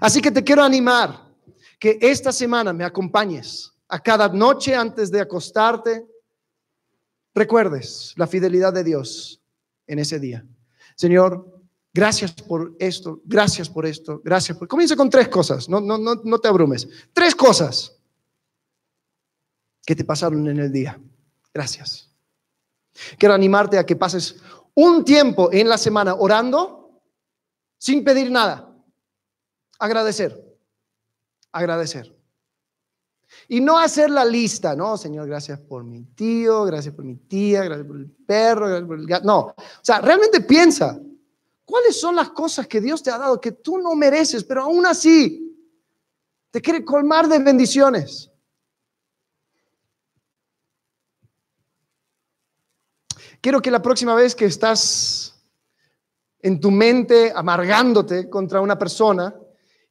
Así 0.00 0.20
que 0.20 0.30
te 0.30 0.44
quiero 0.44 0.62
animar 0.62 1.34
que 1.80 1.98
esta 2.00 2.30
semana 2.32 2.72
me 2.72 2.84
acompañes 2.84 3.72
a 3.88 3.98
cada 3.98 4.28
noche 4.28 4.74
antes 4.74 5.10
de 5.10 5.20
acostarte, 5.20 6.06
recuerdes 7.34 8.12
la 8.16 8.26
fidelidad 8.26 8.72
de 8.72 8.84
Dios 8.84 9.42
en 9.86 9.98
ese 9.98 10.20
día. 10.20 10.46
Señor, 10.96 11.62
gracias 11.92 12.32
por 12.32 12.76
esto, 12.78 13.22
gracias 13.24 13.70
por 13.70 13.86
esto, 13.86 14.20
gracias 14.22 14.56
por... 14.56 14.68
Comienza 14.68 14.96
con 14.96 15.08
tres 15.08 15.28
cosas, 15.28 15.68
no, 15.68 15.80
no, 15.80 15.96
no, 15.96 16.14
no 16.22 16.38
te 16.38 16.48
abrumes. 16.48 16.88
Tres 17.12 17.34
cosas 17.34 17.96
que 19.84 19.96
te 19.96 20.04
pasaron 20.04 20.46
en 20.46 20.58
el 20.58 20.70
día. 20.70 21.00
Gracias. 21.52 22.13
Quiero 23.18 23.34
animarte 23.34 23.78
a 23.78 23.86
que 23.86 23.96
pases 23.96 24.36
un 24.74 25.04
tiempo 25.04 25.50
en 25.52 25.68
la 25.68 25.78
semana 25.78 26.14
orando 26.14 27.02
sin 27.78 28.04
pedir 28.04 28.30
nada. 28.30 28.72
Agradecer. 29.78 30.40
Agradecer. 31.52 32.14
Y 33.48 33.60
no 33.60 33.78
hacer 33.78 34.10
la 34.10 34.24
lista, 34.24 34.74
no, 34.74 34.96
Señor, 34.96 35.26
gracias 35.26 35.58
por 35.60 35.84
mi 35.84 36.04
tío, 36.04 36.64
gracias 36.64 36.94
por 36.94 37.04
mi 37.04 37.16
tía, 37.16 37.64
gracias 37.64 37.86
por 37.86 37.96
el 37.96 38.10
perro, 38.10 38.68
gracias 38.68 38.86
por 38.86 38.98
el 38.98 39.06
gato. 39.06 39.26
No, 39.26 39.38
o 39.40 39.54
sea, 39.82 40.00
realmente 40.00 40.40
piensa, 40.40 40.98
¿cuáles 41.64 41.98
son 42.00 42.16
las 42.16 42.30
cosas 42.30 42.66
que 42.66 42.80
Dios 42.80 43.02
te 43.02 43.10
ha 43.10 43.18
dado 43.18 43.40
que 43.40 43.52
tú 43.52 43.78
no 43.78 43.94
mereces, 43.94 44.44
pero 44.44 44.62
aún 44.62 44.86
así 44.86 45.56
te 46.50 46.60
quiere 46.60 46.84
colmar 46.84 47.28
de 47.28 47.38
bendiciones? 47.40 48.30
Quiero 53.44 53.60
que 53.60 53.70
la 53.70 53.82
próxima 53.82 54.14
vez 54.14 54.34
que 54.34 54.46
estás 54.46 55.34
en 56.40 56.58
tu 56.60 56.70
mente 56.70 57.30
amargándote 57.36 58.30
contra 58.30 58.62
una 58.62 58.78
persona, 58.78 59.34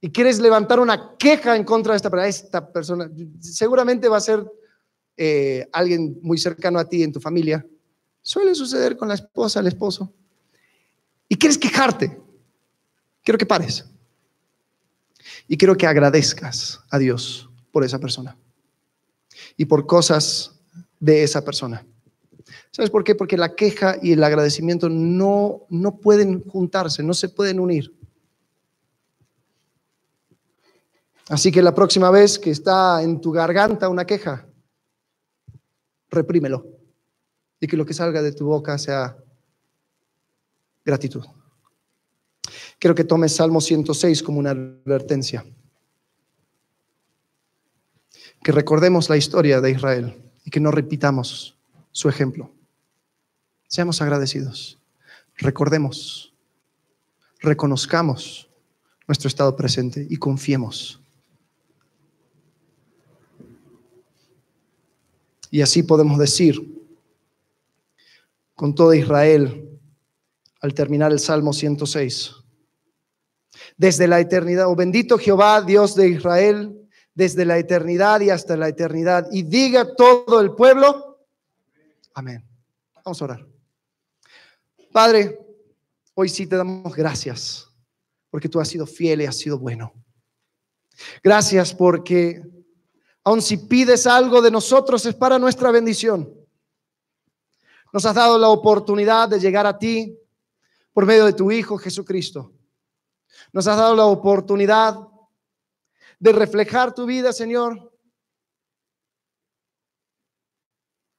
y 0.02 0.10
quieres 0.10 0.40
levantar 0.40 0.80
una 0.80 1.16
queja 1.20 1.56
en 1.56 1.64
contra 1.64 1.94
de 1.94 1.98
esta 1.98 2.10
persona, 2.10 2.28
esta 2.28 2.74
persona 2.74 3.12
seguramente 3.40 4.10
va 4.10 4.18
a 4.18 4.22
ser 4.22 4.44
eh, 5.16 5.70
alguien 5.72 6.18
muy 6.24 6.40
cercano 6.40 6.80
a 6.80 6.90
ti 6.90 7.04
en 7.04 7.14
tu 7.14 7.20
familia. 7.20 7.64
Suele 8.24 8.56
suceder 8.56 8.98
con 8.98 9.08
la 9.08 9.14
esposa, 9.14 9.60
el 9.60 9.68
esposo. 9.68 10.12
Y 11.30 11.36
quieres 11.36 11.60
quejarte. 11.60 12.20
Quiero 13.22 13.38
que 13.38 13.46
pares. 13.46 13.86
Y 15.48 15.58
quiero 15.58 15.78
que 15.78 15.86
agradezcas 15.86 16.80
a 16.90 16.98
Dios 16.98 17.48
por 17.72 17.84
esa 17.84 18.00
persona 18.00 18.36
y 19.56 19.66
por 19.66 19.86
cosas 19.86 20.60
de 21.00 21.22
esa 21.22 21.46
persona. 21.46 21.86
¿Sabes 22.76 22.90
por 22.90 23.04
qué? 23.04 23.14
Porque 23.14 23.38
la 23.38 23.54
queja 23.54 23.98
y 24.02 24.14
el 24.14 24.24
agradecimiento 24.24 24.90
no, 24.90 25.68
no 25.70 25.98
pueden 25.98 26.44
juntarse, 26.44 27.04
no 27.04 27.14
se 27.14 27.30
pueden 27.30 27.60
unir. 27.60 27.96
Así 31.30 31.52
que 31.52 31.62
la 31.62 31.76
próxima 31.76 32.10
vez 32.10 32.40
que 32.40 32.50
está 32.50 33.04
en 33.04 33.22
tu 33.22 33.32
garganta 33.32 33.90
una 33.90 34.06
queja, 34.06 34.48
reprímelo 36.10 36.66
y 37.60 37.68
que 37.68 37.78
lo 37.78 37.86
que 37.86 37.94
salga 37.94 38.24
de 38.24 38.32
tu 38.32 38.48
boca 38.48 38.76
sea 38.80 39.18
gratitud. 40.84 41.24
Quiero 42.80 42.96
que 42.96 43.04
tomes 43.04 43.36
Salmo 43.36 43.62
106 43.62 44.24
como 44.24 44.40
una 44.40 44.50
advertencia. 44.50 45.46
Que 48.44 48.52
recordemos 48.52 49.10
la 49.10 49.16
historia 49.16 49.62
de 49.62 49.70
Israel 49.70 50.22
y 50.44 50.50
que 50.50 50.60
no 50.60 50.72
repitamos 50.72 51.56
su 51.92 52.10
ejemplo. 52.10 52.52
Seamos 53.74 54.04
agradecidos. 54.04 54.78
Recordemos, 55.36 56.32
reconozcamos 57.40 58.48
nuestro 59.08 59.28
estado 59.28 59.56
presente 59.56 60.06
y 60.08 60.18
confiemos 60.18 61.02
Y 65.50 65.62
así 65.62 65.82
podemos 65.82 66.20
decir 66.20 66.56
con 68.54 68.76
todo 68.76 68.94
Israel 68.94 69.80
al 70.62 70.76
terminar 70.76 71.12
el 71.12 71.20
Salmo 71.20 71.52
106. 71.52 72.32
Desde 73.76 74.08
la 74.08 74.20
eternidad, 74.20 74.68
oh 74.68 74.76
bendito 74.76 75.18
Jehová, 75.18 75.64
Dios 75.64 75.96
de 75.96 76.10
Israel, 76.10 76.88
desde 77.16 77.44
la 77.44 77.58
eternidad 77.58 78.22
y 78.22 78.30
hasta 78.30 78.56
la 78.56 78.68
eternidad. 78.68 79.28
Y 79.32 79.42
diga 79.42 79.96
todo 79.96 80.42
el 80.42 80.52
pueblo, 80.52 81.24
amén. 82.14 82.48
Vamos 83.04 83.20
a 83.20 83.26
orar. 83.26 83.53
Padre, 84.94 85.38
hoy 86.14 86.30
sí 86.30 86.48
te 86.48 86.56
damos 86.56 86.96
gracias 86.96 87.68
porque 88.30 88.48
tú 88.48 88.62
has 88.62 88.70
sido 88.70 88.86
fiel 88.86 89.22
y 89.22 89.26
has 89.26 89.38
sido 89.38 89.60
bueno. 89.60 89.92
Gracias 91.22 91.74
porque 91.74 92.42
Aun 93.26 93.42
si 93.42 93.58
pides 93.58 94.06
algo 94.06 94.42
de 94.42 94.52
nosotros 94.52 95.06
es 95.06 95.16
para 95.16 95.40
nuestra 95.40 95.72
bendición. 95.72 96.30
Nos 97.94 98.06
has 98.06 98.16
dado 98.16 98.38
la 98.38 98.50
oportunidad 98.50 99.30
de 99.30 99.40
llegar 99.40 99.66
a 99.66 99.78
ti 99.78 100.18
por 100.92 101.06
medio 101.06 101.26
de 101.26 101.34
tu 101.34 101.52
Hijo 101.52 101.78
Jesucristo. 101.78 102.54
Nos 103.54 103.68
has 103.68 103.78
dado 103.78 103.96
la 103.96 104.06
oportunidad 104.06 104.98
de 106.20 106.32
reflejar 106.34 106.94
tu 106.94 107.06
vida, 107.06 107.32
Señor. 107.32 107.92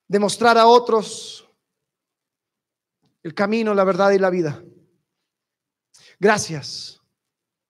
De 0.06 0.18
mostrar 0.18 0.58
a 0.58 0.66
otros 0.66 1.43
el 3.24 3.34
camino, 3.34 3.74
la 3.74 3.84
verdad 3.84 4.12
y 4.12 4.18
la 4.18 4.30
vida. 4.30 4.62
Gracias 6.20 7.00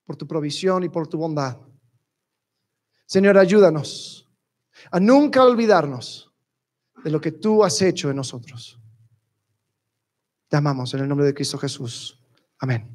por 0.04 0.16
tu 0.16 0.26
provisión 0.26 0.82
y 0.84 0.88
por 0.88 1.06
tu 1.06 1.16
bondad. 1.16 1.58
Señor, 3.06 3.38
ayúdanos 3.38 4.28
a 4.90 5.00
nunca 5.00 5.44
olvidarnos 5.44 6.30
de 7.02 7.10
lo 7.10 7.20
que 7.20 7.32
tú 7.32 7.64
has 7.64 7.80
hecho 7.80 8.10
en 8.10 8.16
nosotros. 8.16 8.80
Te 10.48 10.56
amamos 10.56 10.92
en 10.94 11.00
el 11.00 11.08
nombre 11.08 11.26
de 11.26 11.34
Cristo 11.34 11.56
Jesús. 11.56 12.20
Amén. 12.58 12.93